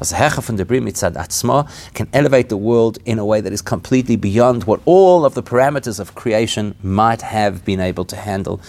Was 0.00 0.12
Hecha 0.14 0.56
der 0.56 0.64
Bria 0.64 0.80
mitzad 0.80 1.14
atzma 1.14 1.68
can 1.92 2.08
elevate 2.14 2.48
the 2.48 2.56
world 2.56 2.98
in 3.04 3.18
a 3.18 3.24
way 3.24 3.42
that 3.42 3.52
is 3.52 3.60
completely 3.60 4.16
beyond 4.16 4.64
what 4.64 4.80
all 4.86 5.26
of 5.26 5.34
the 5.34 5.42
parameters 5.42 6.00
of 6.00 6.14
creation 6.14 6.74
might 6.82 7.20
have 7.20 7.66
been 7.66 7.80
able 7.80 8.06
to 8.06 8.16
handle. 8.16 8.60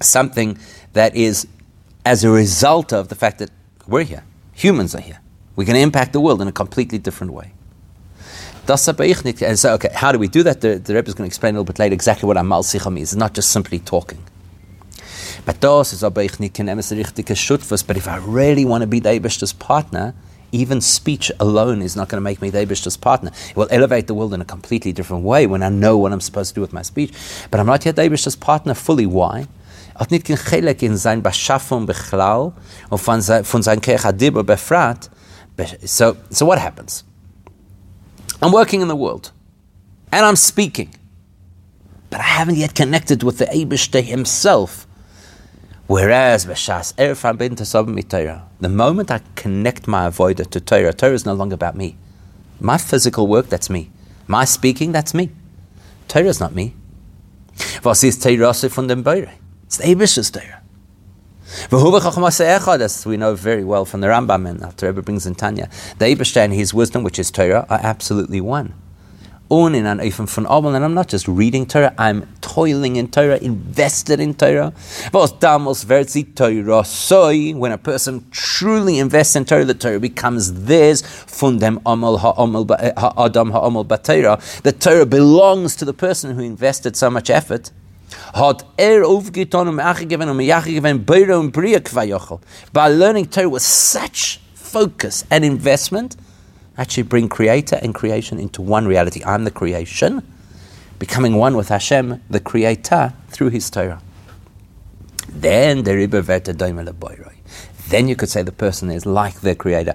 Something 0.00 0.58
that 0.92 1.14
is 1.14 1.46
as 2.04 2.24
a 2.24 2.30
result 2.30 2.92
of 2.92 3.08
the 3.08 3.14
fact 3.14 3.38
that 3.38 3.50
we're 3.86 4.02
here, 4.02 4.24
humans 4.52 4.96
are 4.96 5.00
here. 5.00 5.20
We 5.54 5.64
can 5.64 5.76
impact 5.76 6.12
the 6.12 6.20
world 6.20 6.42
in 6.42 6.48
a 6.48 6.52
completely 6.52 6.98
different 6.98 7.32
way. 7.32 7.52
And 8.66 8.78
so, 9.58 9.74
okay, 9.74 9.90
how 9.94 10.10
do 10.10 10.18
we 10.18 10.26
do 10.26 10.42
that? 10.42 10.60
The, 10.60 10.78
the 10.78 10.94
Rebbe 10.94 11.08
is 11.08 11.14
going 11.14 11.28
to 11.28 11.30
explain 11.30 11.54
a 11.54 11.58
little 11.58 11.64
bit 11.64 11.78
later 11.78 11.94
exactly 11.94 12.26
what 12.26 12.36
Amal 12.36 12.64
Sicha 12.64 12.96
is. 12.96 13.12
It's 13.12 13.14
not 13.14 13.34
just 13.34 13.52
simply 13.52 13.78
talking. 13.78 14.18
But 15.44 15.56
das 15.60 15.92
ist 15.92 16.04
aber 16.04 16.22
ich 16.22 16.38
nicht 16.38 16.58
richtige. 16.58 17.34
But 17.86 17.96
if 17.96 18.06
I 18.06 18.18
really 18.26 18.64
want 18.64 18.82
to 18.82 18.88
be 18.88 19.00
the 19.00 19.08
Eibishter's 19.08 19.52
partner, 19.52 20.14
even 20.52 20.80
speech 20.80 21.32
alone 21.40 21.82
is 21.82 21.96
not 21.96 22.08
going 22.08 22.18
to 22.18 22.22
make 22.22 22.40
me 22.40 22.50
the 22.50 22.58
Eibishter's 22.58 22.96
partner. 22.96 23.32
It 23.50 23.56
will 23.56 23.68
elevate 23.70 24.06
the 24.06 24.14
world 24.14 24.34
in 24.34 24.40
a 24.40 24.44
completely 24.44 24.92
different 24.92 25.24
way 25.24 25.46
when 25.46 25.62
I 25.62 25.70
know 25.70 25.96
what 25.96 26.12
I'm 26.12 26.20
supposed 26.20 26.50
to 26.50 26.54
do 26.54 26.60
with 26.60 26.72
my 26.72 26.82
speech. 26.82 27.12
But 27.50 27.58
I'm 27.58 27.66
not 27.66 27.84
yet 27.84 27.96
the 27.96 28.02
Eibishter's 28.02 28.36
partner 28.36 28.74
fully. 28.74 29.06
Why? 29.06 29.46
in 30.80 30.96
sein 30.96 31.22
Beschaffung 31.22 31.88
und 32.90 32.98
von 32.98 33.20
sein, 33.20 33.44
von 33.44 33.62
sein. 33.62 33.80
So, 35.84 36.16
so 36.30 36.46
what 36.46 36.58
happens? 36.58 37.04
I'm 38.40 38.52
working 38.52 38.80
in 38.80 38.88
the 38.88 38.96
world 38.96 39.32
and 40.10 40.24
I'm 40.24 40.36
speaking, 40.36 40.94
but 42.10 42.20
I 42.20 42.24
haven't 42.24 42.56
yet 42.56 42.74
connected 42.74 43.22
with 43.22 43.38
the 43.38 43.46
Eibishter 43.46 44.02
himself. 44.02 44.86
Whereas 45.92 46.46
the 46.46 46.54
moment 48.70 49.10
I 49.10 49.20
connect 49.34 49.86
my 49.86 50.08
avoider 50.08 50.50
to 50.50 50.58
Torah, 50.58 50.94
Torah 50.94 51.12
is 51.12 51.26
no 51.26 51.34
longer 51.34 51.54
about 51.54 51.76
me. 51.76 51.98
My 52.58 52.78
physical 52.78 53.26
work, 53.26 53.50
that's 53.50 53.68
me. 53.68 53.90
My 54.26 54.46
speaking, 54.46 54.92
that's 54.92 55.12
me. 55.12 55.28
Torah 56.08 56.28
is 56.28 56.40
not 56.40 56.54
me. 56.54 56.74
Was 57.84 58.02
ist 58.04 58.22
Torah 58.22 58.54
von 58.54 58.86
dem? 58.86 59.04
It's 59.64 59.76
the 59.76 59.84
Abish's 59.84 60.30
Torah. 60.30 60.62
As 62.80 63.06
we 63.06 63.18
know 63.18 63.34
very 63.34 63.62
well 63.62 63.84
from 63.84 64.00
the 64.00 64.06
Rambam 64.06 64.48
and 64.48 64.62
after 64.62 64.86
Rebbe 64.86 65.02
brings 65.02 65.26
in 65.26 65.34
Tanya, 65.34 65.68
the 65.98 66.06
Abish 66.06 66.34
and 66.38 66.54
his 66.54 66.72
wisdom, 66.72 67.02
which 67.02 67.18
is 67.18 67.30
Torah, 67.30 67.66
are 67.68 67.80
absolutely 67.82 68.40
one 68.40 68.72
ohne 69.52 69.86
an 69.86 70.00
Eifem 70.00 70.26
von 70.26 70.46
Abel, 70.46 70.74
and 70.74 70.82
I'm 70.82 70.94
not 70.94 71.08
just 71.08 71.28
reading 71.28 71.66
Torah, 71.66 71.92
I'm 71.98 72.26
toiling 72.40 72.96
in 72.96 73.08
Torah, 73.08 73.36
invested 73.36 74.18
in 74.18 74.32
Torah. 74.32 74.72
When 75.12 75.28
a 77.72 77.78
person 77.78 78.24
truly 78.30 78.98
invests 78.98 79.36
in 79.36 79.44
Torah, 79.44 79.66
the 79.66 79.74
Torah 79.74 80.00
becomes 80.00 80.64
theirs, 80.64 81.02
von 81.26 81.58
dem 81.58 81.80
Amel 81.84 82.16
ha'adam 82.16 83.50
ha'amel 83.50 83.84
b'Torah. 83.84 84.62
The 84.62 84.72
Torah 84.72 85.04
belongs 85.04 85.76
to 85.76 85.84
the 85.84 85.92
person 85.92 86.34
who 86.34 86.40
invested 86.40 86.96
so 86.96 87.10
much 87.10 87.28
effort. 87.28 87.70
Er 88.34 88.54
By 92.72 92.88
learning 92.88 93.26
Torah 93.26 93.48
with 93.50 93.62
such 93.62 94.40
focus 94.54 95.24
and 95.30 95.44
investment, 95.44 96.16
actually 96.78 97.04
bring 97.04 97.28
creator 97.28 97.78
and 97.82 97.94
creation 97.94 98.38
into 98.38 98.62
one 98.62 98.86
reality. 98.86 99.22
I'm 99.24 99.44
the 99.44 99.50
creation, 99.50 100.22
becoming 100.98 101.36
one 101.36 101.56
with 101.56 101.68
Hashem, 101.68 102.22
the 102.30 102.40
creator, 102.40 103.12
through 103.28 103.50
his 103.50 103.70
Torah. 103.70 104.00
Then 105.28 105.82
the 105.82 105.94
then 107.88 108.08
you 108.08 108.16
could 108.16 108.28
say 108.28 108.42
the 108.42 108.52
person 108.52 108.90
is 108.90 109.04
like 109.04 109.40
the 109.40 109.54
creator. 109.54 109.92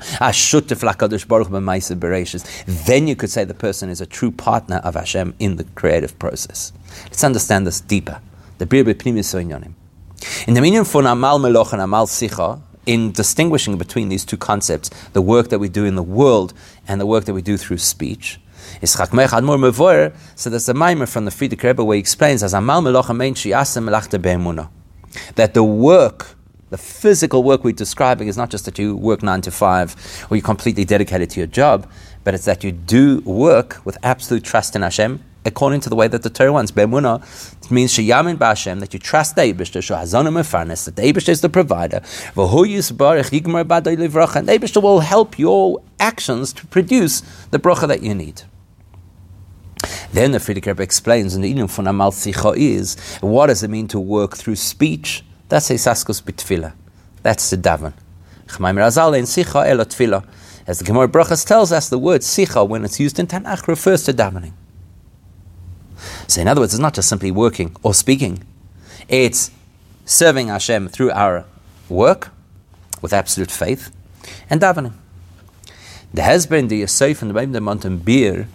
Then 2.86 3.08
you 3.08 3.16
could 3.16 3.30
say 3.30 3.44
the 3.44 3.54
person 3.54 3.90
is 3.90 4.02
a 4.02 4.06
true 4.06 4.32
partner 4.32 4.78
of 4.84 4.94
Hashem 4.96 5.34
in 5.40 5.56
the 5.56 5.63
creative 5.63 6.20
process. 6.20 6.74
Let's 7.06 7.24
understand 7.24 7.66
this 7.66 7.82
deeper. 7.82 8.22
The 8.60 8.66
In 10.48 10.54
the 10.54 10.62
meaning 10.62 10.84
for 10.84 11.04
Amal 11.04 11.40
Meloch 11.40 11.74
and 11.74 11.82
Amal 11.82 12.08
Sicha, 12.08 12.60
in 12.88 13.12
distinguishing 13.12 13.78
between 13.78 14.10
these 14.10 14.26
two 14.26 14.38
concepts, 14.38 14.89
the 15.13 15.21
work 15.21 15.50
that 15.50 15.60
we 15.60 15.69
do 15.69 15.86
in 15.86 15.93
the 15.95 16.02
world 16.02 16.54
and 16.88 17.00
the 17.00 17.06
work 17.06 17.26
that 17.26 17.34
we 17.34 17.43
do 17.43 17.58
through 17.58 17.78
speech. 17.78 18.39
So 18.82 20.50
there's 20.50 20.69
a 20.69 20.73
mimer 20.73 21.06
from 21.06 21.26
the 21.26 21.32
Frierdiker 21.32 21.63
Rebbe 21.63 21.84
where 21.84 21.95
he 21.95 22.00
explains 22.00 22.41
as 22.41 22.54
Amal 22.54 22.82
that 25.36 25.54
the 25.54 25.63
work, 25.63 26.36
the 26.69 26.78
physical 26.78 27.43
work 27.43 27.63
we're 27.63 27.71
describing 27.71 28.28
is 28.28 28.38
not 28.38 28.50
just 28.50 28.65
that 28.65 28.80
you 28.80 28.95
work 28.95 29.21
nine 29.21 29.41
to 29.41 29.52
five 29.52 29.95
or 30.30 30.38
you're 30.38 30.43
completely 30.43 30.86
dedicated 30.86 31.30
to 31.32 31.39
your 31.39 31.47
job, 31.47 31.89
but 32.23 32.34
it's 32.34 32.45
that 32.45 32.63
you 32.63 32.71
do 32.71 33.19
work 33.21 33.82
with 33.86 33.97
absolute 34.04 34.43
trust 34.43 34.76
in 34.76 34.82
Hashem 34.82 35.23
according 35.48 35.80
to 35.82 35.90
the 35.90 35.96
way 35.96 36.08
that 36.08 36.22
the 36.22 36.30
Torah 36.30 36.54
wants. 36.54 36.72
Be'emuna 36.72 37.72
means 37.72 37.94
sheyamin 37.94 38.38
b'Hashem 38.38 38.80
that 38.82 38.94
you 38.94 39.00
trust 39.00 39.36
the 39.36 39.42
Eibushter, 39.42 39.82
shehazonim 39.82 40.34
mefarnes 40.34 40.86
that 40.86 40.96
the 40.96 41.02
Eibushter 41.02 41.30
is 41.30 41.42
the 41.42 41.50
provider. 41.50 42.02
V'hu 42.36 42.66
yisbarich 42.66 43.32
yigmar 43.32 43.64
b'adoi 43.64 43.98
livracha, 43.98 44.36
and 44.36 44.48
the 44.48 44.60
Eibushter 44.60 44.82
will 44.84 45.00
help 45.00 45.40
your 45.40 45.82
actions 46.00 46.54
to 46.54 46.68
produce 46.68 47.22
the 47.52 47.58
bracha 47.58 47.88
that 47.88 48.04
you 48.04 48.14
need. 48.14 48.44
Then 50.12 50.32
the 50.32 50.40
Frierdiker 50.40 50.68
Rebbe 50.68 50.84
explains 50.84 51.36
in 51.36 51.42
the 51.42 51.54
Inum 51.54 51.70
von 51.70 51.88
Amal 51.88 52.12
Sicha 52.12 52.56
is 52.58 52.98
what 53.22 53.48
does 53.48 53.64
it 53.64 53.70
mean 53.70 53.88
to 53.90 54.00
work 54.00 54.36
through 54.36 54.56
speech? 54.56 55.24
That's 55.50 55.70
a 55.70 55.76
saskus 55.76 56.22
bitfila. 56.22 56.74
That's 57.24 57.50
the 57.50 57.58
daven. 57.58 57.94
As 60.68 60.80
the 60.80 60.86
Gemara 60.86 61.08
Brachas 61.08 61.46
tells 61.46 61.72
us, 61.72 61.90
the 61.90 61.98
word 61.98 62.22
sicha, 62.22 62.68
when 62.68 62.84
it's 62.84 63.00
used 63.00 63.20
in 63.20 63.28
Tanakh, 63.28 63.68
refers 63.68 64.04
to 64.04 64.14
davening. 64.14 64.52
So, 66.28 66.42
in 66.42 66.48
other 66.48 66.62
words, 66.62 66.74
it's 66.74 66.82
not 66.82 66.94
just 66.94 67.08
simply 67.10 67.32
working 67.32 67.76
or 67.84 67.94
speaking, 67.94 68.44
it's 69.08 69.52
serving 70.06 70.48
Hashem 70.48 70.90
through 70.90 71.12
our 71.12 71.46
work 71.90 72.30
with 73.02 73.13
absolute 73.13 73.52
faith 73.52 73.92
and 74.50 74.60
davening. 74.62 74.94
There 76.13 76.26
has 76.26 76.46
been 76.46 76.68
the 76.68 76.78
Yosef 76.78 77.22
and 77.22 77.30
the 77.30 77.34
Baim 77.34 77.52
the 77.52 77.62
Mountain 77.62 78.00
Beer. 78.00 78.48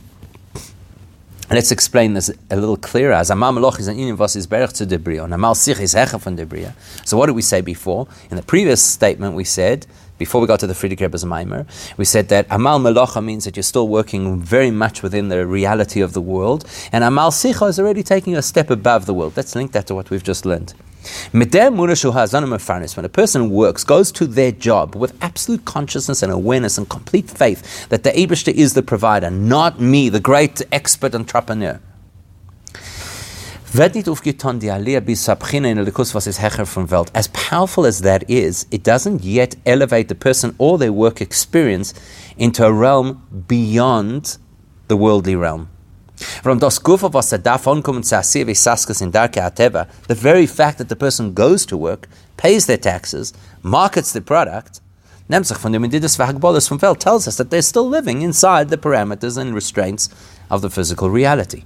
Let's 1.50 1.70
explain 1.70 2.14
this 2.14 2.30
a 2.50 2.56
little 2.56 2.78
clearer. 2.78 3.22
So, 3.24 3.35
what 7.16 7.26
did 7.26 7.32
we 7.32 7.42
say 7.42 7.61
before? 7.61 8.08
In 8.30 8.37
the 8.37 8.42
previous 8.42 8.82
statement, 8.82 9.35
we 9.35 9.44
said 9.44 9.87
before 10.22 10.40
we 10.40 10.46
got 10.46 10.61
to 10.61 10.68
the 10.68 10.72
Frierdiker 10.72 11.00
Rebbe's 11.00 11.24
Maimer, 11.24 11.66
we 11.96 12.04
said 12.04 12.28
that 12.28 12.46
Amal 12.48 12.78
Melacha 12.78 13.20
means 13.24 13.44
that 13.44 13.56
you're 13.56 13.64
still 13.64 13.88
working 13.88 14.40
very 14.40 14.70
much 14.70 15.02
within 15.02 15.30
the 15.30 15.44
reality 15.44 16.00
of 16.00 16.12
the 16.12 16.20
world, 16.20 16.64
and 16.92 17.02
Amal 17.02 17.32
Sicha 17.32 17.68
is 17.68 17.80
already 17.80 18.04
taking 18.04 18.37
a 18.37 18.42
step 18.42 18.70
above 18.70 19.06
the 19.06 19.14
world. 19.14 19.32
Let's 19.37 19.56
link 19.56 19.72
that 19.72 19.88
to 19.88 19.96
what 19.96 20.11
we've 20.11 20.22
just 20.22 20.46
learned. 20.46 20.74
When 21.32 21.42
a 21.42 23.08
person 23.20 23.50
works, 23.50 23.82
goes 23.82 24.12
to 24.12 24.26
their 24.28 24.52
job 24.52 24.94
with 24.94 25.12
absolute 25.20 25.64
consciousness 25.64 26.22
and 26.22 26.30
awareness 26.30 26.78
and 26.78 26.88
complete 26.88 27.28
faith 27.28 27.88
that 27.88 28.04
the 28.04 28.12
Abishta 28.12 28.52
is 28.52 28.74
the 28.74 28.82
provider, 28.85 29.28
not 29.28 29.80
me, 29.80 30.08
the 30.08 30.20
great 30.20 30.62
expert 30.70 31.16
entrepreneur. 31.16 31.80
Wird 33.74 33.94
nicht 33.94 34.06
aufgetan 34.06 34.61
die 34.61 34.70
Aliyah 34.70 35.00
bis 35.00 35.24
Sabchina 35.24 35.70
in 35.70 35.78
Elikus, 35.78 36.14
was 36.14 36.26
ist 36.26 36.42
Hecher 36.42 36.66
von 36.66 36.90
Welt. 36.90 37.11
As 37.14 37.28
powerful 37.28 37.87
as 37.87 38.02
that 38.02 38.22
is, 38.28 38.66
it 38.70 38.87
doesn't 38.87 39.24
yet 39.24 39.56
elevate 39.64 40.08
the 40.08 40.14
person 40.14 40.54
or 40.58 40.78
their 40.78 40.92
work 40.92 41.22
experience 41.22 41.94
into 42.37 42.66
a 42.66 42.70
realm 42.70 43.22
beyond 43.48 44.37
the 44.88 44.94
worldly 44.94 45.35
realm. 45.35 45.68
From 46.42 46.58
das 46.58 46.82
Gufa, 46.82 47.11
was 47.14 47.30
zu 47.30 48.18
Asir 48.18 48.46
in 49.00 49.11
Darke 49.11 49.40
Ateva, 49.40 49.88
the 50.06 50.14
very 50.14 50.46
fact 50.46 50.76
that 50.76 50.90
the 50.90 50.96
person 50.96 51.32
goes 51.32 51.64
to 51.64 51.78
work, 51.78 52.08
pays 52.37 52.66
their 52.66 52.76
taxes, 52.76 53.32
markets 53.62 54.12
the 54.12 54.20
product, 54.20 54.82
Nemzach 55.30 55.56
von 55.56 55.72
dem 55.72 55.85
Indidas 55.85 56.18
Vahagbolas 56.18 56.68
from 56.68 56.76
Welt 56.76 57.00
tells 57.00 57.26
us 57.26 57.37
that 57.38 57.48
they're 57.48 57.62
still 57.62 57.88
living 57.88 58.20
inside 58.20 58.68
the 58.68 58.76
parameters 58.76 59.38
and 59.38 59.54
restraints 59.54 60.11
of 60.50 60.61
the 60.61 60.68
physical 60.68 61.08
reality. 61.08 61.64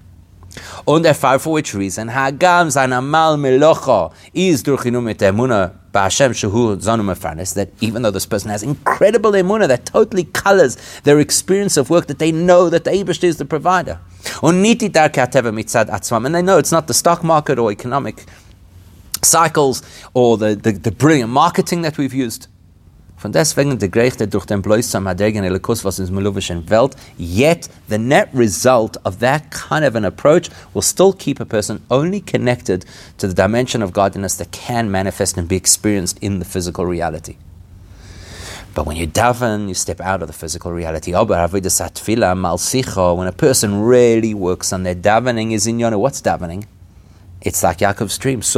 Und 0.85 1.05
erfahr 1.05 1.39
for 1.39 1.55
which 1.55 1.75
reason, 1.75 2.11
Hagam 2.11 2.71
sein 2.71 2.93
Amal 2.93 3.37
Melocha 3.37 4.13
is 4.33 4.63
durch 4.63 4.85
mit 4.85 5.21
Emuna 5.21 5.73
Ba'Hashem 5.93 6.35
Shehu 6.35 6.77
Zonu 6.77 7.03
Mefarnes, 7.03 7.55
that 7.55 7.69
even 7.81 8.03
though 8.03 8.11
this 8.11 8.27
person 8.27 8.51
has 8.51 8.63
incredible 8.63 9.33
Emuna 9.33 9.67
that 9.67 9.87
totally 9.87 10.25
colors 10.25 10.77
their 11.05 11.19
experience 11.19 11.77
of 11.77 11.91
work, 11.91 12.07
that 12.07 12.19
they 12.19 12.33
know 12.33 12.69
that 12.69 12.85
the 12.85 12.91
Abish 12.91 13.25
is 13.25 13.39
the 13.39 13.45
provider. 13.45 13.99
And 14.43 14.65
they 14.65 16.43
know 16.43 16.59
it's 16.59 16.73
not 16.73 16.87
the 16.87 16.95
stock 16.95 17.25
market 17.25 17.59
or 17.59 17.73
economic 17.73 18.25
cycles 19.23 19.83
or 20.15 20.37
the, 20.37 20.55
the, 20.55 20.73
the 20.73 20.93
brilliant 20.93 21.31
marketing 21.31 21.83
that 21.83 21.99
we've 21.99 22.15
used. 22.15 22.49
Von 23.19 23.33
deswegen 23.33 23.79
der 23.79 23.89
Gerechte 23.89 24.29
durch 24.29 24.45
den 24.45 24.61
Bloisam 24.61 25.07
Adegen 25.07 25.43
Elikus, 25.43 25.87
was 25.87 25.99
in 25.99 26.15
Meluvischen 26.15 26.69
Welt, 26.69 26.95
yet 27.17 27.71
the 27.89 27.97
net 27.97 28.29
result 28.35 28.99
of 29.05 29.21
that 29.21 29.51
kind 29.51 29.87
of 29.87 29.95
an 29.95 30.05
approach 30.05 30.51
will 30.75 30.83
still 30.83 31.15
keep 31.15 31.41
a 31.41 31.47
person 31.47 31.81
only 31.89 32.21
connected 32.21 32.85
to 33.17 33.27
the 33.27 33.35
dimension 33.35 33.83
of 33.83 33.95
godliness 33.95 34.37
that 34.37 34.53
can 34.53 34.91
manifest 34.91 35.39
and 35.39 35.49
be 35.49 35.57
experienced 35.57 36.19
in 36.21 36.41
the 36.41 36.45
physical 36.45 36.85
reality. 36.85 37.37
But 38.75 38.85
when 38.85 38.99
you 38.99 39.07
daven, 39.07 39.69
you 39.69 39.75
step 39.75 40.03
out 40.03 40.21
of 40.21 40.29
the 40.29 40.35
physical 40.35 40.71
reality. 40.71 41.15
Uh, 41.15 41.25
when 41.25 43.29
a 43.29 43.33
person 43.33 43.81
really 43.81 44.35
works 44.35 44.75
on 44.75 44.83
their 44.83 44.95
davening 44.95 45.53
is 45.53 45.67
in 45.67 45.79
yona. 45.79 45.99
What's 45.99 46.21
davening? 46.21 46.67
It's 47.47 47.63
like 47.63 47.79
Yaakov's 47.79 48.19
dream. 48.19 48.41
It's 48.41 48.57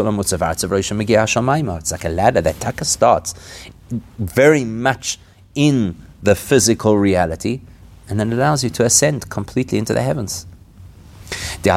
like 1.93 2.05
a 2.05 2.09
ladder 2.09 2.41
that 2.41 2.59
taka 2.59 2.85
starts 2.87 3.35
very 4.19 4.65
much 4.65 5.19
in 5.55 5.97
the 6.23 6.35
physical 6.35 6.97
reality 6.97 7.61
and 8.09 8.19
then 8.19 8.33
allows 8.33 8.65
you 8.65 8.71
to 8.71 8.87
ascend 8.87 9.29
completely 9.29 9.77
into 9.77 9.93
the 9.93 10.01
heavens. 10.01 10.47
The 11.63 11.71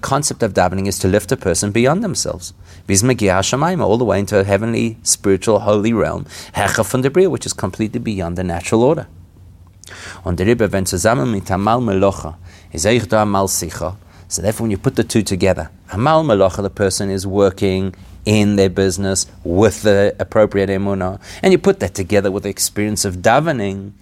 concept 0.00 0.42
of 0.44 0.54
davening 0.54 0.86
is 0.86 1.00
to 1.00 1.08
lift 1.08 1.32
a 1.32 1.36
person 1.36 1.72
beyond 1.72 2.04
themselves. 2.04 2.54
All 2.88 3.98
the 3.98 4.04
way 4.04 4.20
into 4.20 4.38
a 4.38 4.44
heavenly, 4.44 4.98
spiritual, 5.02 5.58
holy 5.58 5.92
realm, 5.92 6.26
which 6.54 7.44
is 7.44 7.52
completely 7.52 7.98
beyond 7.98 8.36
the 8.36 8.44
natural 8.44 8.84
order. 8.84 9.08
Und 10.22 10.38
der 10.38 10.46
Rebbe, 10.46 10.70
wenn 10.70 10.86
zusammen 10.86 11.30
mit 11.32 11.50
Amal 11.50 11.80
Melocha, 11.80 12.38
ist 12.70 12.86
euch 12.86 13.08
da 13.08 13.24
Sicha, 13.48 13.96
so 14.28 14.42
therefore, 14.42 14.64
when 14.64 14.70
you 14.70 14.76
put 14.76 14.96
the 14.96 15.04
two 15.04 15.22
together, 15.22 15.70
Hamal 15.88 16.22
Malacha, 16.22 16.62
the 16.62 16.68
person 16.68 17.08
is 17.08 17.26
working 17.26 17.94
in 18.26 18.56
their 18.56 18.68
business 18.68 19.26
with 19.42 19.80
the 19.82 20.14
appropriate 20.20 20.68
emunah, 20.68 21.18
and 21.42 21.50
you 21.50 21.58
put 21.58 21.80
that 21.80 21.94
together 21.94 22.30
with 22.30 22.42
the 22.42 22.50
experience 22.50 23.06
of 23.06 23.16
davening, 23.16 23.92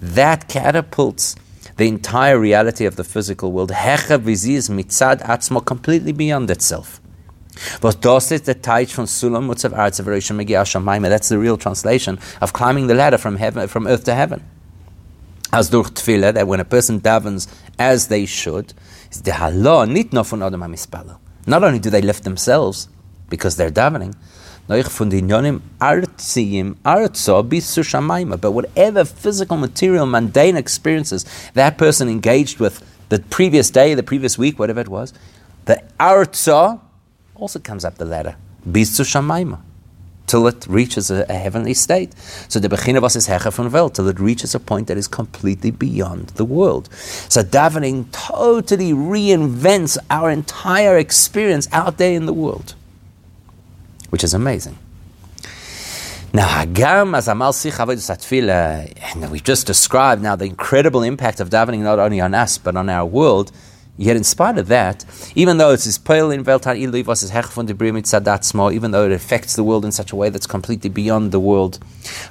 that 0.00 0.48
catapults 0.48 1.36
the 1.76 1.86
entire 1.86 2.38
reality 2.38 2.84
of 2.84 2.96
the 2.96 3.04
physical 3.04 3.52
world, 3.52 3.70
mitzad 3.70 5.22
atzmo 5.22 5.64
completely 5.64 6.10
beyond 6.12 6.50
itself. 6.50 7.00
That's 7.80 7.96
the 11.28 11.38
real 11.38 11.56
translation 11.56 12.18
of 12.40 12.52
climbing 12.52 12.86
the 12.88 12.94
ladder 12.94 13.18
from 13.18 13.36
heaven 13.36 13.68
from 13.68 13.86
earth 13.86 14.04
to 14.04 14.14
heaven 14.14 14.44
as 15.52 15.70
durch 15.70 15.90
Tefillah, 15.90 16.34
that 16.34 16.46
when 16.46 16.60
a 16.60 16.64
person 16.64 17.00
davens 17.00 17.48
as 17.78 18.08
they 18.08 18.26
should, 18.26 18.74
is 19.10 19.22
the 19.22 19.30
halal 19.30 19.88
nit 19.88 20.12
no 20.12 20.22
von 20.22 20.42
Adam 20.42 20.64
Not 21.46 21.64
only 21.64 21.78
do 21.78 21.90
they 21.90 22.02
lift 22.02 22.24
themselves 22.24 22.88
because 23.28 23.56
they're 23.56 23.70
davening, 23.70 24.14
but 24.68 24.84
whatever 28.52 29.04
physical, 29.04 29.56
material, 29.56 30.04
mundane 30.04 30.56
experiences 30.58 31.24
that 31.54 31.78
person 31.78 32.08
engaged 32.08 32.58
with 32.60 32.84
the 33.08 33.18
previous 33.18 33.70
day, 33.70 33.94
the 33.94 34.02
previous 34.02 34.36
week, 34.36 34.58
whatever 34.58 34.80
it 34.80 34.88
was, 34.88 35.14
the 35.64 35.82
artza 35.98 36.78
also 37.34 37.58
comes 37.58 37.86
up 37.86 37.96
the 37.96 38.04
ladder. 38.04 38.36
Bis 38.70 38.94
zu 38.94 39.04
Shamaima 39.04 39.60
till 40.28 40.46
it 40.46 40.66
reaches 40.68 41.10
a, 41.10 41.26
a 41.28 41.34
heavenly 41.34 41.74
state. 41.74 42.12
So 42.48 42.60
the 42.60 42.68
Bechina 42.68 43.02
was 43.02 43.16
is 43.16 43.26
Hecher 43.26 43.52
von 43.52 43.70
Welt, 43.72 43.94
till 43.94 44.06
it 44.08 44.20
reaches 44.20 44.54
a 44.54 44.60
point 44.60 44.86
that 44.86 44.96
is 44.96 45.08
completely 45.08 45.70
beyond 45.70 46.28
the 46.40 46.44
world. 46.44 46.88
So 47.28 47.42
davening 47.42 48.06
totally 48.12 48.92
reinvents 48.92 49.98
our 50.10 50.30
entire 50.30 50.96
experience 50.98 51.66
out 51.72 51.98
there 51.98 52.12
in 52.12 52.26
the 52.26 52.32
world, 52.32 52.74
which 54.10 54.22
is 54.22 54.34
amazing. 54.34 54.78
Now, 56.30 56.46
Hagam 56.46 57.16
as 57.16 57.26
Amal 57.26 57.54
Sich 57.54 57.80
and 57.80 59.30
we've 59.30 59.42
just 59.42 59.66
described 59.66 60.22
now 60.22 60.36
the 60.36 60.44
incredible 60.44 61.02
impact 61.02 61.40
of 61.40 61.48
davening 61.48 61.80
not 61.80 61.98
only 61.98 62.20
on 62.20 62.34
us 62.34 62.58
but 62.58 62.76
on 62.76 62.90
our 62.90 63.06
world. 63.06 63.50
Yet, 64.00 64.16
in 64.16 64.22
spite 64.22 64.58
of 64.58 64.68
that, 64.68 65.04
even 65.34 65.58
though 65.58 65.72
it's 65.72 65.82
his 65.82 65.98
pearl 65.98 66.30
in 66.30 66.44
Weltan 66.44 66.80
Ilivos 66.80 67.24
is 67.24 67.32
Hech 67.32 67.50
even 68.72 68.92
though 68.92 69.06
it 69.06 69.10
affects 69.10 69.56
the 69.56 69.64
world 69.64 69.84
in 69.84 69.90
such 69.90 70.12
a 70.12 70.16
way 70.16 70.30
that's 70.30 70.46
completely 70.46 70.88
beyond 70.88 71.32
the 71.32 71.40
world, 71.40 71.80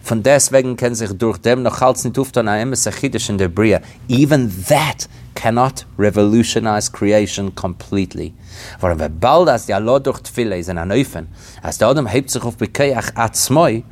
von 0.02 0.24
deswegen 0.24 0.78
kann 0.78 0.96
sich 0.96 1.12
durch 1.18 1.38
dem 1.40 1.64
noch 1.64 1.82
halt 1.82 2.02
nicht 2.06 2.18
uftan 2.18 2.48
in 2.48 3.38
der 3.38 3.50
Bria. 3.50 3.82
Even 4.08 4.50
that 4.70 5.10
cannot 5.36 5.84
revolutionize 6.00 6.90
creation 6.90 7.54
completely. 7.54 8.34
Warum 8.80 9.00
wir 9.00 9.10
bald 9.10 9.50
als 9.50 9.66
die 9.66 9.74
Allah 9.74 10.00
durch 10.00 10.22
Tfille 10.22 10.58
ist 10.58 10.70
ein 10.70 10.78
Anöfen, 10.78 11.28
als 11.62 11.80
der 11.80 11.90
Adam 11.90 12.08
hebt 12.08 12.30
sich 12.30 12.44
auf 12.44 12.56
Bekeach 12.56 13.12
Atzmoi, 13.16 13.84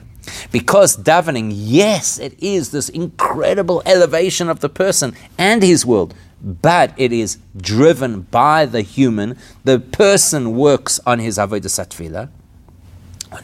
because 0.53 0.95
davening, 0.95 1.51
yes, 1.51 2.19
it 2.19 2.41
is 2.41 2.71
this 2.71 2.87
incredible 2.87 3.81
elevation 3.85 4.49
of 4.49 4.59
the 4.61 4.69
person 4.69 5.13
and 5.37 5.61
his 5.61 5.85
world 5.85 6.15
but 6.45 6.93
it 6.95 7.11
is 7.11 7.39
driven 7.57 8.21
by 8.21 8.67
the 8.67 8.81
human. 8.81 9.35
The 9.63 9.79
person 9.79 10.55
works 10.55 10.99
on 11.05 11.17
his 11.19 11.39
avodah 11.39 11.65
satfila. 11.65 12.29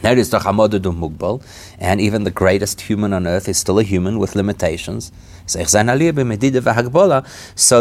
That 0.00 0.16
is 0.16 0.30
the 0.30 0.38
mugbal, 0.38 1.42
and 1.78 2.00
even 2.00 2.24
the 2.24 2.30
greatest 2.30 2.82
human 2.82 3.12
on 3.12 3.26
earth 3.26 3.48
is 3.48 3.58
still 3.58 3.78
a 3.78 3.82
human 3.82 4.18
with 4.18 4.34
limitations. 4.34 5.12
So 5.44 5.58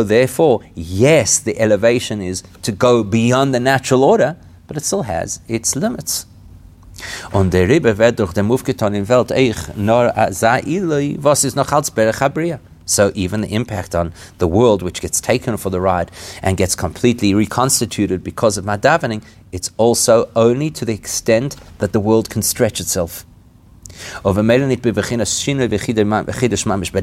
therefore, 0.04 0.62
yes, 0.76 1.40
the 1.40 1.60
elevation 1.60 2.22
is 2.22 2.44
to 2.64 2.72
go 2.72 3.04
beyond 3.04 3.54
the 3.54 3.60
natural 3.60 4.04
order, 4.04 4.36
but 4.68 4.76
it 4.76 4.84
still 4.84 5.04
has 5.04 5.40
its 5.48 5.76
limits. 5.76 6.26
Und 7.32 7.54
der 7.54 7.70
wird 7.70 8.20
durch 8.20 8.36
in 8.36 9.08
Welt 9.08 9.32
eich 9.32 9.56
nor 9.76 10.14
was 10.14 11.44
ist 11.44 11.56
noch 11.56 11.72
als 11.72 11.90
Berech 11.90 12.60
so 12.92 13.12
even 13.16 13.42
the 13.42 13.54
impact 13.54 13.96
on 13.96 14.14
the 14.38 14.48
world, 14.48 14.82
which 14.82 15.02
gets 15.02 15.22
taken 15.22 15.58
for 15.58 15.70
the 15.70 15.80
ride 15.80 16.12
and 16.42 16.58
gets 16.58 16.76
completely 16.76 17.34
reconstituted 17.34 18.24
because 18.24 18.58
of 18.58 18.66
my 18.66 18.78
davening, 18.78 19.24
it's 19.52 19.72
also 19.78 20.30
only 20.36 20.70
to 20.72 20.86
the 20.86 20.94
extent 20.94 21.56
that 21.80 21.94
the 21.94 22.00
world 22.00 22.30
can 22.30 22.42
stretch 22.42 22.80
itself. 22.80 23.26
But 24.24 24.36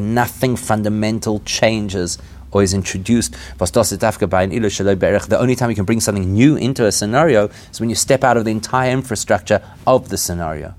nothing 0.01 0.57
fundamental 0.57 1.41
changes 1.41 2.19
or 2.51 2.63
is 2.63 2.75
introduced. 2.75 3.37
The 3.59 5.37
only 5.39 5.57
time 5.57 5.71
you 5.71 5.77
can 5.77 5.85
bring 5.85 6.01
something 6.01 6.33
new 6.33 6.57
into 6.57 6.87
a 6.87 6.93
scenario 6.93 7.51
is 7.71 7.81
when 7.81 7.91
you 7.91 7.95
step 7.95 8.25
out 8.25 8.37
of 8.37 8.45
the 8.45 8.51
entire 8.51 8.91
infrastructure 8.91 9.63
of 9.87 10.09
the 10.09 10.17
scenario. 10.17 10.75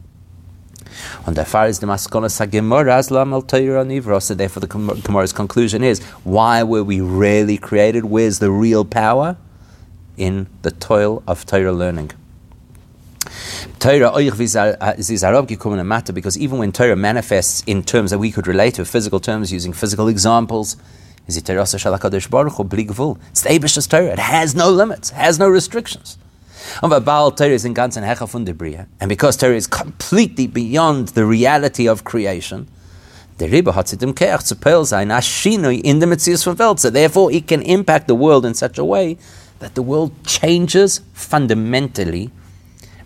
And 1.25 1.35
therefore, 1.35 1.67
is 1.67 1.79
the 1.79 1.87
Maskonas 1.87 2.45
HaGemara 2.45 2.91
as 2.91 3.11
Lam 3.11 3.33
al 3.33 3.43
Nivra. 3.43 4.21
So 4.21 4.33
therefore, 4.33 4.61
the 4.61 4.67
Gemara's 4.67 5.33
conclusion 5.33 5.83
is, 5.83 6.01
why 6.23 6.63
were 6.63 6.83
we 6.83 7.01
really 7.01 7.57
created? 7.57 8.05
Where's 8.05 8.39
the 8.39 8.51
real 8.51 8.85
power? 8.85 9.37
In 10.17 10.47
the 10.63 10.71
toil 10.71 11.23
of 11.27 11.45
Torah 11.45 11.71
learning. 11.71 12.11
Torah 13.79 14.09
uh, 14.09 15.83
matter 15.83 16.11
because 16.13 16.37
even 16.37 16.57
when 16.57 16.71
Torah 16.71 16.95
manifests 16.95 17.63
in 17.65 17.83
terms 17.83 18.11
that 18.11 18.19
we 18.19 18.31
could 18.31 18.47
relate 18.47 18.73
to, 18.75 18.85
physical 18.85 19.19
terms 19.19 19.51
using 19.53 19.71
physical 19.71 20.07
examples, 20.09 20.75
is 21.27 21.37
it 21.37 21.45
Torah 21.45 21.61
It's 21.61 21.79
the 23.41 23.49
Abish's 23.49 23.87
Torah. 23.87 24.07
It 24.07 24.19
has 24.19 24.55
no 24.55 24.69
limits, 24.69 25.11
has 25.11 25.39
no 25.39 25.47
restrictions. 25.47 26.17
Aber 26.81 26.99
Baal 26.99 27.31
Torah 27.31 27.53
is 27.53 27.65
in 27.65 27.73
ganzen 27.73 28.03
Hecha 28.03 28.27
von 28.27 28.45
der 28.45 28.53
Bria. 28.53 28.81
Eh? 28.81 28.85
And 29.01 29.09
because 29.09 29.37
Torah 29.37 29.55
is 29.55 29.67
completely 29.69 30.47
beyond 30.47 31.09
the 31.09 31.25
reality 31.25 31.87
of 31.87 32.03
creation, 32.03 32.67
the 33.37 33.47
Rebbe 33.47 33.73
hat 33.73 33.87
sich 33.87 33.99
dem 33.99 34.13
Keach 34.13 34.43
zu 34.43 34.55
Peil 34.55 34.85
sein, 34.85 35.09
Ashinui 35.11 35.79
in 35.81 35.99
the 35.99 36.05
Metzius 36.05 36.43
von 36.43 36.57
Welt. 36.57 36.79
So 36.79 36.89
therefore 36.89 37.31
it 37.31 37.47
can 37.47 37.61
impact 37.61 38.07
the 38.07 38.15
world 38.15 38.45
in 38.45 38.53
such 38.53 38.77
a 38.77 38.83
way 38.83 39.17
that 39.59 39.75
the 39.75 39.81
world 39.81 40.11
changes 40.25 41.01
fundamentally 41.13 42.31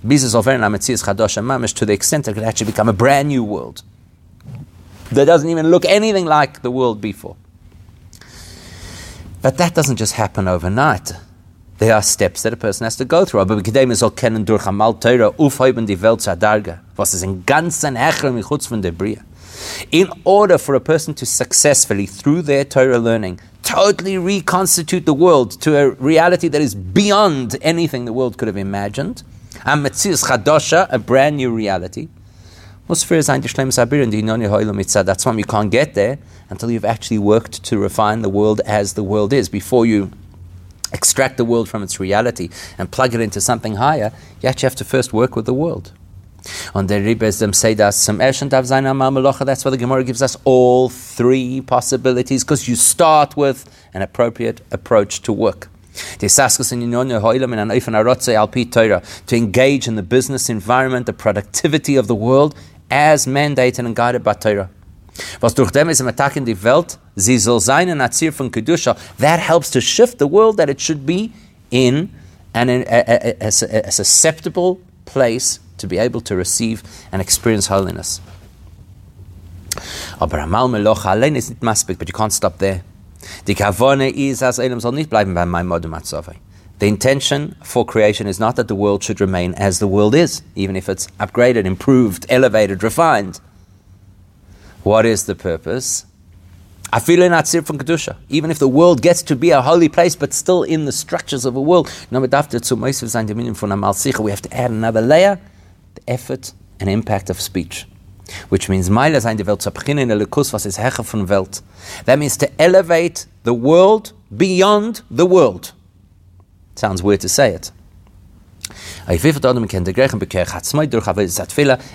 to 0.04 0.10
the 1.86 1.94
extent 1.94 2.26
that 2.26 2.38
it 2.38 2.44
actually 2.44 2.66
become 2.66 2.90
a 2.90 2.94
brand 2.94 3.30
new 3.30 3.44
world 3.44 3.84
that 5.12 5.26
doesn't 5.26 5.50
even 5.50 5.70
look 5.70 5.86
anything 5.86 6.26
like 6.26 6.62
the 6.62 6.72
world 6.72 7.00
before. 7.00 7.36
But 9.42 9.58
that 9.58 9.74
doesn't 9.76 9.98
just 9.98 10.14
happen 10.14 10.48
overnight. 10.48 11.14
There 11.80 11.96
are 11.96 12.04
steps 12.04 12.44
that 12.44 12.54
a 12.54 12.58
person 12.58 12.86
has 12.86 12.96
to 12.98 13.06
go 13.06 13.26
through. 13.26 13.42
Aber 13.42 13.58
wir 13.58 13.96
soll 13.96 14.12
kennen 14.12 14.46
durch 14.46 14.66
Amal 14.66 14.94
Teure 15.00 15.34
aufheben 15.38 15.86
die 15.86 16.02
Welt 16.02 16.22
zur 16.22 16.36
Darga, 16.36 16.80
was 16.96 17.14
ist 17.14 17.24
in 17.24 17.46
ganzen 17.46 17.96
Hecher 17.96 18.32
michutz 18.32 18.68
von 18.68 18.82
der 18.82 18.92
Bria. 18.92 19.22
In 19.92 20.10
order 20.24 20.60
for 20.60 20.76
a 20.76 20.80
person 20.80 21.16
to 21.16 21.26
successfully, 21.26 22.08
through 22.08 22.44
their 22.44 22.68
Torah 22.68 22.98
learning, 22.98 23.40
totally 23.64 24.18
reconstitute 24.18 25.06
the 25.06 25.14
world 25.14 25.60
to 25.62 25.76
a 25.76 25.90
reality 26.00 26.48
that 26.50 26.62
is 26.62 26.76
beyond 26.76 27.58
anything 27.62 28.06
the 28.06 28.14
world 28.14 28.38
could 28.38 28.48
have 28.48 28.58
imagined, 28.58 29.24
a 29.66 29.76
Metzius 29.76 30.26
Chadosha, 30.26 30.88
a 30.92 31.00
brand 31.00 31.38
new 31.38 31.52
reality, 31.52 32.08
That's 32.86 33.10
why 35.26 35.34
you 35.34 35.44
can't 35.46 35.72
get 35.72 35.94
there 35.94 36.18
until 36.50 36.70
you've 36.70 36.86
actually 36.86 37.20
worked 37.20 37.64
to 37.64 37.78
refine 37.78 38.22
the 38.22 38.30
world 38.30 38.60
as 38.66 38.94
the 38.94 39.04
world 39.04 39.32
is. 39.32 39.48
Before 39.48 39.86
you 39.86 40.12
extract 40.94 41.38
the 41.38 41.46
world 41.46 41.68
from 41.68 41.84
its 41.84 42.00
reality 42.00 42.50
and 42.78 42.92
plug 42.92 43.14
it 43.14 43.22
into 43.22 43.42
something 43.42 43.76
higher, 43.76 44.12
you 44.42 44.50
actually 44.50 44.68
have 44.68 44.76
to 44.76 44.86
first 44.86 45.14
work 45.14 45.36
with 45.36 45.46
the 45.46 45.54
world. 45.54 45.92
On 46.76 46.88
the 46.88 47.00
Ribes 47.02 47.42
say 47.58 47.74
that 47.76 47.94
some 47.94 48.18
That's 48.18 48.42
why 48.42 49.72
the 49.72 49.78
Gemara 49.78 50.04
gives 50.04 50.22
us 50.22 50.36
all 50.44 50.90
three 50.90 51.62
possibilities 51.62 52.44
because 52.44 52.68
you 52.68 52.76
start 52.76 53.38
with 53.38 53.66
an 53.94 54.02
appropriate 54.02 54.62
approach 54.72 55.22
to 55.22 55.32
work. 55.32 55.70
To 56.18 56.26
engage 59.32 59.88
in 59.88 59.96
the 59.96 60.04
business 60.04 60.50
environment, 60.50 61.06
the 61.06 61.14
productivity 61.14 61.96
of 61.96 62.08
the 62.08 62.16
world 62.16 62.56
as 62.90 63.26
mandated 63.26 63.86
and 63.86 63.96
guided 63.96 64.24
by 64.24 64.34
Torah. 64.34 64.70
Was 65.42 65.54
durch 65.54 65.72
dem 65.72 65.90
ist 65.90 66.00
er 66.00 66.06
im 66.06 66.10
Attack 66.10 66.38
in 66.38 66.46
die 66.46 66.64
Welt 66.64 66.98
Atzir 67.16 68.34
from 68.34 68.50
Kedusha, 68.50 68.98
that 69.18 69.40
helps 69.40 69.70
to 69.72 69.82
shift 69.82 70.18
the 70.18 70.28
world 70.28 70.58
that 70.58 70.70
it 70.70 70.80
should 70.80 71.06
be 71.06 71.32
in 71.72 72.10
and 72.54 72.70
in, 72.70 72.82
a, 72.88 73.04
a, 73.08 73.36
a, 73.42 73.48
a 73.48 73.92
susceptible 73.92 74.80
place 75.06 75.60
to 75.78 75.88
be 75.88 75.98
able 75.98 76.22
to 76.22 76.36
receive 76.36 76.84
and 77.12 77.22
experience 77.22 77.68
holiness. 77.68 78.22
But 80.20 82.08
you 82.08 82.14
can't 82.14 82.34
stop 82.34 82.58
there. 82.60 82.84
The 86.80 86.88
intention 86.88 87.56
for 87.64 87.86
creation 87.86 88.28
is 88.28 88.40
not 88.40 88.56
that 88.56 88.68
the 88.68 88.76
world 88.76 89.04
should 89.04 89.22
remain 89.22 89.54
as 89.56 89.80
the 89.80 89.88
world 89.88 90.14
is, 90.16 90.42
even 90.56 90.76
if 90.76 90.90
it's 90.90 91.08
upgraded, 91.20 91.66
improved, 91.66 92.26
elevated, 92.30 92.84
refined. 92.84 93.40
What 94.84 95.06
is 95.06 95.26
the 95.26 95.36
purpose? 95.36 96.06
Even 98.30 98.52
if 98.52 98.60
the 98.60 98.68
world 98.68 99.02
gets 99.02 99.24
to 99.24 99.36
be 99.36 99.50
a 99.50 99.62
holy 99.62 99.90
place, 99.90 100.16
but 100.16 100.34
still 100.34 100.64
in 100.64 100.86
the 100.86 100.92
structures 100.92 101.46
of 101.46 101.56
a 101.56 101.62
world, 101.62 101.90
we 102.12 102.20
have 102.20 102.50
to 104.42 104.54
add 104.54 104.72
another 104.72 105.02
layer, 105.02 105.40
the 105.96 106.02
effort 106.08 106.54
and 106.80 106.90
impact 106.90 107.30
of 107.30 107.42
speech. 107.42 107.88
Which 108.50 108.70
means, 108.70 108.90
Meile 108.90 109.22
sein 109.22 109.38
die 109.38 109.46
Welt 109.46 109.62
in 109.88 110.08
der 110.08 110.18
was 110.54 110.66
ist 110.66 110.80
von 111.04 111.30
Welt. 111.30 111.62
That 112.06 112.20
means 112.20 112.38
to 112.38 112.48
elevate 112.60 113.26
the 113.44 113.54
world 113.54 114.14
beyond 114.36 115.04
the 115.10 115.26
world. 115.26 115.74
Sounds 116.76 117.04
weird 117.04 117.22
to 117.22 117.30
say 117.30 117.54
it. 117.54 117.72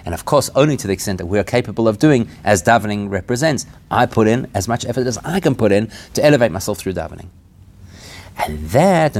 And 0.04 0.14
of 0.14 0.24
course, 0.24 0.50
only 0.54 0.76
to 0.76 0.86
the 0.86 0.92
extent 0.92 1.18
that 1.18 1.26
we 1.26 1.38
are 1.38 1.44
capable 1.44 1.88
of 1.88 1.98
doing, 1.98 2.28
as 2.44 2.62
davening 2.62 3.10
represents. 3.10 3.66
I 3.90 4.06
put 4.06 4.28
in 4.28 4.48
as 4.54 4.68
much 4.68 4.84
effort 4.84 5.06
as 5.06 5.18
I 5.18 5.40
can 5.40 5.54
put 5.54 5.72
in 5.72 5.90
to 6.14 6.24
elevate 6.24 6.52
myself 6.52 6.78
through 6.78 6.94
davening. 6.94 7.28
And 8.40 8.68
that, 8.70 9.16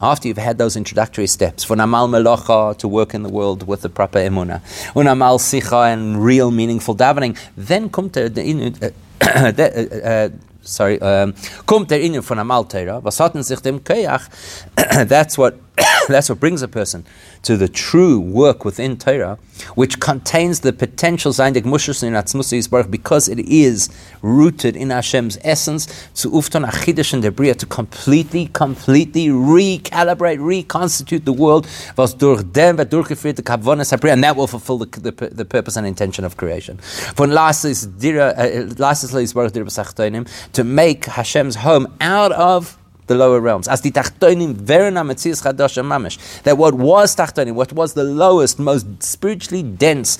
after 0.00 0.28
you've 0.28 0.38
had 0.38 0.58
those 0.58 0.76
introductory 0.76 1.26
steps, 1.26 1.64
for 1.64 1.76
namal 1.76 2.08
melocha, 2.08 2.78
to 2.78 2.86
work 2.86 3.14
in 3.14 3.24
the 3.24 3.28
world 3.28 3.66
with 3.66 3.82
the 3.82 3.88
proper 3.88 4.20
emuna, 4.20 4.60
unamal 4.94 5.40
sicha, 5.40 5.92
and 5.92 6.24
real 6.24 6.52
meaningful 6.52 6.94
davening, 6.94 7.36
then 7.56 7.90
come 7.90 8.10
to 8.10 8.28
the 8.28 8.92
uh, 9.20 10.08
uh, 10.08 10.28
sorry, 10.62 11.00
um, 11.00 11.34
kommt 11.66 11.90
der 11.90 12.00
Inyan 12.00 12.22
von 12.22 12.38
Amal 12.38 12.64
Teira, 12.66 13.02
was 13.02 13.18
hatten 13.20 13.42
sich 13.42 13.60
that's 15.08 15.36
what 15.38 15.54
That's 16.08 16.28
what 16.28 16.38
brings 16.38 16.62
a 16.62 16.68
person 16.68 17.04
to 17.42 17.56
the 17.56 17.68
true 17.68 18.20
work 18.20 18.64
within 18.64 18.96
Torah, 18.96 19.38
which 19.74 19.98
contains 19.98 20.60
the 20.60 20.72
potential 20.72 21.32
Zaindik 21.32 21.62
Mushus 21.62 22.02
in 22.02 22.12
Atzmusi 22.12 22.58
Yisbarach 22.58 22.90
because 22.90 23.28
it 23.28 23.40
is 23.40 23.88
rooted 24.22 24.76
in 24.76 24.90
Hashem's 24.90 25.38
essence 25.42 25.86
to 26.16 26.30
Ufton 26.30 26.64
Achidish 26.64 27.12
and 27.12 27.24
Debria 27.24 27.56
to 27.56 27.66
completely, 27.66 28.50
completely 28.52 29.28
recalibrate, 29.28 30.38
reconstitute 30.38 31.24
the 31.24 31.32
world, 31.32 31.66
was 31.96 32.14
durch 32.14 32.44
dem 32.52 32.76
durchgeführt 32.76 34.12
and 34.12 34.22
that 34.22 34.36
will 34.36 34.46
fulfill 34.46 34.78
the, 34.78 35.00
the, 35.00 35.28
the 35.28 35.44
purpose 35.44 35.76
and 35.76 35.86
intention 35.86 36.24
of 36.24 36.36
creation. 36.36 36.78
Von 37.16 37.30
Lasis 37.30 37.86
uh, 37.86 40.34
to 40.52 40.64
make 40.64 41.04
Hashem's 41.06 41.56
home 41.56 41.92
out 42.00 42.32
of 42.32 42.78
the 43.06 43.14
lower 43.14 43.40
realms. 43.40 43.68
As 43.68 43.80
the 43.80 43.90
tachtonim 43.90 44.54
verena 44.54 45.04
metzias 45.04 45.42
mamish. 45.42 46.42
That 46.42 46.58
what 46.58 46.74
was 46.74 47.14
tachtonim, 47.16 47.54
what 47.54 47.72
was 47.72 47.94
the 47.94 48.04
lowest, 48.04 48.58
most 48.58 49.02
spiritually 49.02 49.62
dense, 49.62 50.18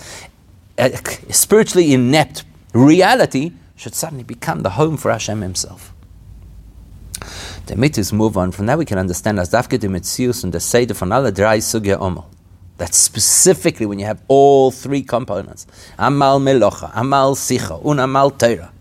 uh, 0.78 0.90
spiritually 1.30 1.92
inept 1.94 2.44
reality, 2.72 3.52
should 3.76 3.94
suddenly 3.94 4.24
become 4.24 4.62
the 4.62 4.70
home 4.70 4.96
for 4.96 5.10
Hashem 5.10 5.40
Himself. 5.40 5.92
The 7.66 7.74
mitzvahs 7.74 8.12
move 8.12 8.36
on. 8.36 8.52
From 8.52 8.66
that, 8.66 8.76
we 8.76 8.84
can 8.84 8.98
understand 8.98 9.40
as 9.40 9.50
dafke 9.50 9.80
de 9.80 9.86
and 9.86 10.52
the 10.52 10.60
seder 10.60 10.94
von 10.94 11.12
alle 11.12 11.32
drei 11.32 11.58
sugya 11.58 11.98
omel. 11.98 12.26
That 12.76 12.92
specifically 12.92 13.86
when 13.86 13.98
you 13.98 14.06
have 14.06 14.20
all 14.28 14.70
three 14.70 15.02
components: 15.02 15.66
amal 15.98 16.40
melocha, 16.40 16.90
amal 16.94 17.36
sicha, 17.36 17.80
un 17.84 18.00
amal 18.00 18.32
teira 18.32 18.73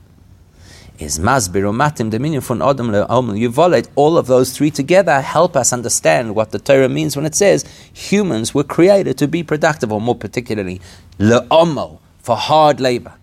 is 1.03 1.19
masbir 1.19 1.63
matim 1.73 2.09
dominion 2.09 2.41
from 2.41 2.61
Adam 2.61 2.89
le'omel 2.89 3.37
yuvolet. 3.37 3.87
All 3.95 4.17
of 4.17 4.27
those 4.27 4.55
three 4.55 4.71
together 4.71 5.21
help 5.21 5.55
us 5.55 5.73
understand 5.73 6.35
what 6.35 6.51
the 6.51 6.59
Torah 6.59 6.89
means 6.89 7.15
when 7.15 7.25
it 7.25 7.35
says 7.35 7.65
humans 7.93 8.53
were 8.53 8.63
created 8.63 9.17
to 9.17 9.27
be 9.27 9.43
productive, 9.43 9.91
or 9.91 9.99
more 10.01 10.15
particularly 10.15 10.79
le'omel 11.19 11.99
for 12.19 12.35
hard 12.37 12.79
labor. 12.79 13.13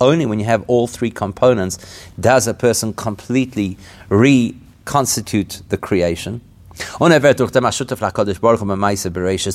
Only 0.00 0.26
when 0.26 0.38
you 0.38 0.46
have 0.46 0.64
all 0.68 0.86
three 0.86 1.10
components 1.10 1.78
does 2.20 2.46
a 2.46 2.54
person 2.54 2.92
completely 2.92 3.76
reconstitute 4.08 5.62
the 5.68 5.76
creation 5.76 6.40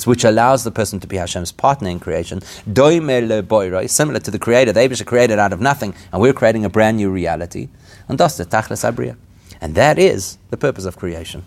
which 0.06 0.24
allows 0.24 0.64
the 0.64 0.70
person 0.70 1.00
to 1.00 1.06
be 1.06 1.16
Hashem's 1.16 1.52
partner 1.52 1.88
in 1.88 2.00
creation. 2.00 2.40
Similar 2.42 4.20
to 4.20 4.30
the 4.30 4.38
Creator, 4.38 4.72
the 4.72 4.80
Abish 4.80 5.04
created 5.06 5.38
out 5.38 5.52
of 5.52 5.60
nothing, 5.60 5.94
and 6.12 6.20
we're 6.22 6.32
creating 6.32 6.64
a 6.64 6.68
brand 6.68 6.96
new 6.96 7.10
reality. 7.10 7.68
And 8.08 8.18
thus 8.18 8.36
the 8.36 8.44
Tachlis. 8.44 9.16
And 9.60 9.74
that 9.74 9.98
is 9.98 10.38
the 10.50 10.56
purpose 10.56 10.84
of 10.84 10.96
creation. 10.96 11.44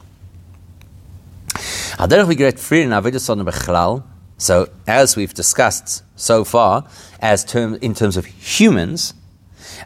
So, 4.37 4.69
as 4.87 5.15
we've 5.17 5.33
discussed 5.33 6.03
so 6.15 6.43
far, 6.45 6.85
as 7.19 7.43
term, 7.43 7.75
in 7.81 7.93
terms 7.93 8.15
of 8.15 8.25
humans, 8.25 9.13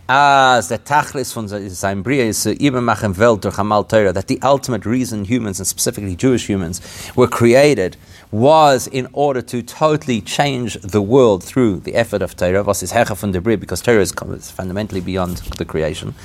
as 0.08 0.70
the 0.70 0.78
tachlis 0.78 1.34
von 1.34 1.48
seinem 1.48 2.04
Bria 2.04 2.26
is 2.26 2.46
äh, 2.46 2.72
machen 2.72 3.18
Welt 3.18 3.44
durch 3.44 3.58
Hamal 3.58 3.84
Torah, 3.86 4.14
that 4.14 4.28
the 4.28 4.39
ultimate 4.41 4.86
reason 4.86 5.26
humans, 5.26 5.60
and 5.60 5.68
specifically 5.68 6.16
Jewish 6.16 6.48
humans, 6.48 6.82
were 7.16 7.28
created 7.28 7.98
was 8.32 8.88
in 8.88 9.08
order 9.14 9.41
to 9.44 9.62
totally 9.62 10.20
change 10.20 10.80
the 10.82 11.02
world 11.02 11.44
through 11.44 11.80
the 11.82 11.94
effort 11.94 12.24
of 12.24 12.36
Torah, 12.36 12.64
was 12.64 12.82
is 12.82 12.91
Hecha 12.91 13.16
von 13.16 13.32
der 13.32 13.41
Bria, 13.41 13.58
because 13.58 13.82
Torah 13.82 14.02
is 14.02 14.12
fundamentally 14.52 15.02
beyond 15.02 15.38
the 15.58 15.66
creation. 15.66 16.16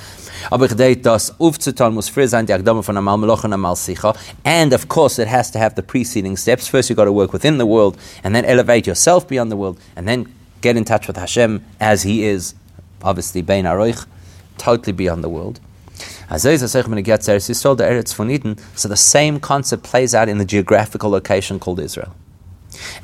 Aber 0.49 0.65
ich 0.65 1.01
das 1.01 1.39
aufzutan 1.39 1.93
muss 1.93 2.09
früher 2.09 2.27
sein, 2.27 2.45
die 2.45 2.53
Akdama 2.53 2.81
von 2.81 2.97
Amal 2.97 3.17
Meloch 3.17 3.43
und 3.43 3.53
Amal 3.53 3.75
Sicha. 3.75 4.15
And 4.43 4.73
of 4.73 4.87
course, 4.87 5.21
it 5.21 5.27
has 5.27 5.51
to 5.51 5.59
have 5.59 5.75
the 5.75 5.83
preceding 5.83 6.37
steps. 6.37 6.67
First, 6.67 6.89
you've 6.89 6.97
got 6.97 7.05
to 7.05 7.11
work 7.11 7.33
within 7.33 7.57
the 7.57 7.65
world, 7.65 7.97
and 8.23 8.33
then 8.33 8.45
elevate 8.45 8.87
yourself 8.87 9.27
beyond 9.27 9.51
the 9.51 9.57
world, 9.57 9.77
and 9.95 10.07
then 10.07 10.25
get 10.61 10.75
in 10.77 10.85
touch 10.85 11.07
with 11.07 11.17
Hashem 11.17 11.63
as 11.79 12.03
He 12.03 12.23
is 12.23 12.55
obviously 13.03 13.41
Bein 13.41 13.65
Aroich, 13.65 14.05
totally 14.57 14.93
beyond 14.93 15.23
the 15.23 15.29
world. 15.29 15.59
So 16.37 16.55
the 16.55 16.67
same 18.95 19.39
concept 19.39 19.83
plays 19.83 20.15
out 20.15 20.29
in 20.29 20.37
the 20.37 20.45
geographical 20.45 21.09
location 21.09 21.59
called 21.59 21.79
Israel. 21.79 22.15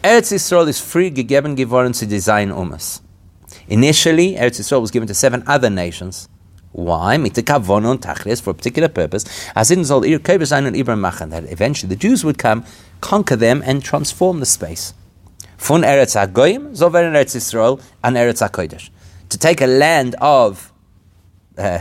Eretz 0.04 0.32
Yisrael 0.32 0.68
is 0.68 0.80
free 0.80 1.10
gegeben 1.10 1.56
geworden 1.56 1.94
zu 1.94 2.06
design 2.06 2.52
umas. 2.52 3.02
Initially, 3.68 4.36
Eretz 4.36 4.60
Yisrael 4.60 4.80
was 4.80 4.92
given 4.92 5.08
to 5.08 5.16
seven 5.16 5.44
other 5.48 5.72
nations. 5.72 6.30
Why? 6.72 7.18
Mit 7.18 7.34
tachlis 7.34 8.42
for 8.42 8.52
a 8.52 8.54
particular 8.54 8.90
purpose. 8.90 9.26
As 9.56 9.72
in 9.72 9.80
ihr 9.80 10.20
Köber 10.20 10.46
sein 10.46 10.68
und 10.68 11.02
machen 11.02 11.32
that 11.32 11.52
eventually 11.52 11.90
the 11.90 11.96
Jews 11.96 12.24
would 12.24 12.38
come, 12.38 12.64
conquer 13.02 13.36
them, 13.36 13.64
and 13.66 13.84
transform 13.84 14.40
the 14.40 14.46
space. 14.46 14.94
Von 15.58 15.84
Eretz 15.84 16.16
HaGoyim, 16.16 16.76
so 16.76 16.94
werden 16.94 17.16
Eretz 17.16 17.34
Yisrael 17.34 17.80
an 18.04 18.16
Eretz 18.16 18.42
HaKodesh 18.42 18.92
to 19.30 19.38
take 19.38 19.62
a 19.62 19.68
land 19.68 20.16
of, 20.22 20.72
uh, 21.58 21.80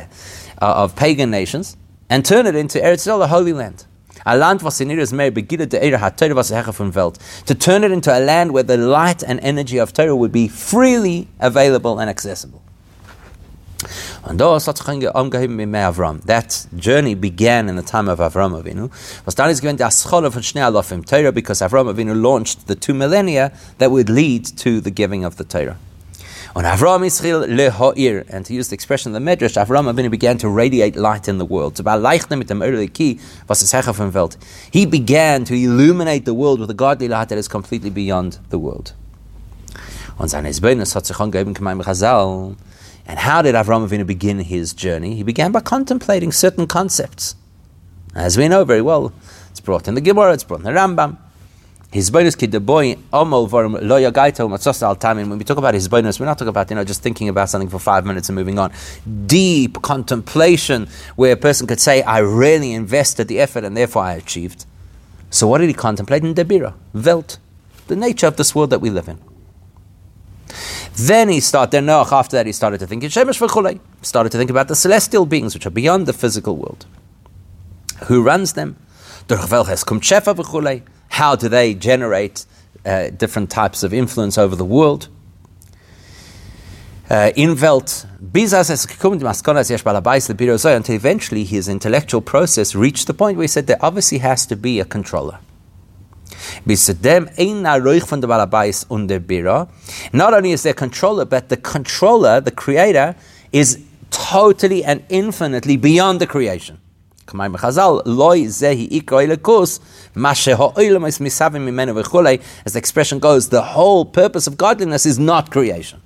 of 0.61 0.97
pagan 0.97 1.31
nations 1.31 1.77
and 2.09 2.25
turn 2.25 2.47
it 2.47 2.55
into 2.55 2.79
Eretz 2.79 3.07
Yisrael, 3.07 3.23
a 3.23 3.27
holy 3.27 3.53
land. 3.53 3.85
A 4.27 4.37
land. 4.37 4.61
To 4.61 4.71
turn 7.55 7.85
it 7.85 7.93
into 7.93 8.19
a 8.19 8.21
land 8.21 8.53
where 8.53 8.63
the 8.63 8.77
light 8.77 9.23
and 9.23 9.41
energy 9.41 9.79
of 9.79 9.93
Torah 9.93 10.17
would 10.17 10.33
be 10.33 10.49
freely 10.49 11.29
available 11.41 11.99
and 11.99 12.09
accessible. 12.09 12.63
And 14.25 14.41
That 14.41 16.67
journey 16.77 17.15
began 17.15 17.69
in 17.69 17.77
the 17.77 17.83
time 17.83 18.09
of 18.09 18.19
Avram 18.19 18.63
Avinu. 18.63 18.91
Was 19.27 19.35
dann 19.35 19.51
ist 19.51 19.61
gewesen 19.61 19.77
der 19.77 19.91
Schola 19.91 20.31
von 20.31 20.43
Shnei 20.43 20.65
Alofim 20.65 21.05
Torah 21.05 21.33
because 21.33 21.61
Avram 21.61 21.93
Avinu 21.93 22.15
launched 22.15 22.67
the 22.67 22.75
two 22.75 22.95
millennia 22.95 23.53
that 23.77 23.91
would 23.91 24.09
lead 24.09 24.47
to 24.59 24.81
the 24.81 24.91
giving 24.91 25.25
of 25.25 25.37
the 25.37 25.45
Torah. 25.45 25.77
On 26.57 26.63
Avram 26.63 27.01
Yisrael 27.01 27.49
lehoir, 27.49 28.25
and 28.29 28.47
to 28.47 28.55
use 28.55 28.69
the 28.69 28.75
expression 28.75 29.13
of 29.13 29.21
the 29.21 29.29
Medrash, 29.29 29.61
Avram 29.61 29.93
Avinu 29.93 30.09
began 30.09 30.39
to 30.39 30.49
radiate 30.49 30.95
light 30.95 31.27
in 31.27 31.39
the 31.39 31.45
world. 31.45 31.77
He 34.71 34.87
began 34.87 35.45
to 35.47 35.55
illuminate 35.55 36.25
the 36.25 36.33
world 36.33 36.61
with 36.61 36.71
a 36.71 36.75
godly 36.75 37.09
light 37.09 37.29
that 37.31 37.39
is 37.39 37.49
completely 37.49 37.91
beyond 37.91 38.39
the 38.51 38.61
world. 38.61 38.93
And 40.17 40.31
how 40.31 40.39
did 43.43 43.57
Avram 43.57 43.89
Avinu 43.89 44.07
begin 44.07 44.39
his 44.39 44.73
journey? 44.73 45.17
He 45.17 45.25
began 45.25 45.51
by 45.51 45.59
contemplating 45.59 46.31
certain 46.31 46.69
concepts. 46.69 47.35
As 48.15 48.39
we 48.39 48.47
know 48.47 48.63
very 48.65 48.81
well, 48.81 49.13
it's 49.51 49.59
brought 49.59 49.89
in 49.89 49.95
the 49.95 50.01
Gemara, 50.01 50.35
it's 50.35 50.45
brought 50.45 50.61
in 50.61 50.67
the 50.67 50.71
Rambam. 50.71 51.17
His 51.95 52.11
bonus 52.11 52.35
kid 52.35 52.51
the 52.51 52.59
boy 52.59 52.97
omol 53.13 53.49
vorum 53.49 53.79
lo 53.81 54.01
yagaito 54.01 54.49
matzos 54.49 54.83
al 54.83 54.97
tamin. 54.97 55.29
When 55.29 55.39
we 55.39 55.45
talk 55.45 55.59
about 55.59 55.75
his 55.75 55.87
bonus, 55.87 56.19
we're 56.19 56.27
not 56.27 56.37
talking 56.37 56.49
about 56.49 56.69
you 56.69 56.75
know 56.75 56.83
just 56.83 57.03
thinking 57.03 57.29
about 57.29 57.49
something 57.49 57.69
for 57.69 57.79
five 57.79 58.05
minutes 58.05 58.29
and 58.29 58.35
moving 58.35 58.59
on. 58.59 58.73
Deep 59.27 59.81
contemplation 59.81 60.89
where 61.15 61.31
a 61.31 61.37
person 61.37 61.69
could 61.69 61.79
say, 61.79 62.03
"I 62.03 62.19
really 62.19 62.73
invested 62.73 63.29
the 63.29 63.39
effort 63.39 63.63
and 63.63 63.77
therefore 63.77 64.03
I 64.03 64.15
achieved." 64.15 64.67
So 65.31 65.47
what 65.47 65.59
did 65.59 65.69
he 65.69 65.73
contemplate 65.73 66.25
in 66.25 66.35
Debira? 66.35 66.75
Welt, 66.93 67.39
the 67.87 67.95
nature 67.95 68.27
of 68.27 68.39
this 68.39 68.57
world 68.57 68.71
that 68.71 68.81
we 68.81 68.91
live 68.91 69.07
in. 69.07 69.21
Then 70.97 71.29
he 71.29 71.39
started, 71.39 71.71
then 71.71 71.87
Noach, 71.87 72.11
after 72.11 72.37
that, 72.37 72.47
he 72.47 72.51
started 72.53 72.81
to 72.81 72.89
think 72.89 73.05
in 73.05 73.11
Shemesh 73.11 73.39
v'chulei. 73.39 73.79
Started 74.03 74.33
to 74.33 74.39
think 74.39 74.51
about 74.51 74.67
the 74.67 74.75
celestial 74.75 75.27
beings 75.27 75.55
which 75.55 75.65
are 75.65 75.71
beyond 75.71 76.07
the 76.07 76.13
physical 76.13 76.57
world. 76.57 76.87
Who 78.07 78.21
runs 78.21 78.55
them? 78.55 78.79
Durch 79.29 79.49
welches 79.49 79.85
kommt 79.85 80.03
Shefa 80.03 80.35
v'chulei? 80.35 80.83
How 81.15 81.37
do 81.37 81.49
they 81.49 81.75
generate 81.75 82.45
uh, 82.85 83.09
different 83.11 83.49
types 83.49 83.85
of 83.85 83.95
influence 83.95 84.37
over 84.37 84.57
the 84.57 84.65
world. 84.65 85.09
Uh, 87.09 87.31
until 90.75 90.95
eventually 90.97 91.45
his 91.45 91.69
intellectual 91.69 92.21
process 92.21 92.75
reached 92.75 93.07
the 93.07 93.15
point 93.15 93.37
where 93.37 93.45
he 93.45 93.49
said 93.49 93.67
there 93.69 93.79
obviously 93.81 94.19
has 94.19 94.45
to 94.47 94.57
be 94.57 94.81
a 94.81 94.85
controller. 94.85 95.39
Not 100.13 100.35
only 100.35 100.51
is 100.51 100.63
there 100.65 100.75
controller, 100.75 101.25
but 101.25 101.49
the 101.49 101.57
controller, 101.57 102.41
the 102.41 102.51
creator, 102.51 103.15
is 103.53 103.85
totally 104.11 104.83
and 104.83 105.05
infinitely 105.09 105.77
beyond 105.77 106.21
the 106.21 106.27
creation. 106.27 106.79
As 107.27 107.77
the 112.73 112.79
expression 112.79 113.19
goes, 113.19 113.49
the 113.49 113.63
whole 113.63 114.05
purpose 114.05 114.47
of 114.47 114.57
godliness 114.57 115.07
is 115.07 115.19
not 115.19 115.51
creation. 115.51 116.01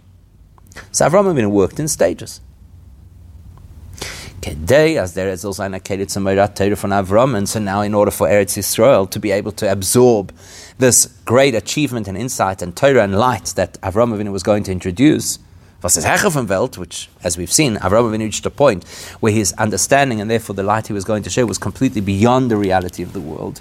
So 0.92 1.06
Avram 1.08 1.32
Avinu 1.32 1.50
worked 1.50 1.80
in 1.80 1.88
stages. 1.88 2.40
Kedei, 4.40 4.96
as 4.96 5.14
there 5.14 5.28
is 5.28 5.44
also 5.44 5.64
indicated 5.64 6.10
some 6.10 6.24
Torah 6.24 6.76
from 6.76 6.90
Avram, 6.90 7.36
and 7.36 7.48
so 7.48 7.58
now 7.58 7.80
in 7.80 7.92
order 7.92 8.12
for 8.12 8.28
Eretz 8.28 8.56
Yisrael 8.56 9.10
to 9.10 9.18
be 9.18 9.32
able 9.32 9.50
to 9.52 9.70
absorb 9.70 10.32
this 10.78 11.06
great 11.24 11.54
achievement 11.56 12.06
and 12.06 12.16
insight 12.16 12.62
and 12.62 12.76
Torah 12.76 13.02
and 13.02 13.18
light 13.18 13.46
that 13.56 13.80
Avram 13.80 14.16
Avinu 14.16 14.30
was 14.30 14.44
going 14.44 14.62
to 14.62 14.72
introduce, 14.72 15.40
from 15.80 16.48
Welt, 16.48 16.76
which, 16.76 17.08
as 17.22 17.38
we've 17.38 17.52
seen, 17.52 17.76
Avraham 17.76 18.10
Avinu 18.10 18.24
reached 18.24 18.44
a 18.44 18.50
point 18.50 18.84
where 19.20 19.32
his 19.32 19.52
understanding 19.52 20.20
and 20.20 20.28
therefore 20.28 20.56
the 20.56 20.64
light 20.64 20.88
he 20.88 20.92
was 20.92 21.04
going 21.04 21.22
to 21.22 21.30
share 21.30 21.46
was 21.46 21.56
completely 21.56 22.00
beyond 22.00 22.50
the 22.50 22.56
reality 22.56 23.00
of 23.02 23.12
the 23.12 23.20
world. 23.20 23.60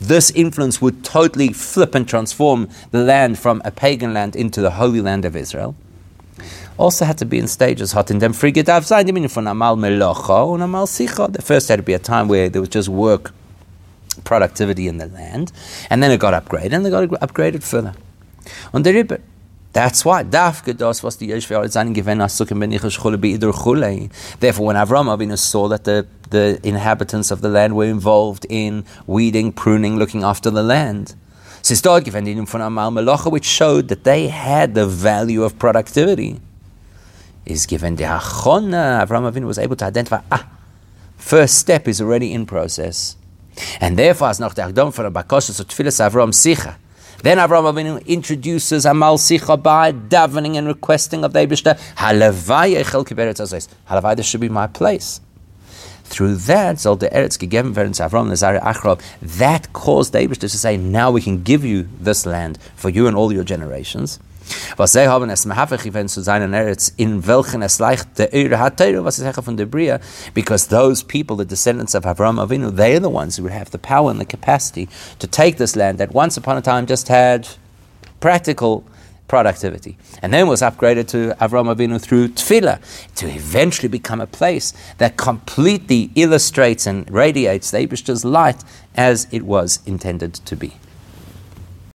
This 0.00 0.30
influence 0.30 0.80
would 0.82 1.04
totally 1.04 1.52
flip 1.52 1.94
and 1.94 2.08
transform 2.08 2.68
the 2.90 3.04
land 3.04 3.38
from 3.38 3.60
a 3.64 3.70
pagan 3.70 4.14
land 4.14 4.34
into 4.34 4.62
the 4.62 4.70
holy 4.70 5.02
land 5.02 5.26
of 5.26 5.36
Israel. 5.36 5.76
Also 6.78 7.04
had 7.04 7.18
to 7.18 7.26
be 7.26 7.38
in 7.38 7.48
stages. 7.48 7.92
Hat 7.92 8.10
in 8.10 8.18
Amal 8.18 8.36
Sicha. 10.86 11.32
The 11.32 11.42
first 11.42 11.68
had 11.68 11.76
to 11.76 11.82
be 11.82 11.92
a 11.92 11.98
time 11.98 12.28
where 12.28 12.48
there 12.48 12.60
was 12.60 12.70
just 12.70 12.88
work 12.88 13.32
productivity 14.24 14.88
in 14.88 14.98
the 14.98 15.06
land, 15.06 15.52
and 15.90 16.02
then 16.02 16.10
it 16.10 16.20
got 16.20 16.34
upgraded, 16.34 16.72
and 16.72 16.84
they 16.84 16.90
got 16.90 17.08
upgraded 17.20 17.62
further. 17.62 17.94
Und 18.72 18.84
der 18.84 18.94
Rebbe, 18.94 19.20
that's 19.76 20.04
why. 20.06 20.22
Therefore, 20.22 20.66
when 20.70 20.86
Avram 24.76 25.06
Avinu 25.14 25.38
saw 25.38 25.68
that 25.68 25.84
the, 25.84 26.06
the 26.30 26.58
inhabitants 26.62 27.30
of 27.30 27.42
the 27.42 27.50
land 27.50 27.76
were 27.76 27.84
involved 27.84 28.46
in 28.48 28.86
weeding, 29.06 29.52
pruning, 29.52 29.98
looking 29.98 30.24
after 30.24 30.50
the 30.50 30.62
land, 30.62 31.14
Amal 31.70 33.16
which 33.30 33.44
showed 33.44 33.88
that 33.88 34.04
they 34.04 34.28
had 34.28 34.74
the 34.74 34.86
value 34.86 35.42
of 35.42 35.58
productivity. 35.58 36.40
Is 37.44 37.66
given 37.66 37.96
the 37.96 38.04
Achona, 38.04 39.06
Avram 39.06 39.30
Avinu 39.30 39.44
was 39.44 39.58
able 39.58 39.76
to 39.76 39.84
identify, 39.84 40.22
ah, 40.32 40.48
first 41.18 41.58
step 41.58 41.86
is 41.86 42.00
already 42.00 42.32
in 42.32 42.46
process. 42.46 43.16
And 43.80 43.96
therefore, 43.98 44.28
as 44.28 44.38
nach 44.38 44.54
der 44.54 44.66
Agdom 44.66 44.92
von 44.92 45.04
der 45.04 45.10
Bakosha 45.10 45.52
zu 45.52 45.64
Tfilis 45.64 46.00
Avram 46.00 46.32
Sicha, 46.32 46.76
then 47.22 47.38
Avram 47.38 47.64
Avinu 47.64 47.98
introduces 48.06 48.84
Amal 48.86 49.18
Sicha 49.18 49.56
by 49.56 49.92
davening 49.92 50.56
and 50.56 50.68
requesting 50.68 51.24
of 51.24 51.32
the 51.32 51.40
Eibishter, 51.40 51.78
Halavai 51.96 52.76
Echel 52.82 53.06
Kiberet 53.06 53.40
Azais. 53.40 53.68
Halavai, 53.88 54.16
this 54.16 54.26
should 54.26 54.40
be 54.40 54.48
my 54.48 54.66
place. 54.66 55.20
Through 56.04 56.36
that, 56.46 56.78
soll 56.78 56.96
der 56.96 57.12
Eretz 57.12 57.38
gegeben 57.38 57.74
werden 57.74 57.92
Avram 57.94 58.30
Achrob. 58.30 59.00
That 59.22 59.72
caused 59.72 60.12
the 60.12 60.18
Eibishter 60.18 60.50
to 60.50 60.58
say, 60.58 60.76
now 60.76 61.10
we 61.10 61.20
can 61.20 61.42
give 61.42 61.64
you 61.64 61.88
this 62.00 62.26
land 62.26 62.58
for 62.76 62.90
you 62.90 63.06
and 63.06 63.16
all 63.16 63.32
your 63.32 63.44
generations. 63.44 64.20
Was 64.76 64.92
sie 64.92 65.08
haben 65.08 65.30
es 65.30 65.42
zu 65.42 66.20
Eretz, 66.54 66.92
in 66.96 67.26
welchen 67.26 67.62
es 67.62 67.78
leicht 67.78 68.18
der 68.18 68.32
Eure 68.32 68.58
hat 68.58 68.80
was 68.80 69.22
von 69.44 69.56
der 69.56 69.66
Bria, 69.66 70.00
because 70.34 70.68
those 70.68 71.02
people, 71.02 71.36
the 71.36 71.44
descendants 71.44 71.94
of 71.94 72.04
Avram 72.04 72.38
Avinu, 72.38 72.74
they 72.74 72.94
are 72.94 73.00
the 73.00 73.10
ones 73.10 73.36
who 73.36 73.44
would 73.44 73.52
have 73.52 73.70
the 73.70 73.78
power 73.78 74.10
and 74.10 74.20
the 74.20 74.24
capacity 74.24 74.88
to 75.18 75.26
take 75.26 75.56
this 75.56 75.76
land 75.76 75.98
that 75.98 76.12
once 76.12 76.36
upon 76.36 76.56
a 76.56 76.62
time 76.62 76.86
just 76.86 77.08
had 77.08 77.48
practical 78.20 78.84
productivity. 79.28 79.96
And 80.22 80.32
then 80.32 80.46
was 80.46 80.62
upgraded 80.62 81.08
to 81.08 81.34
Avram 81.40 81.74
Avinu 81.74 82.00
through 82.00 82.28
Tefillah 82.28 82.80
to 83.16 83.28
eventually 83.28 83.88
become 83.88 84.20
a 84.20 84.26
place 84.26 84.72
that 84.98 85.16
completely 85.16 86.10
illustrates 86.14 86.86
and 86.86 87.10
radiates 87.10 87.70
the 87.70 87.78
Eibishter's 87.78 88.24
light 88.24 88.62
as 88.94 89.26
it 89.30 89.42
was 89.42 89.80
intended 89.86 90.34
to 90.34 90.56
be. 90.56 90.74